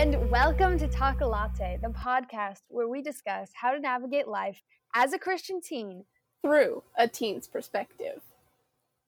And 0.00 0.30
welcome 0.30 0.78
to 0.78 0.88
Talk 0.88 1.20
a 1.20 1.26
Latte, 1.26 1.78
the 1.82 1.90
podcast 1.90 2.62
where 2.68 2.88
we 2.88 3.02
discuss 3.02 3.50
how 3.52 3.72
to 3.72 3.78
navigate 3.78 4.26
life 4.26 4.62
as 4.94 5.12
a 5.12 5.18
Christian 5.18 5.60
teen 5.60 6.06
through 6.40 6.84
a 6.96 7.06
teen's 7.06 7.46
perspective. 7.46 8.22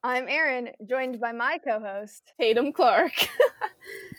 I'm 0.02 0.28
Erin, 0.28 0.72
joined 0.86 1.18
by 1.18 1.32
my 1.32 1.56
co 1.56 1.80
host, 1.80 2.34
Tatum 2.38 2.74
Clark. 2.74 3.14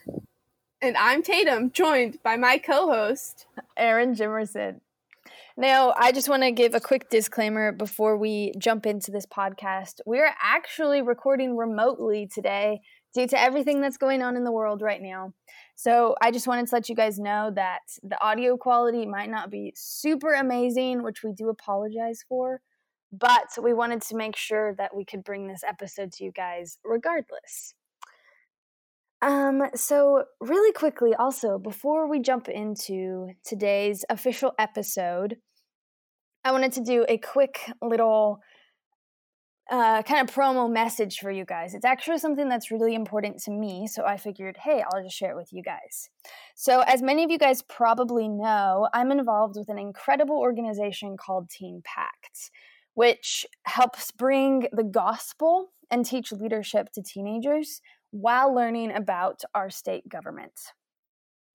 and 0.81 0.97
I'm 0.97 1.21
Tatum, 1.21 1.69
joined 1.69 2.17
by 2.23 2.37
my 2.37 2.57
co 2.57 2.87
host, 2.87 3.45
Erin 3.77 4.15
Jimerson. 4.15 4.79
Now, 5.55 5.93
I 5.95 6.11
just 6.11 6.27
want 6.27 6.41
to 6.41 6.51
give 6.51 6.73
a 6.73 6.79
quick 6.79 7.07
disclaimer 7.07 7.71
before 7.71 8.17
we 8.17 8.51
jump 8.57 8.87
into 8.87 9.11
this 9.11 9.27
podcast. 9.27 10.01
We're 10.07 10.33
actually 10.41 11.03
recording 11.03 11.55
remotely 11.55 12.25
today 12.25 12.81
due 13.13 13.27
to 13.27 13.39
everything 13.39 13.81
that's 13.81 13.97
going 13.97 14.21
on 14.21 14.35
in 14.35 14.43
the 14.43 14.51
world 14.51 14.81
right 14.81 15.01
now. 15.01 15.33
So 15.75 16.15
I 16.21 16.31
just 16.31 16.47
wanted 16.47 16.67
to 16.67 16.75
let 16.75 16.89
you 16.89 16.95
guys 16.95 17.19
know 17.19 17.51
that 17.55 17.81
the 18.01 18.21
audio 18.23 18.57
quality 18.57 19.05
might 19.05 19.29
not 19.29 19.49
be 19.49 19.73
super 19.75 20.33
amazing, 20.33 21.03
which 21.03 21.23
we 21.23 21.31
do 21.31 21.49
apologize 21.49 22.23
for, 22.27 22.61
but 23.11 23.47
we 23.61 23.73
wanted 23.73 24.01
to 24.03 24.15
make 24.15 24.35
sure 24.35 24.73
that 24.75 24.95
we 24.95 25.05
could 25.05 25.23
bring 25.23 25.47
this 25.47 25.63
episode 25.63 26.11
to 26.13 26.23
you 26.23 26.31
guys 26.31 26.77
regardless. 26.83 27.75
Um, 29.21 29.69
so 29.73 30.25
really 30.41 30.73
quickly, 30.73 31.13
also, 31.15 31.57
before 31.57 32.09
we 32.09 32.19
jump 32.19 32.49
into 32.49 33.29
today's 33.45 34.03
official 34.09 34.51
episode, 34.59 35.37
I 36.43 36.51
wanted 36.51 36.73
to 36.73 36.81
do 36.81 37.05
a 37.07 37.17
quick 37.17 37.71
little 37.81 38.41
uh, 39.69 40.03
kind 40.03 40.27
of 40.27 40.33
promo 40.33 40.71
message 40.71 41.19
for 41.19 41.31
you 41.31 41.45
guys. 41.45 41.73
It's 41.73 41.85
actually 41.85 42.17
something 42.17 42.49
that's 42.49 42.69
really 42.71 42.95
important 42.95 43.41
to 43.43 43.51
me. 43.51 43.87
So 43.87 44.03
I 44.05 44.17
figured, 44.17 44.57
hey, 44.57 44.83
I'll 44.83 45.03
just 45.03 45.15
share 45.15 45.31
it 45.31 45.37
with 45.37 45.53
you 45.53 45.63
guys. 45.63 46.09
So, 46.55 46.81
as 46.81 47.01
many 47.01 47.23
of 47.23 47.31
you 47.31 47.37
guys 47.37 47.61
probably 47.61 48.27
know, 48.27 48.87
I'm 48.93 49.11
involved 49.11 49.55
with 49.57 49.69
an 49.69 49.79
incredible 49.79 50.37
organization 50.37 51.15
called 51.17 51.49
Teen 51.49 51.81
Pact, 51.85 52.51
which 52.93 53.45
helps 53.65 54.11
bring 54.11 54.67
the 54.71 54.83
gospel 54.83 55.69
and 55.89 56.05
teach 56.05 56.31
leadership 56.31 56.91
to 56.93 57.01
teenagers 57.01 57.81
while 58.11 58.53
learning 58.53 58.91
about 58.91 59.41
our 59.55 59.69
state 59.69 60.07
government. 60.07 60.59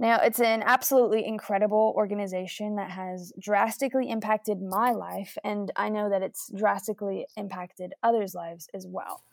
Now, 0.00 0.20
it's 0.20 0.38
an 0.38 0.62
absolutely 0.62 1.26
incredible 1.26 1.92
organization 1.96 2.76
that 2.76 2.90
has 2.90 3.32
drastically 3.40 4.08
impacted 4.08 4.62
my 4.62 4.92
life, 4.92 5.36
and 5.42 5.72
I 5.74 5.88
know 5.88 6.08
that 6.08 6.22
it's 6.22 6.50
drastically 6.54 7.26
impacted 7.36 7.94
others' 8.02 8.34
lives 8.34 8.68
as 8.72 8.86
well. 8.86 9.24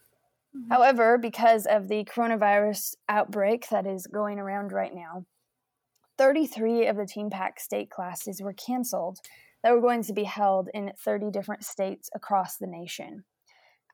Mm-hmm. 0.55 0.73
However, 0.73 1.19
because 1.19 1.67
of 1.67 1.87
the 1.87 2.03
coronavirus 2.05 2.95
outbreak 3.07 3.69
that 3.69 3.85
is 3.85 4.07
going 4.07 4.39
around 4.39 4.71
right 4.71 4.93
now, 4.93 5.25
33 6.17 6.87
of 6.87 6.95
the 6.95 7.05
Teen 7.05 7.29
Pact 7.29 7.61
state 7.61 7.91
classes 7.91 8.41
were 8.41 8.53
canceled 8.53 9.19
that 9.63 9.71
were 9.71 9.81
going 9.81 10.03
to 10.03 10.13
be 10.13 10.23
held 10.23 10.69
in 10.73 10.93
30 10.97 11.29
different 11.29 11.63
states 11.63 12.09
across 12.15 12.57
the 12.57 12.67
nation. 12.67 13.23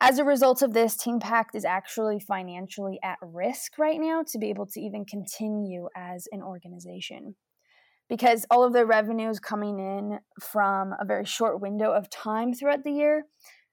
As 0.04 0.18
a 0.18 0.24
result 0.24 0.64
of 0.64 0.74
this, 0.74 0.98
Teen 0.98 1.20
Pact 1.20 1.54
is 1.54 1.64
actually 1.64 2.20
financially 2.20 2.98
at 3.04 3.20
risk 3.22 3.78
right 3.78 4.00
now 4.02 4.24
to 4.32 4.40
be 4.40 4.50
able 4.50 4.66
to 4.66 4.82
even 4.82 5.06
continue 5.06 5.90
as 5.96 6.28
an 6.32 6.42
organization. 6.42 7.36
Because 8.10 8.44
all 8.50 8.64
of 8.64 8.74
their 8.74 8.88
revenue 8.88 9.30
is 9.30 9.40
coming 9.40 9.78
in 9.78 10.18
from 10.42 10.96
a 11.00 11.06
very 11.06 11.26
short 11.26 11.62
window 11.62 11.92
of 11.92 12.10
time 12.10 12.52
throughout 12.52 12.84
the 12.84 12.92
year, 12.92 13.26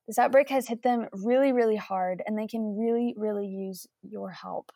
this 0.06 0.18
outbreak 0.18 0.50
has 0.50 0.68
hit 0.68 0.82
them 0.82 1.06
really, 1.14 1.50
really 1.50 1.76
hard, 1.76 2.22
and 2.26 2.38
they 2.38 2.46
can 2.46 2.76
really, 2.78 3.14
really 3.16 3.46
use 3.46 3.86
your 4.02 4.30
help. 4.30 4.70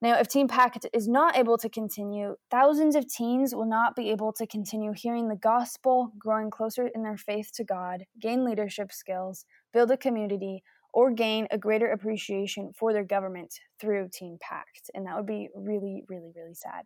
Now, 0.00 0.18
if 0.18 0.28
Teen 0.28 0.48
Pact 0.48 0.86
is 0.94 1.08
not 1.08 1.36
able 1.36 1.58
to 1.58 1.68
continue, 1.68 2.36
thousands 2.50 2.96
of 2.96 3.06
teens 3.06 3.54
will 3.54 3.68
not 3.68 3.96
be 3.96 4.10
able 4.10 4.32
to 4.34 4.46
continue 4.46 4.92
hearing 4.94 5.28
the 5.28 5.36
gospel, 5.36 6.12
growing 6.18 6.50
closer 6.50 6.88
in 6.94 7.02
their 7.02 7.16
faith 7.18 7.50
to 7.54 7.64
God, 7.64 8.04
gain 8.20 8.44
leadership 8.44 8.92
skills, 8.92 9.44
build 9.72 9.90
a 9.90 9.96
community, 9.96 10.62
or 10.96 11.10
gain 11.10 11.46
a 11.50 11.58
greater 11.58 11.88
appreciation 11.88 12.72
for 12.74 12.94
their 12.94 13.04
government 13.04 13.52
through 13.78 14.08
Teen 14.10 14.38
Pact. 14.40 14.90
And 14.94 15.06
that 15.06 15.14
would 15.14 15.26
be 15.26 15.50
really, 15.54 16.02
really, 16.08 16.32
really 16.34 16.54
sad. 16.54 16.84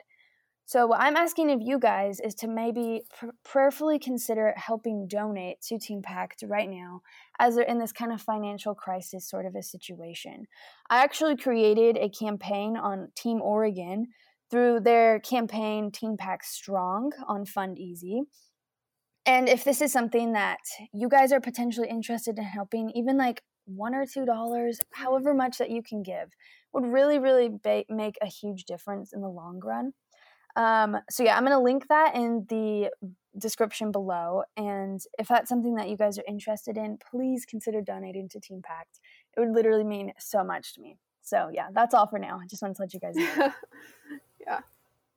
So, 0.66 0.88
what 0.88 1.00
I'm 1.00 1.16
asking 1.16 1.53
of 1.53 1.60
you 1.62 1.78
guys 1.78 2.19
is 2.19 2.34
to 2.37 2.49
maybe 2.49 3.03
pr- 3.16 3.26
prayerfully 3.44 4.00
consider 4.00 4.53
helping 4.56 5.06
donate 5.06 5.60
to 5.69 5.78
Teen 5.78 6.03
Pact 6.03 6.43
right 6.44 6.69
now 6.69 7.03
as 7.38 7.54
they're 7.54 7.65
in 7.65 7.78
this 7.78 7.93
kind 7.93 8.12
of 8.12 8.20
financial 8.20 8.75
crisis 8.75 9.31
sort 9.31 9.47
of 9.47 9.54
a 9.54 9.62
situation. 9.62 10.47
I 10.91 11.04
actually 11.04 11.37
created 11.37 11.97
a 11.97 12.09
campaign 12.09 12.76
on 12.76 13.12
Team 13.16 13.41
Oregon 13.41 14.06
through 14.50 14.81
their 14.81 15.20
campaign 15.20 15.93
Teen 15.93 16.16
Pact 16.16 16.47
Strong 16.47 17.12
on 17.28 17.44
Fundeasy. 17.44 18.22
And 19.25 19.49
if 19.49 19.62
this 19.62 19.81
is 19.81 19.93
something 19.93 20.32
that 20.32 20.59
you 20.93 21.09
guys 21.09 21.32
are 21.32 21.41
potentially 21.41 21.88
interested 21.88 22.38
in 22.38 22.44
helping, 22.44 22.91
even 22.97 23.16
like 23.16 23.43
one 23.75 23.94
or 23.94 24.06
two 24.06 24.25
dollars, 24.25 24.81
however 24.92 25.34
much 25.34 25.58
that 25.58 25.70
you 25.70 25.82
can 25.82 26.03
give, 26.03 26.31
would 26.72 26.84
really, 26.84 27.19
really 27.19 27.48
ba- 27.48 27.84
make 27.88 28.16
a 28.22 28.26
huge 28.26 28.64
difference 28.64 29.12
in 29.12 29.20
the 29.20 29.28
long 29.28 29.60
run. 29.60 29.92
Um, 30.56 30.97
so 31.08 31.22
yeah, 31.22 31.36
I'm 31.36 31.44
going 31.44 31.56
to 31.56 31.62
link 31.62 31.88
that 31.88 32.14
in 32.14 32.47
the 32.48 32.91
description 33.38 33.92
below. 33.92 34.42
And 34.56 35.00
if 35.19 35.28
that's 35.28 35.48
something 35.48 35.76
that 35.76 35.88
you 35.88 35.97
guys 35.97 36.19
are 36.19 36.25
interested 36.26 36.76
in, 36.76 36.98
please 37.10 37.44
consider 37.47 37.81
donating 37.81 38.28
to 38.31 38.41
Teen 38.41 38.62
Pact. 38.62 39.00
It 39.36 39.41
would 39.41 39.50
literally 39.50 39.84
mean 39.84 40.12
so 40.19 40.42
much 40.42 40.75
to 40.75 40.81
me. 40.81 40.97
So 41.22 41.50
yeah, 41.52 41.69
that's 41.72 41.94
all 41.94 42.06
for 42.06 42.19
now. 42.19 42.41
I 42.42 42.47
just 42.47 42.62
wanted 42.62 42.76
to 42.76 42.82
let 42.82 42.94
you 42.94 43.00
guys 43.00 43.14
know. 43.14 43.52
yeah, 44.41 44.60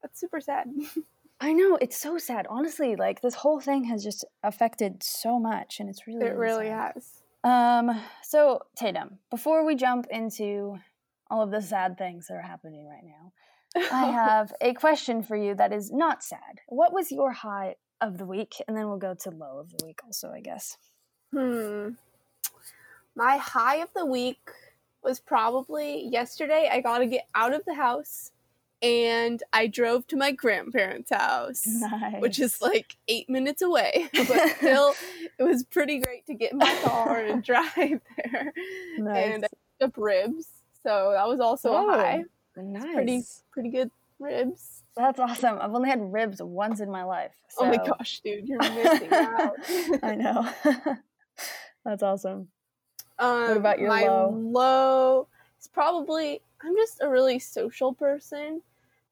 that's 0.02 0.20
super 0.20 0.40
sad. 0.40 0.68
I 1.40 1.54
know 1.54 1.78
it's 1.82 1.98
so 1.98 2.18
sad. 2.18 2.46
Honestly, 2.50 2.96
like 2.96 3.22
this 3.22 3.34
whole 3.34 3.60
thing 3.60 3.86
has 3.86 4.04
just 4.04 4.24
affected 4.44 5.02
so 5.04 5.40
much, 5.40 5.80
and 5.80 5.90
it's 5.90 6.08
really 6.08 6.26
it 6.26 6.36
really, 6.36 6.68
really 6.68 6.70
has. 6.70 7.23
Um, 7.44 8.00
so 8.22 8.62
Tatum, 8.76 9.20
before 9.30 9.66
we 9.66 9.76
jump 9.76 10.08
into 10.10 10.78
all 11.30 11.42
of 11.42 11.52
the 11.52 11.62
sad 11.62 11.98
things 11.98 12.28
that 12.28 12.36
are 12.36 12.42
happening 12.42 12.88
right 12.88 13.04
now, 13.04 13.34
I 13.92 14.06
have 14.12 14.54
a 14.62 14.74
question 14.74 15.24
for 15.24 15.36
you 15.36 15.56
that 15.56 15.74
is 15.74 15.92
not 15.92 16.24
sad. 16.24 16.62
What 16.68 16.94
was 16.94 17.12
your 17.12 17.32
high 17.32 17.76
of 18.02 18.18
the 18.18 18.26
week? 18.26 18.56
And 18.68 18.78
then 18.78 18.88
we'll 18.88 18.98
go 18.98 19.14
to 19.14 19.30
low 19.30 19.60
of 19.60 19.78
the 19.78 19.86
week 19.86 20.00
also, 20.06 20.32
I 20.32 20.42
guess. 20.42 20.78
Hmm. 21.32 21.90
My 23.16 23.38
high 23.38 23.78
of 23.78 23.90
the 23.96 24.06
week 24.06 24.50
was 25.04 25.20
probably 25.20 26.08
yesterday. 26.08 26.70
I 26.72 26.82
got 26.82 27.00
to 27.00 27.06
get 27.06 27.28
out 27.36 27.54
of 27.54 27.64
the 27.66 27.76
house 27.76 28.32
and 28.84 29.42
I 29.54 29.68
drove 29.68 30.06
to 30.08 30.18
my 30.18 30.32
grandparents' 30.32 31.10
house, 31.10 31.66
nice. 31.66 32.20
which 32.22 32.38
is 32.38 32.62
like 32.62 32.98
eight 33.08 33.30
minutes 33.30 33.62
away. 33.62 34.10
But 34.28 34.50
still, 34.58 34.94
it 35.40 35.44
was 35.44 35.64
pretty 35.64 36.00
great 36.00 36.26
to 36.28 36.34
get 36.34 36.52
in 36.52 36.58
my 36.58 36.76
car 36.84 37.18
and 37.18 37.44
drive 37.46 38.02
there. 38.18 38.54
Nice. 38.98 39.34
And 39.34 39.46
I 39.46 39.48
picked 39.48 39.84
up 39.84 39.98
ribs, 39.98 40.48
so 40.84 41.14
that 41.16 41.28
was 41.28 41.40
also 41.40 41.70
oh, 41.70 41.90
a 41.90 41.94
high. 41.94 42.24
Nice, 42.58 42.94
pretty 42.94 43.24
pretty 43.52 43.70
good 43.70 43.90
ribs. 44.20 44.84
That's 44.96 45.20
awesome. 45.20 45.58
I've 45.60 45.74
only 45.74 45.90
had 45.90 46.14
ribs 46.14 46.42
once 46.42 46.80
in 46.80 46.92
my 46.92 47.04
life. 47.04 47.32
So. 47.50 47.66
Oh 47.66 47.70
my 47.70 47.78
gosh, 47.78 48.20
dude, 48.20 48.48
you're 48.48 48.60
missing 48.60 49.12
out. 49.12 49.56
I 50.04 50.16
know. 50.16 50.50
That's 51.86 52.04
awesome. 52.04 52.50
Um, 53.18 53.42
what 53.48 53.58
about 53.58 53.80
your 53.80 53.90
my 53.90 54.04
low? 54.04 54.30
Low. 54.30 55.28
It's 55.58 55.68
probably 55.68 56.42
I'm 56.62 56.76
just 56.76 57.02
a 57.02 57.10
really 57.10 57.40
social 57.40 57.94
person 57.94 58.62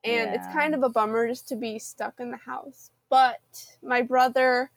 and 0.04 0.32
yeah. 0.32 0.34
it's 0.34 0.54
kind 0.54 0.74
of 0.74 0.84
a 0.84 0.90
bummer 0.90 1.28
just 1.28 1.48
to 1.50 1.56
be 1.56 1.80
stuck 1.80 2.20
in 2.20 2.32
the 2.32 2.38
house. 2.38 2.92
But 3.10 3.42
my 3.84 4.02
brother, 4.02 4.72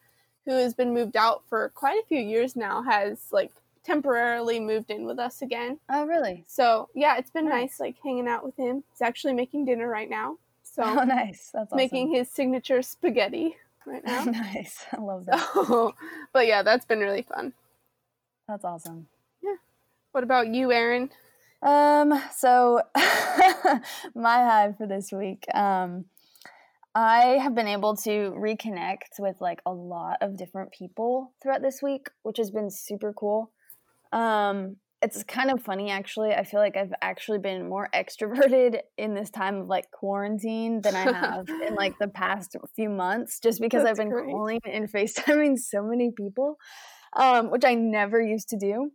who 0.44 0.52
has 0.52 0.74
been 0.74 0.92
moved 0.92 1.16
out 1.16 1.42
for 1.48 1.70
quite 1.70 2.02
a 2.02 2.06
few 2.06 2.18
years 2.18 2.56
now, 2.56 2.82
has 2.82 3.18
like 3.32 3.52
temporarily 3.84 4.58
moved 4.58 4.90
in 4.90 5.06
with 5.06 5.18
us 5.18 5.42
again. 5.42 5.78
Oh, 5.88 6.06
really? 6.06 6.44
So 6.48 6.88
yeah, 6.94 7.16
it's 7.16 7.30
been 7.30 7.48
nice, 7.48 7.78
nice 7.78 7.80
like 7.80 7.96
hanging 8.02 8.28
out 8.28 8.44
with 8.44 8.56
him. 8.56 8.82
He's 8.90 9.02
actually 9.02 9.34
making 9.34 9.66
dinner 9.66 9.88
right 9.88 10.10
now. 10.10 10.38
So 10.62 10.82
oh, 10.86 11.04
nice. 11.04 11.50
That's 11.52 11.68
awesome. 11.68 11.76
making 11.76 12.12
his 12.12 12.28
signature 12.28 12.82
spaghetti 12.82 13.56
right 13.86 14.04
now. 14.06 14.24
nice. 14.24 14.84
I 14.92 15.00
love 15.00 15.26
that. 15.26 15.48
So, 15.52 15.94
but 16.32 16.46
yeah, 16.46 16.62
that's 16.62 16.84
been 16.84 17.00
really 17.00 17.22
fun. 17.22 17.52
That's 18.48 18.64
awesome. 18.64 19.06
Yeah. 19.42 19.56
What 20.12 20.24
about 20.24 20.48
you, 20.48 20.72
Erin? 20.72 21.10
Um, 21.64 22.12
so 22.36 22.80
my 22.94 24.36
high 24.36 24.74
for 24.76 24.86
this 24.86 25.10
week, 25.10 25.46
um, 25.54 26.04
I 26.94 27.38
have 27.42 27.54
been 27.54 27.66
able 27.66 27.96
to 27.96 28.34
reconnect 28.36 29.18
with 29.18 29.40
like 29.40 29.60
a 29.66 29.72
lot 29.72 30.18
of 30.20 30.36
different 30.36 30.72
people 30.72 31.32
throughout 31.42 31.62
this 31.62 31.82
week, 31.82 32.08
which 32.22 32.36
has 32.36 32.50
been 32.50 32.70
super 32.70 33.12
cool. 33.12 33.50
Um, 34.12 34.76
it's 35.02 35.24
kind 35.24 35.50
of 35.50 35.62
funny 35.62 35.90
actually. 35.90 36.32
I 36.32 36.44
feel 36.44 36.60
like 36.60 36.76
I've 36.76 36.92
actually 37.02 37.38
been 37.38 37.68
more 37.68 37.88
extroverted 37.94 38.80
in 38.96 39.14
this 39.14 39.30
time 39.30 39.62
of 39.62 39.66
like 39.66 39.90
quarantine 39.90 40.82
than 40.82 40.94
I 40.94 41.12
have 41.12 41.48
in 41.48 41.74
like 41.76 41.98
the 41.98 42.08
past 42.08 42.56
few 42.76 42.90
months, 42.90 43.40
just 43.40 43.60
because 43.60 43.84
That's 43.84 43.98
I've 43.98 44.04
been 44.04 44.12
great. 44.12 44.30
calling 44.30 44.60
and 44.64 44.90
FaceTiming 44.90 45.58
so 45.58 45.82
many 45.82 46.10
people, 46.10 46.58
um, 47.16 47.50
which 47.50 47.64
I 47.64 47.74
never 47.74 48.20
used 48.20 48.50
to 48.50 48.58
do. 48.58 48.92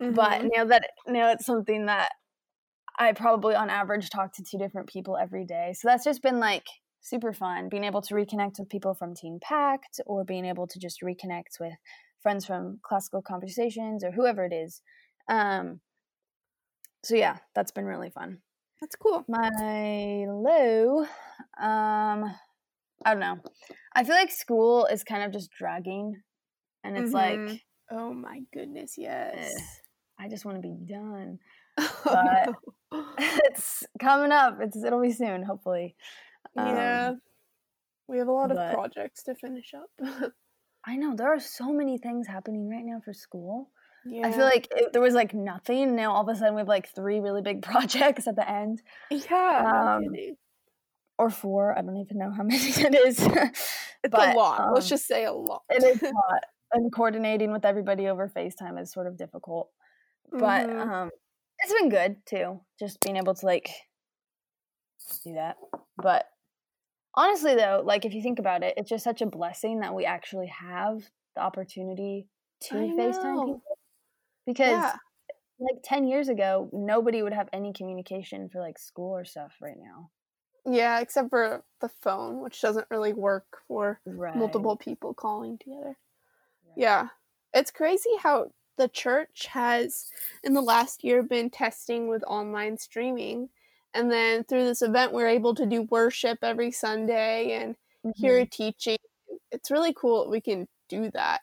Mm-hmm. 0.00 0.14
But 0.14 0.42
now 0.56 0.64
that 0.64 0.90
now 1.06 1.30
it's 1.32 1.44
something 1.46 1.86
that 1.86 2.10
I 2.98 3.12
probably 3.12 3.54
on 3.54 3.70
average 3.70 4.10
talk 4.10 4.32
to 4.34 4.42
two 4.42 4.58
different 4.58 4.88
people 4.88 5.16
every 5.16 5.44
day. 5.44 5.74
So 5.78 5.88
that's 5.88 6.04
just 6.04 6.22
been 6.22 6.40
like 6.40 6.64
super 7.00 7.32
fun. 7.32 7.68
Being 7.68 7.84
able 7.84 8.02
to 8.02 8.14
reconnect 8.14 8.58
with 8.58 8.68
people 8.68 8.94
from 8.94 9.14
Teen 9.14 9.38
Pact 9.42 10.00
or 10.06 10.24
being 10.24 10.44
able 10.44 10.66
to 10.66 10.78
just 10.78 11.02
reconnect 11.02 11.58
with 11.60 11.72
friends 12.22 12.44
from 12.46 12.78
classical 12.82 13.22
conversations 13.22 14.04
or 14.04 14.10
whoever 14.10 14.44
it 14.44 14.52
is. 14.52 14.82
Um, 15.28 15.80
so 17.02 17.14
yeah, 17.14 17.38
that's 17.54 17.70
been 17.72 17.86
really 17.86 18.10
fun. 18.10 18.38
That's 18.80 18.96
cool. 18.96 19.24
My 19.28 20.24
low, 20.28 21.00
um, 21.58 22.34
I 23.04 23.12
don't 23.12 23.20
know. 23.20 23.38
I 23.94 24.04
feel 24.04 24.14
like 24.14 24.30
school 24.30 24.86
is 24.86 25.04
kind 25.04 25.22
of 25.22 25.32
just 25.32 25.50
dragging, 25.50 26.22
and 26.84 26.96
it's 26.96 27.12
Mhm. 27.12 27.48
like 27.48 27.62
Oh 27.92 28.14
my 28.14 28.42
goodness, 28.52 28.96
yes. 28.96 29.79
I 30.20 30.28
just 30.28 30.44
want 30.44 30.58
to 30.58 30.62
be 30.62 30.76
done. 30.86 31.38
Oh, 31.78 32.00
But- 32.04 32.46
no. 32.46 32.54
it's 33.18 33.84
coming 34.00 34.32
up. 34.32 34.58
It's 34.60 34.76
it'll 34.84 35.00
be 35.00 35.12
soon, 35.12 35.42
hopefully. 35.44 35.94
yeah. 36.56 37.08
Um, 37.10 37.20
We 38.08 38.18
have 38.18 38.28
a 38.28 38.32
lot 38.32 38.50
of 38.50 38.56
projects 38.74 39.22
to 39.24 39.34
finish 39.36 39.72
up. 39.74 39.90
I 40.86 40.96
know 40.96 41.14
there 41.14 41.32
are 41.32 41.38
so 41.40 41.72
many 41.72 41.98
things 41.98 42.26
happening 42.26 42.68
right 42.68 42.84
now 42.84 43.00
for 43.04 43.12
school. 43.12 43.70
yeah. 44.04 44.26
I 44.26 44.32
feel 44.32 44.44
like 44.44 44.66
it, 44.74 44.92
there 44.92 45.02
was 45.02 45.14
like 45.14 45.34
nothing. 45.34 45.94
Now 45.94 46.12
all 46.12 46.22
of 46.22 46.28
a 46.28 46.38
sudden 46.38 46.54
we 46.54 46.60
have 46.60 46.68
like 46.68 46.88
three 46.94 47.20
really 47.20 47.42
big 47.42 47.62
projects 47.62 48.26
at 48.26 48.34
the 48.36 48.50
end, 48.50 48.82
Yeah, 49.10 49.98
um, 49.98 50.04
or 51.18 51.30
four. 51.30 51.76
I 51.78 51.82
don't 51.82 51.96
even 51.98 52.18
know 52.18 52.32
how 52.32 52.42
many 52.42 52.58
it 52.58 52.94
is. 53.06 53.18
It's 54.02 54.10
but, 54.10 54.34
a 54.34 54.38
lot. 54.38 54.72
Let's 54.72 54.86
um, 54.86 54.88
just 54.88 55.06
say 55.06 55.24
a 55.26 55.32
lot. 55.32 55.62
it 55.68 55.84
is 55.84 56.02
a 56.02 56.06
lot, 56.06 56.42
and 56.72 56.90
coordinating 56.90 57.52
with 57.52 57.64
everybody 57.66 58.08
over 58.08 58.28
FaceTime 58.34 58.80
is 58.80 58.90
sort 58.90 59.06
of 59.06 59.18
difficult. 59.18 59.68
But 60.38 60.70
Mhm. 60.70 60.80
um, 60.80 61.10
it's 61.60 61.72
been 61.74 61.88
good 61.88 62.24
too, 62.26 62.60
just 62.78 63.00
being 63.00 63.16
able 63.16 63.34
to 63.34 63.46
like 63.46 63.70
do 65.24 65.34
that. 65.34 65.56
But 65.96 66.26
honestly, 67.14 67.56
though, 67.56 67.82
like 67.84 68.06
if 68.06 68.14
you 68.14 68.22
think 68.22 68.38
about 68.38 68.62
it, 68.62 68.74
it's 68.76 68.90
just 68.90 69.04
such 69.04 69.22
a 69.22 69.26
blessing 69.26 69.80
that 69.80 69.94
we 69.94 70.06
actually 70.06 70.48
have 70.48 71.10
the 71.34 71.42
opportunity 71.42 72.28
to 72.62 72.76
I 72.76 72.86
FaceTime 72.98 73.44
know. 73.44 73.44
people 73.44 73.78
because 74.46 74.92
yeah. 74.92 74.98
like 75.60 75.80
10 75.84 76.06
years 76.06 76.28
ago 76.28 76.70
nobody 76.72 77.22
would 77.22 77.34
have 77.34 77.48
any 77.52 77.72
communication 77.72 78.48
for 78.50 78.60
like 78.60 78.78
school 78.78 79.12
or 79.16 79.24
stuff 79.24 79.56
right 79.62 79.78
now 79.78 80.10
Yeah, 80.66 81.00
except 81.00 81.30
for 81.30 81.64
the 81.80 81.88
phone, 81.88 82.40
which 82.42 82.60
doesn't 82.60 82.90
really 82.90 83.12
work 83.12 83.62
for 83.66 84.00
right 84.06 84.34
multiple 84.34 84.76
people 84.76 85.14
calling 85.14 85.58
together. 85.58 85.98
right. 86.64 86.76
Yeah. 86.76 87.08
It's 87.54 87.70
crazy 87.70 88.10
how 88.20 88.52
the 88.76 88.88
church 88.88 89.46
has, 89.46 90.10
in 90.44 90.54
the 90.54 90.60
last 90.62 91.04
year, 91.04 91.22
been 91.22 91.50
testing 91.50 92.08
with 92.08 92.22
online 92.26 92.78
streaming. 92.78 93.50
And 93.94 94.10
then 94.10 94.44
through 94.44 94.64
this 94.64 94.82
event, 94.82 95.12
we're 95.12 95.28
able 95.28 95.54
to 95.56 95.66
do 95.66 95.82
worship 95.82 96.38
every 96.42 96.70
Sunday 96.70 97.52
and 97.52 97.76
hear 98.16 98.38
Mhm. 98.38 98.42
a 98.42 98.46
teaching. 98.46 98.98
It's 99.50 99.70
really 99.70 99.92
cool 99.92 100.24
that 100.24 100.30
we 100.30 100.40
can 100.40 100.68
do 100.88 101.10
that. 101.12 101.42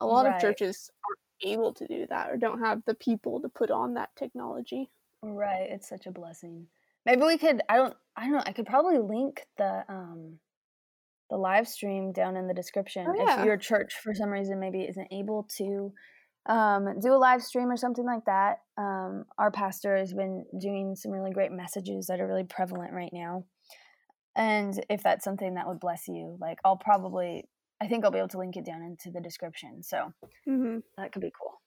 A 0.00 0.06
lot 0.06 0.26
Right. 0.26 0.34
of 0.36 0.40
churches 0.40 0.90
aren't 1.04 1.18
able 1.54 1.72
to 1.74 1.86
do 1.86 2.06
that 2.08 2.30
or 2.30 2.36
don't 2.36 2.60
have 2.60 2.84
the 2.84 2.94
people 2.94 3.40
to 3.42 3.48
put 3.48 3.70
on 3.70 3.94
that 3.94 4.14
technology. 4.16 4.90
right 5.22 5.70
it's 5.70 5.88
such 5.88 6.06
a 6.06 6.10
blessing 6.10 6.68
maybe 7.06 7.22
we 7.22 7.38
could 7.38 7.62
i 7.70 7.76
don't 7.76 7.96
i 8.14 8.24
don't 8.24 8.32
know 8.32 8.42
i 8.44 8.52
could 8.52 8.66
probably 8.66 8.98
link 8.98 9.46
the 9.56 9.82
um 9.88 10.38
the 11.30 11.36
live 11.38 11.66
stream 11.66 12.12
down 12.12 12.36
in 12.36 12.46
the 12.46 12.52
description 12.54 13.06
Oh, 13.08 13.14
yeah. 13.16 13.40
if 13.40 13.46
your 13.46 13.56
church 13.56 13.94
for 14.02 14.14
some 14.14 14.28
reason 14.30 14.60
maybe 14.60 14.82
isn't 14.84 15.08
able 15.10 15.44
to 15.56 15.94
um, 16.46 17.00
do 17.00 17.12
a 17.12 17.16
live 17.16 17.42
stream 17.42 17.70
or 17.70 17.76
something 17.76 18.04
like 18.04 18.24
that 18.26 18.58
um, 18.76 19.24
our 19.38 19.50
pastor 19.50 19.96
has 19.96 20.12
been 20.12 20.44
doing 20.60 20.94
some 20.96 21.10
really 21.12 21.30
great 21.32 21.52
messages 21.52 22.06
that 22.06 22.20
are 22.20 22.26
really 22.26 22.44
prevalent 22.44 22.92
right 22.92 23.12
now 23.12 23.44
and 24.36 24.84
if 24.90 25.02
that's 25.02 25.24
something 25.24 25.54
that 25.54 25.66
would 25.66 25.80
bless 25.80 26.08
you 26.08 26.36
like 26.40 26.58
i'll 26.64 26.76
probably 26.76 27.44
i 27.80 27.86
think 27.86 28.04
i'll 28.04 28.10
be 28.10 28.18
able 28.18 28.28
to 28.28 28.38
link 28.38 28.56
it 28.56 28.64
down 28.66 28.82
into 28.82 29.10
the 29.10 29.20
description 29.20 29.82
so 29.82 30.12
Mm-hmm. 30.48 30.78
that 30.98 31.12
could 31.12 31.22
be 31.22 31.32
cool 31.40 31.60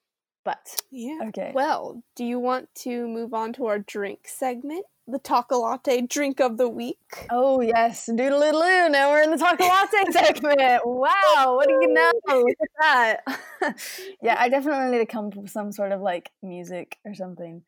but 0.45 0.59
Yeah. 0.91 1.19
okay 1.29 1.51
Well, 1.53 2.03
do 2.15 2.23
you 2.23 2.39
want 2.39 2.69
to 2.83 3.07
move 3.07 3.33
on 3.33 3.51
to 3.53 3.65
our 3.65 3.79
drink 3.79 4.19
segment? 4.27 4.85
The 5.09 5.19
Talk 5.19 5.51
a 5.51 5.55
Latte 5.55 6.01
drink 6.01 6.41
of 6.41 6.57
the 6.57 6.67
week. 6.67 7.27
Oh 7.31 7.61
yes, 7.61 8.07
doodle-doo. 8.07 8.89
Now 8.89 9.09
we're 9.11 9.21
in 9.23 9.31
the 9.31 9.37
Talk 9.37 9.57
a 9.59 9.63
Latte 9.63 10.11
segment. 10.11 10.81
Wow, 10.85 11.55
what 11.55 11.67
do 11.69 11.75
you 11.81 11.93
know? 11.93 12.11
Look 12.27 12.57
at 12.61 13.21
that. 13.61 13.77
yeah, 14.21 14.35
I 14.37 14.49
definitely 14.49 14.91
need 14.91 15.05
to 15.05 15.05
come 15.05 15.27
up 15.27 15.35
with 15.35 15.49
some 15.49 15.71
sort 15.71 15.93
of 15.93 16.01
like 16.01 16.31
music 16.43 16.97
or 17.05 17.13
something. 17.13 17.63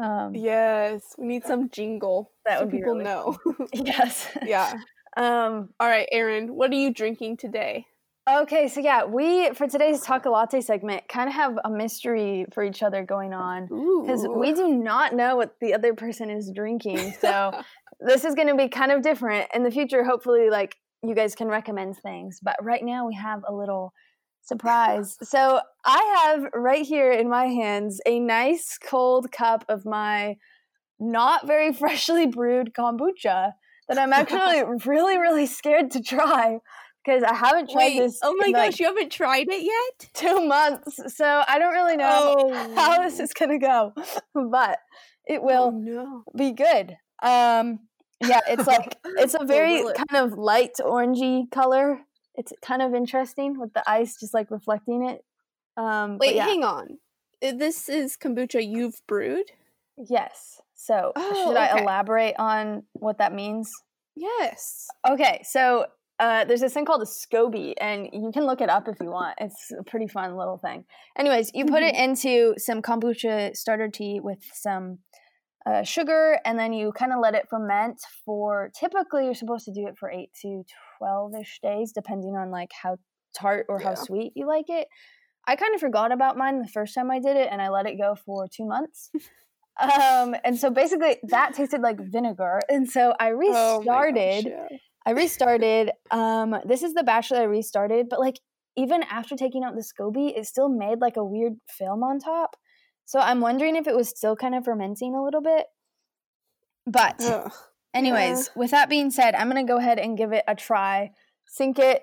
Um, 0.00 0.34
Yes, 0.34 1.02
we 1.18 1.26
need 1.26 1.44
some 1.44 1.68
jingle 1.70 2.30
That 2.46 2.58
so 2.58 2.64
would 2.66 2.70
people 2.72 2.92
really 2.94 3.04
know. 3.04 3.38
yes. 3.72 4.28
yeah. 4.44 4.74
Um, 5.16 5.70
All 5.80 5.88
right, 5.88 6.08
Erin, 6.12 6.54
what 6.54 6.70
are 6.70 6.76
you 6.76 6.92
drinking 6.92 7.38
today? 7.38 7.86
Okay, 8.28 8.68
so 8.68 8.80
yeah, 8.80 9.04
we 9.04 9.50
for 9.50 9.66
today's 9.66 10.00
taco 10.00 10.30
latte 10.30 10.60
segment 10.60 11.08
kind 11.08 11.28
of 11.28 11.34
have 11.34 11.58
a 11.64 11.70
mystery 11.70 12.46
for 12.52 12.62
each 12.62 12.82
other 12.82 13.04
going 13.04 13.32
on 13.32 13.68
because 14.02 14.26
we 14.28 14.52
do 14.52 14.68
not 14.68 15.14
know 15.14 15.36
what 15.36 15.56
the 15.60 15.74
other 15.74 15.94
person 15.94 16.30
is 16.30 16.50
drinking. 16.54 17.14
So 17.20 17.52
this 18.00 18.24
is 18.24 18.34
going 18.34 18.48
to 18.48 18.54
be 18.54 18.68
kind 18.68 18.92
of 18.92 19.02
different 19.02 19.48
in 19.54 19.62
the 19.62 19.70
future. 19.70 20.04
Hopefully, 20.04 20.50
like 20.50 20.76
you 21.02 21.14
guys 21.14 21.34
can 21.34 21.48
recommend 21.48 21.96
things, 21.98 22.40
but 22.42 22.56
right 22.62 22.82
now 22.82 23.06
we 23.06 23.14
have 23.14 23.42
a 23.48 23.54
little 23.54 23.92
surprise. 24.42 25.16
so 25.22 25.60
I 25.86 26.22
have 26.24 26.44
right 26.52 26.84
here 26.84 27.10
in 27.10 27.30
my 27.30 27.46
hands 27.46 28.00
a 28.06 28.20
nice 28.20 28.78
cold 28.78 29.32
cup 29.32 29.64
of 29.68 29.86
my 29.86 30.36
not 31.00 31.46
very 31.46 31.72
freshly 31.82 32.26
brewed 32.26 32.72
kombucha 32.74 33.52
that 33.88 33.98
I'm 33.98 34.12
actually 34.12 34.62
really, 34.86 35.18
really 35.18 35.46
scared 35.46 35.90
to 35.92 36.00
try 36.00 36.58
because 37.04 37.22
I 37.22 37.34
haven't 37.34 37.70
tried 37.70 37.76
Wait, 37.86 37.98
this. 37.98 38.18
oh 38.22 38.34
my 38.38 38.46
in, 38.46 38.52
like, 38.52 38.70
gosh, 38.72 38.80
you 38.80 38.86
haven't 38.86 39.10
tried 39.12 39.46
it 39.48 39.62
yet? 39.62 40.10
two 40.14 40.46
months, 40.46 40.98
so 41.16 41.42
I 41.46 41.58
don't 41.58 41.72
really 41.72 41.96
know 41.96 42.34
Oh, 42.38 42.74
how 42.74 43.02
this 43.02 43.20
is 43.20 43.32
gonna 43.32 43.58
go, 43.58 43.92
but 44.34 44.78
it 45.26 45.42
will 45.42 45.72
Oh, 45.74 45.78
no. 45.78 46.24
be 46.36 46.52
good. 46.52 46.96
Um, 47.22 47.80
yeah, 48.20 48.40
it's 48.48 48.66
like 48.66 48.96
it's 49.04 49.34
a 49.38 49.44
very 49.44 49.82
kind 49.82 50.14
of 50.32 50.38
light 50.38 50.72
orangey 50.80 51.50
color. 51.50 52.00
It's 52.36 52.52
kind 52.62 52.82
of 52.82 52.94
interesting 52.94 53.58
with 53.60 53.72
the 53.74 53.82
ice 53.88 54.16
just 54.18 54.34
like 54.34 54.50
reflecting 54.50 55.04
it. 55.08 55.24
Um, 55.76 56.18
but 56.18 56.26
Wait, 56.28 56.36
yeah, 56.36 56.44
hang 56.46 56.64
on. 56.64 56.98
This 57.40 57.88
is 57.88 58.16
kombucha 58.16 58.64
you've 58.66 59.00
brewed? 59.06 59.50
yes. 59.96 60.60
So 60.74 61.12
Oh, 61.16 61.46
should 61.48 61.56
I 61.56 61.78
elaborate 61.80 62.34
on 62.38 62.82
what 62.92 63.18
that 63.18 63.32
means? 63.32 63.70
Yes. 64.16 64.86
Okay, 65.08 65.40
so 65.44 65.86
uh, 66.18 66.44
there's 66.44 66.60
this 66.60 66.72
thing 66.72 66.84
called 66.84 67.02
a 67.02 67.06
SCOBY, 67.06 67.74
and 67.80 68.08
you 68.12 68.30
can 68.32 68.44
look 68.46 68.60
it 68.60 68.70
up 68.70 68.86
if 68.88 68.96
you 69.00 69.10
want. 69.10 69.34
It's 69.40 69.70
a 69.78 69.82
pretty 69.82 70.06
fun 70.06 70.36
little 70.36 70.58
thing. 70.58 70.84
Anyways, 71.18 71.50
you 71.54 71.64
put 71.66 71.82
it 71.82 71.94
into 71.96 72.54
some 72.56 72.82
kombucha 72.82 73.54
starter 73.56 73.88
tea 73.88 74.20
with 74.22 74.38
some 74.52 74.98
uh, 75.66 75.82
sugar, 75.82 76.38
and 76.44 76.58
then 76.58 76.72
you 76.72 76.92
kind 76.92 77.12
of 77.12 77.18
let 77.20 77.34
it 77.34 77.48
ferment 77.50 78.00
for. 78.24 78.70
Typically, 78.78 79.24
you're 79.24 79.34
supposed 79.34 79.64
to 79.64 79.72
do 79.72 79.86
it 79.88 79.96
for 79.98 80.10
eight 80.10 80.30
to 80.42 80.62
twelve 80.98 81.32
ish 81.40 81.58
days, 81.62 81.92
depending 81.92 82.36
on 82.36 82.50
like 82.50 82.70
how 82.82 82.96
tart 83.36 83.66
or 83.68 83.80
how 83.80 83.94
sweet 83.94 84.32
you 84.36 84.46
like 84.46 84.66
it. 84.68 84.86
I 85.46 85.56
kind 85.56 85.74
of 85.74 85.80
forgot 85.80 86.12
about 86.12 86.36
mine 86.36 86.62
the 86.62 86.68
first 86.68 86.94
time 86.94 87.10
I 87.10 87.18
did 87.18 87.36
it, 87.36 87.48
and 87.50 87.60
I 87.60 87.70
let 87.70 87.86
it 87.86 87.98
go 87.98 88.14
for 88.14 88.46
two 88.46 88.66
months. 88.66 89.10
um, 89.80 90.36
and 90.44 90.56
so 90.56 90.70
basically, 90.70 91.16
that 91.24 91.54
tasted 91.54 91.80
like 91.80 91.98
vinegar, 91.98 92.60
and 92.68 92.88
so 92.88 93.14
I 93.18 93.32
Oh 93.32 93.78
restarted. 93.78 94.44
yeah. 94.44 94.68
I 95.06 95.10
restarted. 95.10 95.90
Um, 96.10 96.56
this 96.64 96.82
is 96.82 96.94
the 96.94 97.02
batch 97.02 97.28
that 97.28 97.40
I 97.40 97.44
restarted, 97.44 98.08
but 98.08 98.20
like 98.20 98.40
even 98.76 99.02
after 99.04 99.36
taking 99.36 99.62
out 99.62 99.74
the 99.74 99.82
SCOBY, 99.82 100.36
it 100.36 100.46
still 100.46 100.68
made 100.68 101.00
like 101.00 101.16
a 101.16 101.24
weird 101.24 101.54
film 101.68 102.02
on 102.02 102.18
top. 102.18 102.56
So 103.04 103.20
I'm 103.20 103.40
wondering 103.40 103.76
if 103.76 103.86
it 103.86 103.94
was 103.94 104.08
still 104.08 104.34
kind 104.34 104.54
of 104.54 104.64
fermenting 104.64 105.14
a 105.14 105.22
little 105.22 105.42
bit. 105.42 105.66
But 106.86 107.22
Ugh. 107.22 107.52
anyways, 107.92 108.50
with 108.56 108.70
that 108.70 108.88
being 108.88 109.10
said, 109.10 109.34
I'm 109.34 109.48
gonna 109.48 109.64
go 109.64 109.78
ahead 109.78 109.98
and 109.98 110.16
give 110.16 110.32
it 110.32 110.44
a 110.48 110.54
try. 110.54 111.12
Sink 111.46 111.78
it, 111.78 112.02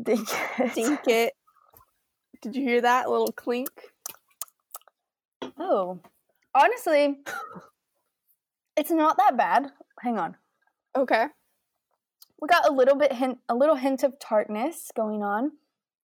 dink 0.00 0.28
it. 0.58 0.74
Dink 0.74 1.00
it. 1.06 1.32
Did 2.42 2.54
you 2.54 2.62
hear 2.62 2.80
that 2.82 3.10
little 3.10 3.32
clink? 3.32 3.70
Oh, 5.58 6.00
honestly, 6.54 7.16
it's 8.76 8.90
not 8.90 9.16
that 9.16 9.36
bad. 9.36 9.72
Hang 10.00 10.18
on. 10.18 10.36
Okay. 10.96 11.26
We 12.40 12.48
got 12.48 12.68
a 12.68 12.72
little 12.72 12.96
bit 12.96 13.12
hint, 13.12 13.38
a 13.48 13.54
little 13.54 13.76
hint 13.76 14.02
of 14.02 14.18
tartness 14.18 14.90
going 14.94 15.22
on. 15.22 15.52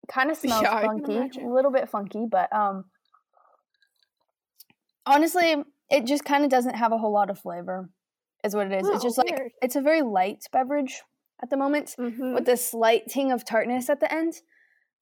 Kind 0.08 0.30
of 0.30 0.36
smells 0.38 0.62
Yeah, 0.62 0.80
funky, 0.80 1.16
a 1.16 1.48
little 1.48 1.70
bit 1.72 1.88
funky, 1.88 2.26
but 2.30 2.52
um, 2.52 2.84
honestly, 5.06 5.56
it 5.90 6.06
just 6.06 6.24
kind 6.24 6.44
of 6.44 6.50
doesn't 6.50 6.74
have 6.76 6.92
a 6.92 6.98
whole 6.98 7.12
lot 7.12 7.30
of 7.30 7.38
flavor. 7.38 7.88
Is 8.42 8.54
what 8.54 8.66
it 8.68 8.72
is. 8.72 8.88
Oh, 8.88 8.94
it's 8.94 9.02
just 9.02 9.18
like 9.18 9.52
it's 9.60 9.76
a 9.76 9.82
very 9.82 10.00
light 10.00 10.44
beverage 10.50 11.02
at 11.42 11.50
the 11.50 11.58
moment 11.58 11.94
Mhm. 11.98 12.34
with 12.34 12.46
this 12.46 12.70
slight 12.70 13.06
ting 13.06 13.32
of 13.32 13.44
tartness 13.44 13.90
at 13.90 14.00
the 14.00 14.10
end. 14.12 14.34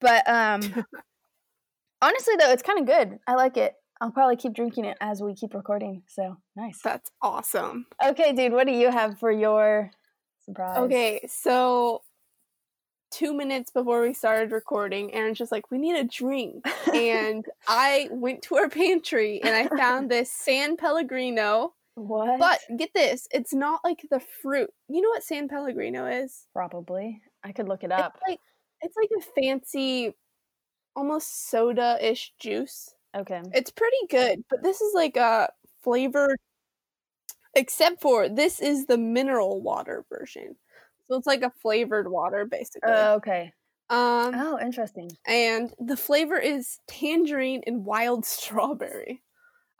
But 0.01 0.27
um, 0.27 0.61
honestly, 2.01 2.33
though, 2.37 2.51
it's 2.51 2.63
kind 2.63 2.79
of 2.79 2.85
good. 2.85 3.19
I 3.27 3.35
like 3.35 3.55
it. 3.55 3.75
I'll 4.01 4.11
probably 4.11 4.35
keep 4.35 4.53
drinking 4.53 4.85
it 4.85 4.97
as 4.99 5.21
we 5.21 5.35
keep 5.35 5.53
recording. 5.53 6.03
So 6.07 6.37
nice. 6.55 6.79
That's 6.83 7.11
awesome. 7.21 7.85
Okay, 8.05 8.33
dude, 8.33 8.51
what 8.53 8.67
do 8.67 8.73
you 8.73 8.91
have 8.91 9.19
for 9.19 9.31
your 9.31 9.91
Surprise. 10.49 10.77
Okay, 10.79 11.21
so 11.27 12.01
two 13.11 13.33
minutes 13.33 13.71
before 13.71 14.01
we 14.01 14.13
started 14.13 14.51
recording, 14.51 15.13
Erin's 15.13 15.37
just 15.37 15.51
like, 15.51 15.69
we 15.71 15.77
need 15.77 15.95
a 15.95 16.03
drink. 16.03 16.65
and 16.93 17.45
I 17.67 18.07
went 18.11 18.41
to 18.43 18.55
our 18.57 18.69
pantry 18.69 19.41
and 19.43 19.55
I 19.55 19.67
found 19.77 20.09
this 20.11 20.31
San 20.31 20.75
Pellegrino. 20.77 21.73
What? 21.95 22.39
But 22.39 22.59
get 22.77 22.89
this, 22.95 23.27
it's 23.31 23.53
not 23.53 23.81
like 23.83 23.99
the 24.09 24.21
fruit. 24.41 24.69
You 24.87 25.01
know 25.01 25.09
what 25.09 25.23
San 25.23 25.47
Pellegrino 25.49 26.05
is? 26.05 26.45
probably. 26.53 27.21
I 27.43 27.51
could 27.51 27.67
look 27.67 27.83
it 27.83 27.91
up. 27.91 28.15
It's 28.15 28.29
like 28.29 28.39
it's 28.81 28.95
like 28.97 29.09
a 29.17 29.41
fancy 29.41 30.15
almost 30.95 31.49
soda-ish 31.49 32.33
juice. 32.39 32.93
okay. 33.15 33.41
It's 33.53 33.71
pretty 33.71 33.97
good, 34.09 34.43
but 34.49 34.63
this 34.63 34.81
is 34.81 34.93
like 34.93 35.15
a 35.17 35.49
flavored 35.83 36.37
except 37.59 38.01
for 38.01 38.29
this 38.29 38.59
is 38.59 38.85
the 38.85 38.97
mineral 38.97 39.61
water 39.61 40.05
version. 40.09 40.55
So 41.07 41.15
it's 41.17 41.27
like 41.27 41.41
a 41.43 41.51
flavored 41.61 42.09
water 42.09 42.45
basically. 42.45 42.91
Uh, 42.91 43.15
okay. 43.17 43.53
um 43.89 44.33
Oh, 44.35 44.59
interesting. 44.61 45.09
and 45.27 45.73
the 45.79 45.97
flavor 45.97 46.37
is 46.37 46.79
tangerine 46.87 47.61
and 47.67 47.85
wild 47.85 48.25
strawberry. 48.25 49.21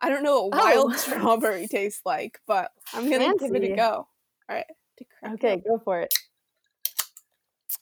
I 0.02 0.10
don't 0.10 0.24
know 0.24 0.44
what 0.46 0.60
Oh. 0.62 0.66
wild 0.66 0.96
strawberry 1.06 1.68
tastes 1.68 2.02
like, 2.06 2.40
but 2.48 2.72
I'm 2.94 3.10
going 3.10 3.38
to 3.38 3.46
give 3.46 3.56
it 3.56 3.72
a 3.72 3.76
go. 3.76 4.08
All 4.50 4.56
right. 4.56 4.66
to 4.98 5.06
crack 5.06 5.34
it 5.34 5.36
Okay, 5.46 5.62
go 5.68 5.78
for 5.84 6.00
it. 6.02 6.14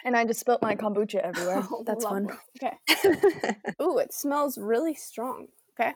And 0.04 0.16
I 0.16 0.26
just 0.26 0.40
spilt 0.42 0.62
my 0.62 0.76
kombucha 0.76 1.16
everywhere. 1.22 1.64
Oh, 1.72 1.84
That's 1.88 2.04
fun. 2.06 2.30
Okay. 2.62 2.76
Ooh, 3.82 3.98
it 3.98 4.14
smells 4.14 4.58
really 4.58 4.94
strong. 4.94 5.48
Okay. 5.80 5.94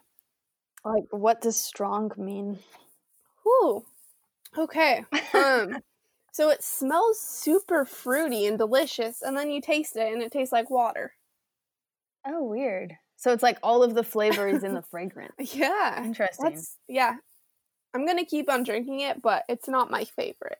like, 0.85 1.03
what 1.11 1.41
does 1.41 1.57
strong 1.59 2.11
mean? 2.17 2.59
Ooh. 3.47 3.83
Okay. 4.57 5.05
Um 5.33 5.77
so 6.33 6.49
it 6.49 6.63
smells 6.63 7.19
super 7.19 7.85
fruity 7.85 8.45
and 8.45 8.57
delicious 8.57 9.21
and 9.21 9.35
then 9.35 9.51
you 9.51 9.61
taste 9.61 9.95
it 9.95 10.13
and 10.13 10.21
it 10.21 10.31
tastes 10.31 10.53
like 10.53 10.69
water. 10.69 11.13
Oh, 12.25 12.43
weird. 12.43 12.95
So 13.17 13.31
it's 13.31 13.43
like 13.43 13.59
all 13.61 13.83
of 13.83 13.93
the 13.93 14.03
flavors 14.03 14.63
in 14.63 14.73
the 14.73 14.81
fragrance. 14.91 15.53
Yeah. 15.53 16.03
Interesting. 16.03 16.51
That's 16.51 16.77
yeah. 16.87 17.17
I'm 17.93 18.05
going 18.05 18.17
to 18.17 18.25
keep 18.25 18.49
on 18.49 18.63
drinking 18.63 19.01
it, 19.01 19.21
but 19.21 19.43
it's 19.49 19.67
not 19.67 19.91
my 19.91 20.05
favorite. 20.05 20.59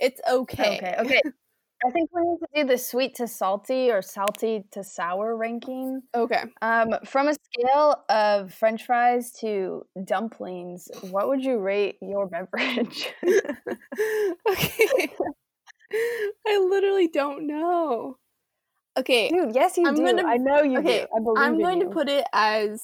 It's 0.00 0.20
okay. 0.28 0.76
Okay, 0.78 0.96
okay. 0.98 1.22
I 1.84 1.90
think 1.90 2.10
we 2.12 2.22
need 2.22 2.38
to 2.38 2.46
do 2.62 2.64
the 2.68 2.78
sweet 2.78 3.14
to 3.16 3.26
salty 3.28 3.90
or 3.90 4.00
salty 4.02 4.64
to 4.72 4.82
sour 4.82 5.36
ranking. 5.36 6.00
Okay. 6.14 6.42
Um, 6.62 6.94
from 7.04 7.28
a 7.28 7.34
scale 7.34 8.02
of 8.08 8.52
French 8.54 8.86
fries 8.86 9.30
to 9.40 9.84
dumplings, 10.04 10.88
what 11.10 11.28
would 11.28 11.44
you 11.44 11.58
rate 11.58 11.96
your 12.00 12.26
beverage? 12.26 13.08
okay. 14.50 15.10
I 16.46 16.58
literally 16.68 17.08
don't 17.08 17.46
know. 17.46 18.16
Okay. 18.98 19.28
Dude, 19.28 19.54
yes, 19.54 19.76
you 19.76 19.86
I'm 19.86 19.94
do. 19.94 20.04
gonna- 20.04 20.26
I 20.26 20.38
know 20.38 20.62
you 20.62 20.78
okay, 20.78 21.00
do. 21.00 21.06
I 21.14 21.20
believe 21.22 21.38
I'm 21.38 21.54
in 21.54 21.60
going 21.60 21.80
to 21.80 21.86
put 21.90 22.08
it 22.08 22.24
as 22.32 22.82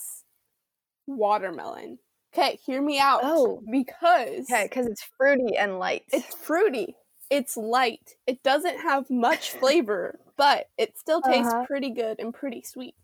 watermelon. 1.07 1.99
Okay, 2.35 2.59
hear 2.65 2.81
me 2.81 2.99
out. 2.99 3.21
Oh. 3.25 3.63
because 3.71 4.47
Okay, 4.51 4.65
because 4.65 4.87
it's 4.87 5.03
fruity 5.19 5.57
and 5.57 5.79
light. 5.79 6.03
it's 6.13 6.35
fruity. 6.35 6.95
It's 7.35 7.57
light. 7.57 8.17
It 8.27 8.43
doesn't 8.43 8.81
have 8.81 9.09
much 9.09 9.51
flavor, 9.61 10.19
but 10.37 10.69
it 10.77 10.99
still 10.99 11.23
tastes 11.23 11.51
Uh-huh. 11.53 11.65
pretty 11.67 11.91
good 11.91 12.21
and 12.21 12.35
pretty 12.35 12.63
sweet. 12.63 12.95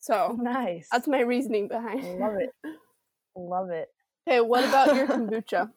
So 0.00 0.36
nice. 0.38 0.88
that's 0.92 1.08
my 1.08 1.20
reasoning 1.20 1.68
behind. 1.68 2.04
it. 2.04 2.20
Love 2.20 2.34
it. 2.36 2.50
Love 3.34 3.70
it. 3.80 3.88
Okay, 4.28 4.40
what 4.42 4.64
about 4.64 4.94
your 4.94 5.06
kombucha? 5.12 5.70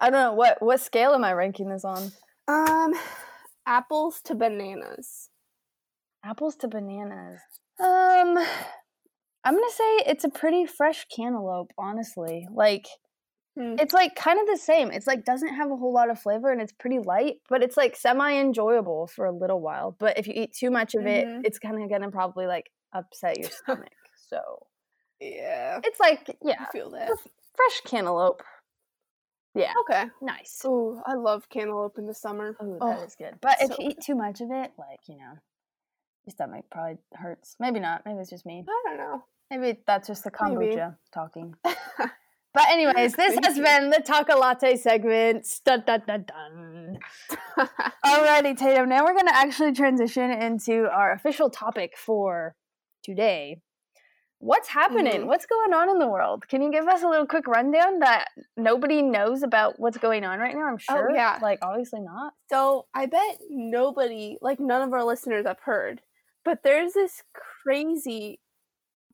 I 0.00 0.10
don't 0.10 0.20
know 0.20 0.32
what 0.32 0.60
what 0.62 0.80
scale 0.80 1.12
am 1.12 1.22
I 1.22 1.32
ranking 1.34 1.68
this 1.68 1.84
on? 1.84 2.12
Um, 2.48 2.94
apples 3.66 4.20
to 4.24 4.34
bananas. 4.34 5.28
Apples 6.24 6.56
to 6.56 6.68
bananas. 6.68 7.40
Um, 7.78 8.38
I'm 9.44 9.54
gonna 9.54 9.70
say 9.70 9.96
it's 10.06 10.24
a 10.24 10.30
pretty 10.30 10.64
fresh 10.66 11.06
cantaloupe. 11.14 11.72
Honestly, 11.76 12.48
like 12.52 12.86
Hmm. 13.56 13.76
it's 13.78 13.94
like 13.94 14.16
kind 14.16 14.40
of 14.40 14.46
the 14.46 14.56
same. 14.56 14.90
It's 14.90 15.06
like 15.06 15.24
doesn't 15.24 15.54
have 15.54 15.70
a 15.70 15.76
whole 15.76 15.92
lot 15.92 16.10
of 16.10 16.18
flavor 16.20 16.50
and 16.50 16.60
it's 16.60 16.72
pretty 16.72 16.98
light, 16.98 17.36
but 17.48 17.62
it's 17.62 17.76
like 17.76 17.94
semi 17.96 18.32
enjoyable 18.34 19.06
for 19.06 19.26
a 19.26 19.32
little 19.32 19.60
while. 19.60 19.94
But 19.98 20.18
if 20.18 20.26
you 20.26 20.34
eat 20.36 20.52
too 20.52 20.70
much 20.70 20.94
of 20.94 21.02
Mhm. 21.02 21.40
it, 21.40 21.46
it's 21.46 21.58
kind 21.60 21.80
of 21.82 21.88
gonna 21.88 22.10
probably 22.10 22.46
like 22.46 22.70
upset 22.92 23.38
your 23.38 23.50
stomach. 23.62 23.92
so 24.16 24.66
Yeah, 25.20 25.80
it's 25.84 26.00
like 26.00 26.36
yeah, 26.42 26.66
I 26.66 26.72
feel 26.72 26.90
that. 26.90 27.10
fresh 27.54 27.80
cantaloupe. 27.84 28.42
Yeah, 29.54 29.72
Okay. 29.82 30.06
nice. 30.20 30.60
Ooh, 30.64 31.00
I 31.06 31.14
love 31.14 31.48
cantaloupe 31.48 31.96
in 31.98 32.06
the 32.06 32.14
summer. 32.14 32.56
Ooh, 32.60 32.78
Oh, 32.80 32.88
that 32.88 33.06
is 33.06 33.14
good. 33.14 33.38
But 33.40 33.58
if 33.60 33.68
so 33.70 33.76
you 33.78 33.90
eat 33.90 34.00
too 34.00 34.16
much 34.16 34.40
of 34.40 34.50
it, 34.50 34.72
like 34.76 34.98
you 35.06 35.16
know, 35.16 35.34
your 36.26 36.30
stomach 36.32 36.64
probably 36.72 36.98
hurts. 37.12 37.54
Maybe 37.60 37.78
not. 37.78 38.02
Maybe 38.04 38.18
it's 38.18 38.30
just 38.30 38.44
me. 38.46 38.64
I 38.68 38.82
don't 38.88 38.98
know. 38.98 39.22
Maybe 39.50 39.80
that's 39.86 40.08
just 40.08 40.24
the 40.24 40.32
Maybe. 40.42 40.74
kombucha 40.74 40.96
talking. 41.12 41.54
But 42.54 42.68
anyways, 42.70 43.12
this 43.16 43.34
Thank 43.34 43.44
has 43.44 43.56
you. 43.56 43.64
been 43.64 43.90
the 43.90 44.00
Talk 44.00 44.28
a 44.28 44.36
Latte 44.36 44.76
segment. 44.76 45.46
Dun, 45.64 45.82
dun, 45.86 46.02
dun, 46.06 46.24
dun. 46.24 46.98
Alrighty, 48.06 48.56
Tatum. 48.56 48.88
Now 48.88 49.04
we're 49.04 49.14
gonna 49.14 49.32
actually 49.34 49.72
transition 49.72 50.30
into 50.30 50.88
our 50.90 51.12
official 51.12 51.50
topic 51.50 51.96
for 51.98 52.54
today. 53.02 53.60
What's 54.38 54.68
happening? 54.68 55.22
Mhm. 55.22 55.26
What's 55.26 55.46
going 55.46 55.72
on 55.72 55.88
in 55.88 55.98
the 55.98 56.06
world? 56.06 56.46
Can 56.48 56.60
you 56.60 56.70
give 56.70 56.86
us 56.86 57.02
a 57.02 57.08
little 57.08 57.26
quick 57.26 57.46
rundown 57.46 58.00
that 58.00 58.28
nobody 58.56 59.00
knows 59.00 59.42
about 59.42 59.80
what's 59.80 59.96
going 59.96 60.24
on 60.24 60.38
right 60.38 60.54
now? 60.54 60.66
I'm 60.66 60.76
sure. 60.78 60.96
Oh, 60.96 61.00
sure. 61.08 61.14
yeah. 61.16 61.38
Like 61.40 61.60
obviously 61.62 62.00
not. 62.00 62.34
So 62.50 62.84
I 62.94 63.06
bet 63.06 63.38
nobody, 63.48 64.36
like 64.42 64.60
none 64.60 64.82
of 64.82 64.92
our 64.92 65.02
listeners, 65.02 65.46
have 65.46 65.60
heard, 65.64 66.02
but 66.44 66.58
there's 66.62 66.92
this 66.92 67.22
crazy. 67.64 68.38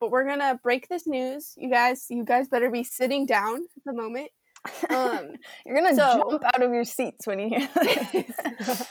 But 0.01 0.11
we're 0.11 0.27
gonna 0.27 0.59
break 0.63 0.89
this 0.89 1.07
news, 1.07 1.53
you 1.57 1.71
guys. 1.71 2.07
You 2.09 2.25
guys 2.25 2.49
better 2.49 2.71
be 2.71 2.83
sitting 2.85 3.27
down 3.27 3.57
at 3.77 3.85
the 3.85 3.93
moment. 3.93 4.31
Um, 4.89 5.33
You're 5.67 5.77
gonna 5.77 5.95
so- 5.95 6.27
jump 6.31 6.43
out 6.45 6.63
of 6.63 6.73
your 6.73 6.85
seats 6.85 7.27
when 7.27 7.39
you 7.39 7.49
hear 7.51 7.69
this. 7.83 8.87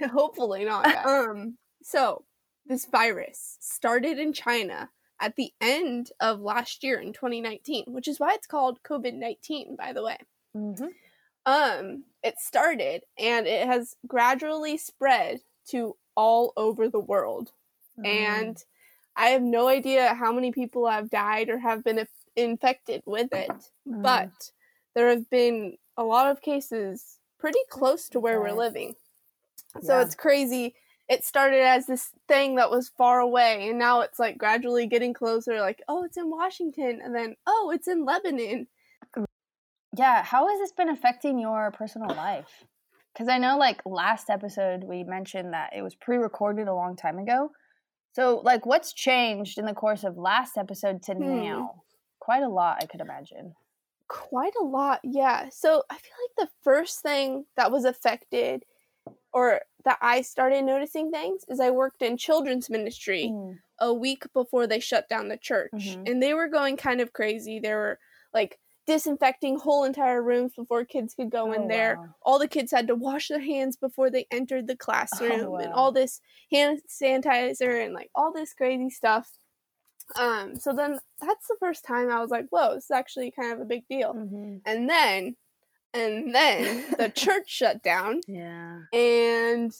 hopefully 0.12 0.64
not. 0.64 0.86
Um, 1.06 1.58
so 1.82 2.24
this 2.64 2.86
virus 2.86 3.56
started 3.60 4.18
in 4.18 4.32
China 4.32 4.90
at 5.20 5.34
the 5.36 5.52
end 5.60 6.10
of 6.20 6.40
last 6.40 6.84
year 6.84 6.98
in 7.00 7.12
2019, 7.12 7.84
which 7.88 8.06
is 8.08 8.20
why 8.20 8.34
it's 8.34 8.46
called 8.46 8.82
COVID 8.82 9.14
19, 9.14 9.76
by 9.76 9.92
the 9.92 10.02
way. 10.04 10.18
Mhm. 10.56 10.88
um 11.44 12.04
it 12.22 12.38
started 12.38 13.02
and 13.18 13.46
it 13.46 13.66
has 13.66 13.94
gradually 14.06 14.76
spread 14.78 15.40
to 15.68 15.96
all 16.16 16.52
over 16.56 16.88
the 16.88 16.98
world 17.00 17.52
Mm. 17.98 18.06
and 18.06 18.64
i 19.16 19.28
have 19.28 19.42
no 19.42 19.68
idea 19.68 20.14
how 20.14 20.32
many 20.32 20.52
people 20.52 20.88
have 20.88 21.10
died 21.10 21.48
or 21.48 21.58
have 21.58 21.82
been 21.84 22.06
infected 22.36 23.02
with 23.06 23.32
it 23.32 23.50
Mm. 23.88 24.02
but 24.02 24.52
there 24.94 25.08
have 25.08 25.28
been 25.30 25.76
a 25.96 26.02
lot 26.04 26.30
of 26.30 26.40
cases 26.40 27.18
pretty 27.38 27.58
close 27.70 28.08
to 28.10 28.20
where 28.20 28.40
we're 28.40 28.52
living 28.52 28.94
so 29.82 29.96
Yeah. 29.98 30.02
it's 30.02 30.14
crazy 30.14 30.74
it 31.08 31.24
started 31.24 31.60
as 31.62 31.86
this 31.86 32.10
thing 32.26 32.56
that 32.56 32.70
was 32.70 32.88
far 32.88 33.20
away 33.20 33.68
and 33.68 33.78
now 33.78 34.00
it's 34.00 34.18
like 34.18 34.36
gradually 34.38 34.86
getting 34.86 35.14
closer 35.14 35.60
like 35.60 35.80
oh 35.88 36.02
it's 36.04 36.16
in 36.16 36.28
washington 36.30 37.00
and 37.02 37.14
then 37.14 37.36
oh 37.46 37.70
it's 37.74 37.88
in 37.88 38.04
lebanon 38.04 38.66
Yeah, 39.96 40.22
how 40.24 40.46
has 40.48 40.58
this 40.58 40.72
been 40.72 40.90
affecting 40.90 41.38
your 41.38 41.70
personal 41.70 42.14
life? 42.14 42.64
Because 43.12 43.28
I 43.28 43.38
know, 43.38 43.56
like, 43.56 43.80
last 43.86 44.28
episode 44.28 44.84
we 44.84 45.04
mentioned 45.04 45.54
that 45.54 45.72
it 45.74 45.80
was 45.80 45.94
pre 45.94 46.18
recorded 46.18 46.68
a 46.68 46.74
long 46.74 46.96
time 46.96 47.18
ago. 47.18 47.50
So, 48.16 48.40
like, 48.42 48.64
what's 48.64 48.94
changed 48.94 49.58
in 49.58 49.66
the 49.66 49.74
course 49.74 50.02
of 50.02 50.16
last 50.16 50.56
episode 50.56 51.02
to 51.02 51.12
Hmm. 51.12 51.36
now? 51.44 51.82
Quite 52.18 52.42
a 52.44 52.48
lot, 52.48 52.78
I 52.82 52.86
could 52.86 53.02
imagine. 53.02 53.54
Quite 54.08 54.54
a 54.58 54.64
lot, 54.64 55.00
yeah. 55.04 55.50
So 55.50 55.82
I 55.90 55.98
feel 55.98 56.14
like 56.24 56.48
the 56.48 56.54
first 56.62 57.00
thing 57.02 57.44
that 57.56 57.70
was 57.70 57.84
affected 57.84 58.64
or 59.34 59.60
that 59.84 59.98
I 60.00 60.22
started 60.22 60.62
noticing 60.64 61.10
things 61.10 61.44
is 61.48 61.60
I 61.60 61.68
worked 61.70 62.00
in 62.00 62.16
children's 62.16 62.70
ministry 62.70 63.26
Mm. 63.30 63.58
a 63.80 63.92
week 63.92 64.24
before 64.32 64.66
they 64.66 64.80
shut 64.80 65.10
down 65.10 65.28
the 65.28 65.36
church. 65.36 65.72
Mhm. 65.74 66.08
And 66.10 66.22
they 66.22 66.32
were 66.32 66.48
going 66.48 66.78
kind 66.78 67.02
of 67.02 67.12
crazy. 67.12 67.58
They 67.58 67.74
were 67.74 67.98
like 68.32 68.58
disinfecting 68.86 69.58
whole 69.58 69.84
entire 69.84 70.22
rooms 70.22 70.52
before 70.56 70.84
kids 70.84 71.14
could 71.14 71.30
go 71.30 71.52
in 71.52 71.62
Oh, 71.62 71.68
there. 71.68 71.96
wow. 71.96 72.14
All 72.22 72.38
the 72.38 72.48
kids 72.48 72.70
had 72.70 72.86
to 72.88 72.94
wash 72.94 73.28
their 73.28 73.40
hands 73.40 73.76
before 73.76 74.10
they 74.10 74.26
entered 74.30 74.66
the 74.66 74.76
classroom 74.76 75.32
and 75.40 75.48
wow. 75.50 75.72
all 75.74 75.92
this 75.92 76.20
hand 76.52 76.80
sanitizer 76.88 77.84
and 77.84 77.94
like 77.94 78.10
all 78.14 78.32
this 78.32 78.54
crazy 78.54 78.90
stuff. 78.90 79.28
Um, 80.16 80.56
so 80.56 80.72
then 80.72 81.00
that's 81.20 81.48
the 81.48 81.56
first 81.58 81.84
time 81.84 82.10
I 82.10 82.20
was 82.20 82.30
like, 82.30 82.46
whoa, 82.50 82.74
this 82.74 82.84
is 82.84 82.90
actually 82.92 83.32
kind 83.32 83.52
of 83.52 83.60
a 83.60 83.64
big 83.64 83.88
deal. 83.88 84.14
Mhm. 84.14 84.60
And 84.64 84.88
then, 84.88 85.34
and 85.92 86.32
then 86.34 86.84
the 86.96 87.08
church 87.14 87.48
shut 87.48 87.82
down 87.82 88.20
Yeah. 88.28 88.82
and 88.92 89.72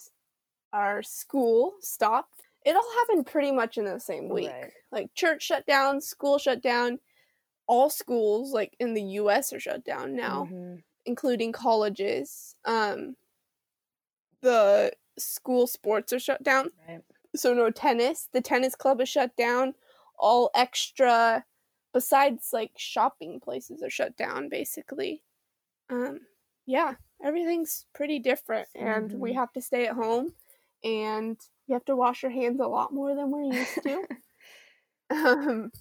our 0.73 1.03
school 1.05 1.75
stopped. 1.81 2.43
It 2.65 2.75
all 2.75 2.93
happened 2.99 3.27
pretty 3.27 3.53
much 3.53 3.79
in 3.79 3.85
the 3.85 4.01
same 4.01 4.29
week. 4.29 4.51
Right. 4.51 4.73
Like 4.91 5.15
church 5.15 5.45
shut 5.45 5.65
down, 5.67 6.01
school 6.01 6.39
shut 6.39 6.61
down. 6.61 6.99
All 7.67 7.91
schools, 7.91 8.53
like 8.53 8.77
in 8.79 8.95
the 8.95 9.03
U.S., 9.03 9.53
are 9.53 9.61
shut 9.61 9.85
down 9.85 10.15
now, 10.17 10.45
Mhm. 10.45 10.85
including 11.05 11.53
colleges. 11.53 12.57
Um, 12.65 13.17
the 14.41 14.93
school 15.19 15.67
sports 15.67 16.13
are 16.13 16.19
shut 16.19 16.43
down. 16.43 16.71
Right. 16.89 17.03
So 17.35 17.53
no 17.55 17.71
tennis. 17.71 18.29
The 18.33 18.41
tennis 18.41 18.75
club 18.75 19.01
is 19.01 19.09
shut 19.09 19.37
down. 19.37 19.75
All 20.19 20.51
extra 20.55 21.45
besides 21.93 22.51
like 22.53 22.73
shopping 22.77 23.41
places 23.41 23.83
are 23.83 23.91
shut 23.91 24.17
down 24.17 24.49
basically. 24.49 25.25
Um 25.91 26.21
yeah, 26.67 26.97
everything's 27.23 27.87
pretty 27.95 28.19
different 28.19 28.69
and 28.75 29.13
we 29.13 29.33
Mhm. 29.33 29.35
have 29.35 29.53
to 29.53 29.61
stay 29.61 29.87
at 29.87 29.95
home 29.95 30.35
and 30.85 31.41
you 31.67 31.75
have 31.75 31.85
to 31.87 31.97
wash 31.97 32.23
your 32.23 32.33
hands 32.33 32.61
a 32.61 32.67
lot 32.67 32.93
more 32.93 33.15
than 33.15 33.31
we're 33.31 33.43
used 33.43 33.83
to. 33.83 34.07
um 35.11 35.73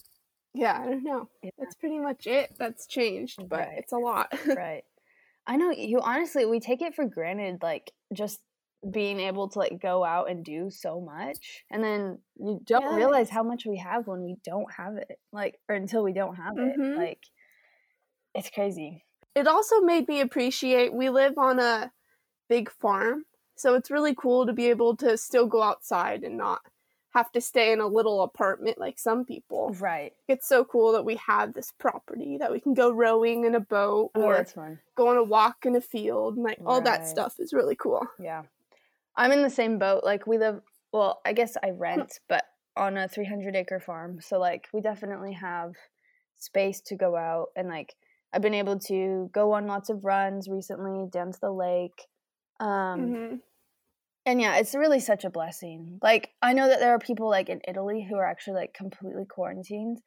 yeah, 0.55 0.81
I 0.81 0.85
don't 0.85 1.03
know. 1.03 1.29
Yeah. 1.43 1.51
That's 1.59 1.75
pretty 1.75 1.99
much 1.99 2.27
it. 2.27 2.55
That's 2.57 2.87
changed, 2.87 3.47
but 3.49 3.59
Right. 3.59 3.77
it's 3.79 3.93
a 3.93 3.97
lot. 3.97 4.33
right. 4.55 4.83
I 5.47 5.57
know 5.57 5.69
you 5.71 5.99
honestly 6.01 6.45
we 6.45 6.59
take 6.59 6.81
it 6.81 6.95
for 6.95 7.05
granted 7.05 7.59
like 7.61 7.91
just 8.13 8.39
being 8.91 9.19
able 9.19 9.49
to 9.49 9.59
like 9.59 9.79
go 9.81 10.03
out 10.03 10.29
and 10.29 10.43
do 10.43 10.69
so 10.71 10.99
much 11.01 11.63
and 11.71 11.83
then 11.83 12.19
you 12.35 12.59
don't 12.65 12.95
realize 12.95 13.29
how 13.29 13.43
much 13.43 13.65
we 13.65 13.77
have 13.77 14.07
when 14.07 14.23
we 14.23 14.37
don't 14.43 14.71
have 14.71 14.95
it 14.97 15.19
like 15.31 15.59
or 15.69 15.75
until 15.75 16.03
we 16.03 16.13
don't 16.13 16.35
have 16.35 16.57
it 16.57 16.77
Mhm. 16.79 16.95
like 16.95 17.19
it's 18.33 18.49
crazy 18.49 19.03
it 19.33 19.47
also 19.47 19.81
made 19.81 20.07
me 20.07 20.21
appreciate 20.21 20.93
we 20.93 21.09
live 21.09 21.37
on 21.37 21.59
a 21.59 21.91
big 22.49 22.69
farm 22.71 23.25
so 23.55 23.73
it's 23.75 23.89
really 23.91 24.13
cool 24.15 24.45
to 24.45 24.53
be 24.53 24.69
able 24.69 24.95
to 24.97 25.17
still 25.17 25.47
go 25.47 25.61
outside 25.61 26.23
and 26.23 26.37
not 26.37 26.61
have 27.15 27.31
to 27.31 27.39
stay 27.41 27.71
in 27.71 27.79
a 27.79 27.87
little 27.87 28.21
apartment 28.23 28.77
like 28.77 28.99
some 28.99 29.23
people. 29.25 29.73
Right. 29.79 30.13
It's 30.27 30.47
so 30.47 30.63
cool 30.65 30.91
that 30.91 31.05
we 31.05 31.15
have 31.15 31.53
this 31.53 31.71
property 31.71 32.37
that 32.37 32.51
we 32.51 32.59
can 32.59 32.73
go 32.73 32.91
rowing 32.91 33.45
in 33.45 33.55
a 33.55 33.59
boat 33.59 34.11
oh 34.15 34.21
or 34.21 34.45
go 34.95 35.07
on 35.07 35.17
a 35.17 35.23
walk 35.23 35.65
in 35.65 35.75
a 35.75 35.81
field 35.81 36.35
and 36.35 36.43
like 36.43 36.59
all 36.65 36.81
that 36.81 37.07
stuff 37.07 37.39
is 37.39 37.53
really 37.53 37.75
cool. 37.75 38.05
Yeah. 38.19 38.43
I'm 39.15 39.31
in 39.31 39.41
the 39.43 39.49
same 39.49 39.79
boat 39.79 40.03
like 40.03 40.27
we 40.27 40.37
live 40.37 40.61
well 40.91 41.21
i 41.25 41.31
guess 41.33 41.55
i 41.63 41.69
rent 41.71 42.19
but 42.27 42.43
on 42.77 42.97
a 42.97 43.07
300 43.07 43.55
acre 43.55 43.79
farm 43.79 44.19
so 44.21 44.37
like 44.39 44.67
we 44.73 44.81
definitely 44.81 45.33
have 45.33 45.73
space 46.37 46.81
to 46.81 46.95
go 46.95 47.15
out 47.15 47.47
and 47.55 47.69
like 47.69 47.95
i've 48.33 48.41
been 48.41 48.53
able 48.53 48.77
to 48.77 49.29
go 49.33 49.53
on 49.53 49.67
lots 49.67 49.89
of 49.89 50.03
runs 50.05 50.47
recently 50.49 51.07
down 51.09 51.31
to 51.31 51.39
the 51.41 51.51
lake 51.51 52.07
um 52.59 52.67
Mhm. 53.01 53.39
And 54.25 54.41
yeah 54.41 54.55
it's 54.57 54.75
really 54.75 54.99
such 54.99 55.23
a 55.23 55.29
blessing 55.29 55.99
like 56.01 56.31
i 56.41 56.53
know 56.53 56.67
that 56.67 56.79
there 56.79 56.91
are 56.93 56.99
people 56.99 57.29
like 57.29 57.49
in 57.49 57.61
italy 57.67 58.05
who 58.09 58.15
are 58.17 58.25
actually 58.25 58.55
like 58.55 58.73
completely 58.73 59.25
quarantined 59.25 59.99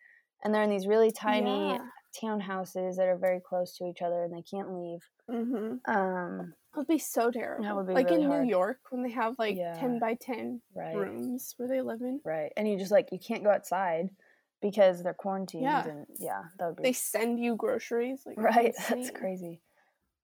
and 0.43 0.55
they're 0.55 0.63
in 0.63 0.71
these 0.71 0.87
really 0.87 1.11
tiny 1.11 1.73
Yeah. 1.73 1.79
townhouses 2.23 2.97
that 2.97 3.07
are 3.07 3.19
very 3.19 3.41
close 3.41 3.77
to 3.77 3.85
each 3.85 4.03
other 4.03 4.23
and 4.25 4.33
they 4.33 4.43
can't 4.43 4.73
leave 4.73 5.01
Mhm. 5.31 5.81
um 5.89 6.55
That 6.73 6.79
would 6.81 6.87
be 6.87 6.99
so 6.99 7.31
terrible. 7.31 7.65
That 7.65 7.77
would 7.77 7.87
be 7.87 7.95
like 7.95 8.07
really 8.11 8.23
in 8.23 8.29
hard. 8.29 8.45
New 8.45 8.49
York 8.51 8.79
when 8.91 9.03
they 9.03 9.11
have 9.11 9.35
like 9.39 9.57
Yeah. 9.57 9.75
ten 9.75 9.99
by 9.99 10.15
ten 10.15 10.63
right 10.75 10.95
rooms 10.97 11.55
where 11.57 11.69
they 11.69 11.83
live 11.83 12.01
in. 12.03 12.21
right 12.25 12.53
and 12.57 12.69
you 12.69 12.79
just 12.79 12.91
like 12.93 13.09
you 13.13 13.19
can't 13.19 13.45
go 13.45 13.51
outside 13.51 14.09
because 14.63 15.03
they're 15.03 15.15
quarantined 15.15 15.63
Yeah. 15.65 15.87
and 15.87 16.07
yeah 16.19 16.45
that 16.59 16.67
would 16.69 16.77
be 16.77 16.83
They 16.85 16.93
send 16.93 17.39
you 17.41 17.57
groceries. 17.57 18.23
Like 18.27 18.37
right 18.39 18.75
that's 18.89 19.11
crazy 19.11 19.61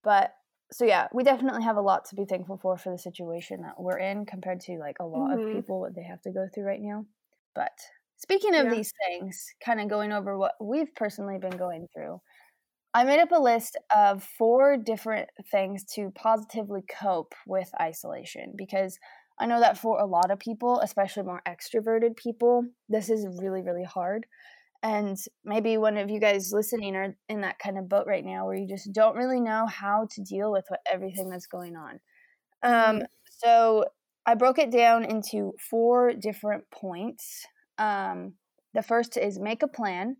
but 0.02 0.34
so 0.72 0.84
yeah 0.84 1.08
we 1.12 1.22
definitely 1.22 1.62
have 1.62 1.76
a 1.76 1.80
lot 1.82 2.04
to 2.06 2.14
be 2.14 2.24
thankful 2.24 2.56
for 2.56 2.76
for 2.76 2.90
the 2.92 2.98
situation 2.98 3.62
that 3.62 3.80
we're 3.80 3.98
in 3.98 4.24
compared 4.26 4.60
to 4.60 4.78
like 4.78 4.98
a 5.00 5.04
lot 5.06 5.32
Mhm. 5.32 5.34
of 5.34 5.46
people 5.46 5.80
what 5.80 5.94
they 5.94 6.02
have 6.02 6.20
to 6.22 6.32
go 6.32 6.48
through 6.52 6.64
right 6.64 6.80
now 6.80 7.06
but 7.54 7.78
speaking 8.16 8.54
of 8.54 8.68
Yeah. 8.68 8.70
these 8.70 8.92
things 9.06 9.46
kind 9.64 9.80
of 9.80 9.88
going 9.88 10.12
over 10.12 10.36
what 10.38 10.54
we've 10.60 10.94
personally 10.94 11.38
been 11.38 11.56
going 11.56 11.86
through 11.92 12.20
i 12.94 13.04
made 13.04 13.20
up 13.20 13.32
a 13.32 13.40
list 13.40 13.76
of 13.94 14.22
four 14.24 14.76
different 14.76 15.30
things 15.50 15.84
to 15.84 16.10
positively 16.12 16.82
cope 16.82 17.34
with 17.46 17.70
isolation 17.80 18.54
because 18.56 18.98
i 19.38 19.46
know 19.46 19.60
that 19.60 19.78
for 19.78 20.00
a 20.00 20.06
lot 20.06 20.30
of 20.30 20.38
people 20.38 20.80
especially 20.80 21.22
more 21.24 21.42
extroverted 21.46 22.16
people 22.16 22.64
this 22.88 23.10
is 23.10 23.26
really 23.42 23.62
really 23.62 23.84
hard 23.84 24.26
and 24.84 25.16
maybe 25.46 25.78
one 25.78 25.96
of 25.96 26.10
you 26.10 26.20
guys 26.20 26.52
listening 26.52 26.94
are 26.94 27.16
in 27.30 27.40
that 27.40 27.58
kind 27.58 27.78
of 27.78 27.88
boat 27.88 28.04
right 28.06 28.24
now 28.24 28.44
where 28.44 28.54
you 28.54 28.68
just 28.68 28.92
don't 28.92 29.16
really 29.16 29.40
know 29.40 29.64
how 29.66 30.06
to 30.10 30.22
deal 30.22 30.52
with 30.52 30.66
what, 30.68 30.80
everything 30.92 31.30
that's 31.30 31.46
going 31.46 31.74
on. 31.74 32.00
Um, 32.62 33.02
so 33.42 33.86
I 34.26 34.34
broke 34.34 34.58
it 34.58 34.70
down 34.70 35.06
into 35.06 35.52
four 35.70 36.12
different 36.12 36.64
points. 36.70 37.46
Um, 37.78 38.34
the 38.74 38.82
first 38.82 39.16
is 39.16 39.38
make 39.38 39.62
a 39.62 39.68
plan. 39.68 40.18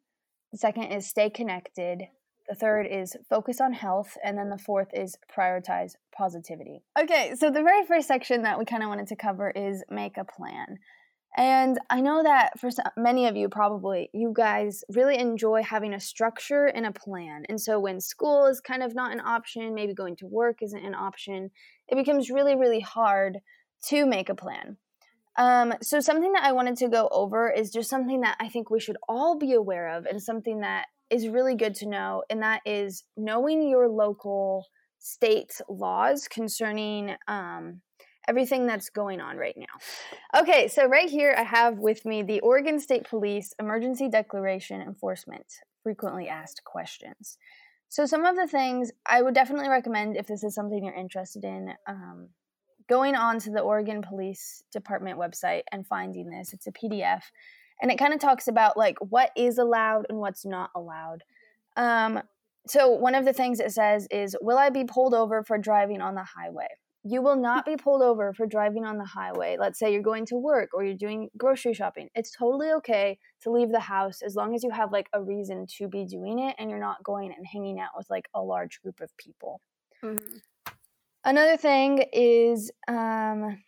The 0.52 0.58
second 0.58 0.84
is 0.84 1.06
stay 1.06 1.28
connected. 1.28 2.04
The 2.48 2.54
third 2.54 2.86
is 2.90 3.16
focus 3.28 3.60
on 3.60 3.74
health. 3.74 4.16
And 4.24 4.38
then 4.38 4.48
the 4.48 4.56
fourth 4.56 4.88
is 4.94 5.14
prioritize 5.36 5.92
positivity. 6.16 6.80
Okay, 6.98 7.34
so 7.38 7.50
the 7.50 7.62
very 7.62 7.84
first 7.84 8.08
section 8.08 8.42
that 8.42 8.58
we 8.58 8.64
kind 8.64 8.82
of 8.82 8.88
wanted 8.88 9.08
to 9.08 9.16
cover 9.16 9.50
is 9.50 9.84
make 9.90 10.16
a 10.16 10.24
plan. 10.24 10.78
And 11.36 11.80
I 11.90 12.00
know 12.00 12.22
that 12.22 12.60
for 12.60 12.70
some, 12.70 12.86
many 12.96 13.26
of 13.26 13.36
you, 13.36 13.48
probably, 13.48 14.08
you 14.12 14.32
guys 14.34 14.84
really 14.88 15.18
enjoy 15.18 15.64
having 15.64 15.92
a 15.92 16.00
structure 16.00 16.66
and 16.66 16.86
a 16.86 16.92
plan. 16.92 17.44
And 17.48 17.60
so 17.60 17.80
when 17.80 18.00
school 18.00 18.46
is 18.46 18.60
kind 18.60 18.84
of 18.84 18.94
not 18.94 19.12
an 19.12 19.20
option, 19.20 19.74
maybe 19.74 19.94
going 19.94 20.14
to 20.16 20.26
work 20.26 20.62
isn't 20.62 20.84
an 20.84 20.94
option, 20.94 21.50
it 21.88 21.96
becomes 21.96 22.30
really, 22.30 22.54
really 22.54 22.80
hard 22.80 23.38
to 23.86 24.06
make 24.06 24.28
a 24.28 24.34
plan. 24.34 24.76
Um, 25.36 25.74
so, 25.82 25.98
something 25.98 26.32
that 26.32 26.44
I 26.44 26.52
wanted 26.52 26.76
to 26.76 26.88
go 26.88 27.08
over 27.10 27.50
is 27.50 27.72
just 27.72 27.90
something 27.90 28.20
that 28.20 28.36
I 28.38 28.48
think 28.48 28.70
we 28.70 28.78
should 28.78 28.96
all 29.08 29.36
be 29.36 29.52
aware 29.52 29.88
of 29.88 30.06
and 30.06 30.22
something 30.22 30.60
that 30.60 30.86
is 31.10 31.26
really 31.26 31.56
good 31.56 31.74
to 31.76 31.88
know, 31.88 32.22
and 32.30 32.42
that 32.42 32.60
is 32.64 33.02
knowing 33.16 33.68
your 33.68 33.88
local 33.88 34.66
state 35.00 35.60
laws 35.68 36.28
concerning 36.28 37.16
um, 37.26 37.80
everything 38.28 38.66
that's 38.66 38.90
going 38.90 39.20
on 39.20 39.36
right 39.36 39.56
now. 39.56 40.40
Okay, 40.40 40.68
so 40.68 40.86
right 40.86 41.08
here 41.08 41.34
I 41.36 41.42
have 41.42 41.78
with 41.78 42.04
me 42.04 42.22
the 42.22 42.40
Oregon 42.40 42.78
State 42.78 43.04
Police 43.04 43.54
Emergency 43.60 44.08
Declaration 44.08 44.80
Enforcement 44.80 45.46
Frequently 45.82 46.28
Asked 46.28 46.62
Questions. 46.64 47.38
So, 47.88 48.06
some 48.06 48.24
of 48.24 48.34
the 48.34 48.48
things 48.48 48.90
I 49.06 49.22
would 49.22 49.34
definitely 49.34 49.68
recommend 49.68 50.16
if 50.16 50.26
this 50.26 50.42
is 50.42 50.54
something 50.54 50.82
you're 50.82 50.94
interested 50.94 51.44
in, 51.44 51.74
um, 51.86 52.30
going 52.88 53.14
on 53.14 53.38
to 53.40 53.50
the 53.50 53.60
Oregon 53.60 54.02
Police 54.02 54.62
Department 54.72 55.18
website 55.18 55.62
and 55.70 55.86
finding 55.86 56.28
this. 56.28 56.52
It's 56.52 56.66
a 56.66 56.72
PDF, 56.72 57.22
and 57.80 57.92
it 57.92 57.98
kind 57.98 58.12
of 58.12 58.20
talks 58.20 58.48
about 58.48 58.76
like 58.76 58.98
what 58.98 59.30
is 59.36 59.58
allowed 59.58 60.06
and 60.08 60.18
what's 60.18 60.44
not 60.44 60.70
allowed. 60.74 61.22
Um, 61.76 62.22
so, 62.66 62.88
one 62.88 63.14
of 63.14 63.24
the 63.24 63.32
things 63.32 63.60
it 63.60 63.72
says 63.72 64.08
is, 64.10 64.34
Will 64.40 64.58
I 64.58 64.70
be 64.70 64.84
pulled 64.84 65.14
over 65.14 65.42
for 65.42 65.58
driving 65.58 66.00
on 66.00 66.14
the 66.14 66.24
highway? 66.24 66.68
You 67.06 67.20
will 67.20 67.36
not 67.36 67.66
be 67.66 67.76
pulled 67.76 68.00
over 68.02 68.32
for 68.32 68.46
driving 68.46 68.84
on 68.84 68.96
the 68.96 69.04
highway. 69.04 69.56
Let's 69.60 69.78
say 69.78 69.92
you're 69.92 70.00
going 70.02 70.24
to 70.26 70.36
work 70.36 70.70
or 70.72 70.82
you're 70.82 70.96
doing 70.96 71.28
grocery 71.36 71.74
shopping. 71.74 72.08
It's 72.14 72.30
totally 72.30 72.70
okay 72.78 73.18
to 73.42 73.50
leave 73.50 73.70
the 73.70 73.80
house 73.80 74.22
as 74.22 74.34
long 74.34 74.54
as 74.54 74.64
you 74.64 74.70
have 74.70 74.90
like 74.90 75.08
a 75.12 75.22
reason 75.22 75.66
to 75.76 75.86
be 75.86 76.06
doing 76.06 76.38
it 76.38 76.56
and 76.58 76.70
you're 76.70 76.80
not 76.80 77.02
going 77.02 77.32
and 77.36 77.46
hanging 77.46 77.78
out 77.78 77.90
with 77.94 78.08
like 78.08 78.26
a 78.34 78.40
large 78.40 78.80
group 78.80 79.00
of 79.00 79.14
people. 79.18 79.60
Mhm. 80.02 80.40
Another 81.24 81.58
thing 81.58 82.04
is 82.12 82.70
um 82.88 83.62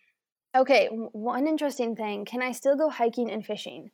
okay, 0.55 0.87
one 0.87 1.45
interesting 1.47 1.95
thing, 1.95 2.25
can 2.25 2.41
I 2.41 2.51
still 2.51 2.75
go 2.75 2.89
hiking 2.89 3.29
and 3.29 3.45
fishing? 3.45 3.91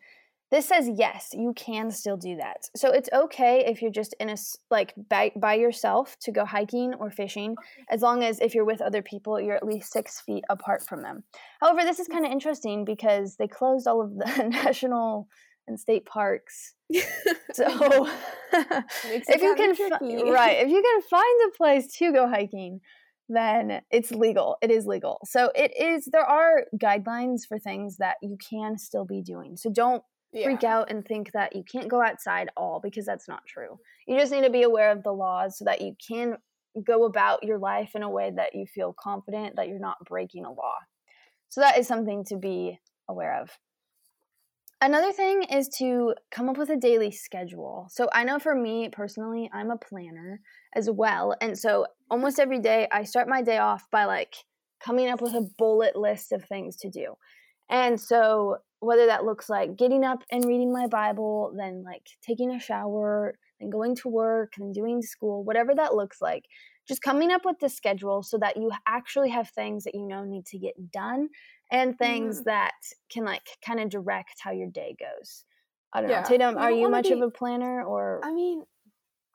This 0.54 0.68
says 0.68 0.88
yes, 0.96 1.30
you 1.34 1.52
can 1.56 1.90
still 1.90 2.16
do 2.16 2.36
that. 2.36 2.70
So 2.76 2.92
it's 2.92 3.10
okay 3.12 3.66
if 3.66 3.82
you're 3.82 3.90
just 3.90 4.14
in 4.20 4.30
a 4.30 4.36
like 4.70 4.94
by, 5.10 5.32
by 5.36 5.56
yourself 5.56 6.16
to 6.22 6.32
go 6.32 6.46
hiking 6.46 6.94
or 6.94 7.10
fishing, 7.10 7.56
as 7.90 8.04
long 8.04 8.24
as 8.24 8.40
if 8.40 8.54
you're 8.54 8.64
with 8.64 8.80
other 8.80 9.02
people, 9.02 9.42
you're 9.42 9.56
at 9.56 9.66
least 9.66 9.92
six 9.92 10.22
feet 10.22 10.44
apart 10.52 10.86
from 10.86 11.02
them. 11.02 11.24
However, 11.60 11.82
this 11.82 12.00
is 12.00 12.08
kind 12.08 12.24
of 12.24 12.32
interesting 12.32 12.86
because 12.86 13.36
they 13.38 13.48
closed 13.48 13.88
all 13.88 14.04
of 14.04 14.16
the 14.16 14.44
national 14.64 15.28
and 15.68 15.80
state 15.80 16.06
parks. 16.06 16.76
So 17.54 17.66
if 18.54 19.42
you 19.42 19.56
can 19.56 19.76
fi- 19.76 20.32
right, 20.32 20.58
if 20.58 20.70
you 20.70 20.82
can 20.82 21.02
find 21.10 21.42
a 21.48 21.58
place 21.58 21.92
to 21.98 22.12
go 22.12 22.28
hiking, 22.28 22.80
then 23.30 23.82
it's 23.92 24.12
legal. 24.12 24.58
It 24.62 24.72
is 24.72 24.86
legal. 24.86 25.20
So 25.26 25.52
it 25.56 25.72
is 25.80 26.10
there 26.12 26.26
are 26.26 26.66
guidelines 26.82 27.42
for 27.48 27.60
things 27.60 27.98
that 27.98 28.16
you 28.22 28.38
can 28.50 28.78
still 28.78 29.06
be 29.06 29.22
doing. 29.22 29.56
So 29.56 29.72
don't 29.72 30.04
Yeah. 30.34 30.46
freak 30.46 30.64
out 30.64 30.90
and 30.90 31.06
think 31.06 31.32
that 31.34 31.56
you 31.56 31.64
can't 31.64 31.88
go 31.88 32.02
outside 32.02 32.50
all 32.58 32.80
because 32.82 33.06
that's 33.06 33.28
not 33.28 33.46
true. 33.46 33.80
You 34.08 34.18
just 34.18 34.32
need 34.32 34.44
to 34.44 34.50
be 34.50 34.64
aware 34.64 34.92
of 34.92 35.04
the 35.04 35.12
laws 35.12 35.60
so 35.60 35.66
that 35.66 35.82
you 35.82 35.96
can 36.06 36.38
go 36.86 37.06
about 37.06 37.44
your 37.44 37.60
life 37.60 37.92
in 37.94 38.02
a 38.02 38.10
way 38.10 38.32
that 38.36 38.56
you 38.56 38.66
feel 38.66 38.96
confident 39.00 39.56
that 39.56 39.68
you're 39.68 39.80
not 39.80 40.04
breaking 40.06 40.46
a 40.46 40.52
law. 40.52 40.76
So 41.50 41.62
that 41.62 41.78
is 41.78 41.88
something 41.88 42.26
to 42.26 42.38
be 42.38 42.80
aware 43.08 43.40
of. 43.40 43.52
Another 44.82 45.14
thing 45.14 45.44
is 45.44 45.70
to 45.78 46.14
come 46.30 46.50
up 46.50 46.58
with 46.58 46.70
a 46.70 46.76
daily 46.76 47.12
schedule. 47.12 47.88
So 47.90 48.10
I 48.12 48.26
know 48.26 48.40
for 48.40 48.54
me 48.54 48.90
personally, 48.92 49.50
I'm 49.54 49.72
a 49.72 49.78
planner 49.78 50.42
as 50.76 50.90
well. 50.90 51.36
And 51.40 51.58
so 51.58 51.86
almost 52.10 52.40
every 52.40 52.60
day 52.60 52.88
I 52.92 53.04
start 53.04 53.30
my 53.30 53.42
day 53.42 53.60
off 53.60 53.86
by 53.92 54.06
like 54.06 54.36
coming 54.84 55.08
up 55.08 55.22
with 55.22 55.36
a 55.36 55.48
bullet 55.58 55.96
list 55.96 56.34
of 56.34 56.44
things 56.44 56.76
to 56.78 56.90
do. 56.90 57.14
And 57.70 58.00
so 58.00 58.58
whether 58.84 59.06
that 59.08 59.26
looks 59.26 59.50
like 59.50 59.78
getting 59.78 60.04
up 60.04 60.24
and 60.32 60.46
reading 60.46 60.72
my 60.72 60.88
Bible, 60.88 61.54
then 61.58 61.84
like 61.84 62.08
taking 62.22 62.52
a 62.52 62.60
shower, 62.60 63.36
then 63.60 63.70
going 63.70 63.96
to 63.96 64.10
work, 64.10 64.54
then 64.58 64.72
doing 64.72 65.02
school, 65.02 65.44
whatever 65.44 65.74
that 65.76 65.96
looks 65.96 66.22
like, 66.22 66.46
just 66.88 67.02
coming 67.02 67.32
up 67.32 67.46
with 67.46 67.60
the 67.60 67.70
schedule 67.70 68.24
so 68.24 68.38
that 68.38 68.58
you 68.58 68.72
actually 68.88 69.30
have 69.30 69.50
things 69.50 69.84
that 69.86 69.96
you 69.96 70.06
know 70.06 70.24
need 70.24 70.46
to 70.48 70.58
get 70.58 70.92
done 70.92 71.30
and 71.72 71.98
things 71.98 72.42
mm. 72.42 72.46
that 72.46 72.74
can 73.10 73.24
like 73.24 73.48
kind 73.66 73.80
of 73.80 73.90
direct 73.90 74.36
how 74.40 74.52
your 74.52 74.70
day 74.70 74.96
goes. 75.00 75.46
I 75.94 76.02
don't 76.02 76.10
yeah. 76.10 76.22
know. 76.22 76.28
Tatum, 76.28 76.58
are 76.58 76.72
you 76.72 76.90
much 76.90 77.06
be, 77.06 77.14
of 77.14 77.22
a 77.22 77.30
planner 77.30 77.84
or 77.84 78.20
I 78.24 78.34
mean, 78.34 78.64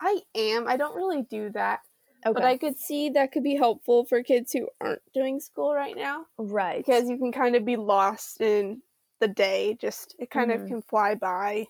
I 0.00 0.20
am. 0.34 0.68
I 0.68 0.76
don't 0.76 0.96
really 0.96 1.22
do 1.22 1.50
that. 1.54 1.80
Okay. 2.26 2.34
But 2.34 2.44
I 2.44 2.56
could 2.56 2.78
see 2.78 3.10
that 3.10 3.30
could 3.30 3.44
be 3.44 3.54
helpful 3.54 4.04
for 4.04 4.22
kids 4.22 4.52
who 4.52 4.68
aren't 4.80 5.02
doing 5.14 5.38
school 5.40 5.72
right 5.72 5.96
now. 5.96 6.26
Right. 6.36 6.84
Because 6.84 7.08
you 7.08 7.16
can 7.16 7.30
kind 7.30 7.54
of 7.54 7.64
be 7.64 7.76
lost 7.76 8.40
in 8.40 8.82
the 9.20 9.28
day. 9.28 9.76
Just 9.80 10.14
it 10.18 10.30
kind 10.30 10.50
mm-hmm. 10.50 10.62
of 10.62 10.68
can 10.68 10.82
fly 10.82 11.14
by. 11.14 11.66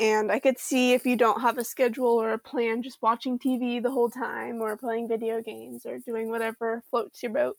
And 0.00 0.32
I 0.32 0.40
could 0.40 0.58
see 0.58 0.92
if 0.92 1.06
you 1.06 1.16
don't 1.16 1.42
have 1.42 1.56
a 1.56 1.64
schedule 1.64 2.20
or 2.20 2.32
a 2.32 2.38
plan, 2.38 2.82
just 2.82 3.00
watching 3.00 3.38
TV 3.38 3.80
the 3.80 3.92
whole 3.92 4.10
time 4.10 4.60
or 4.60 4.76
playing 4.76 5.08
video 5.08 5.40
games 5.40 5.86
or 5.86 5.98
doing 5.98 6.30
whatever 6.30 6.82
floats 6.90 7.22
your 7.22 7.32
boat. 7.32 7.56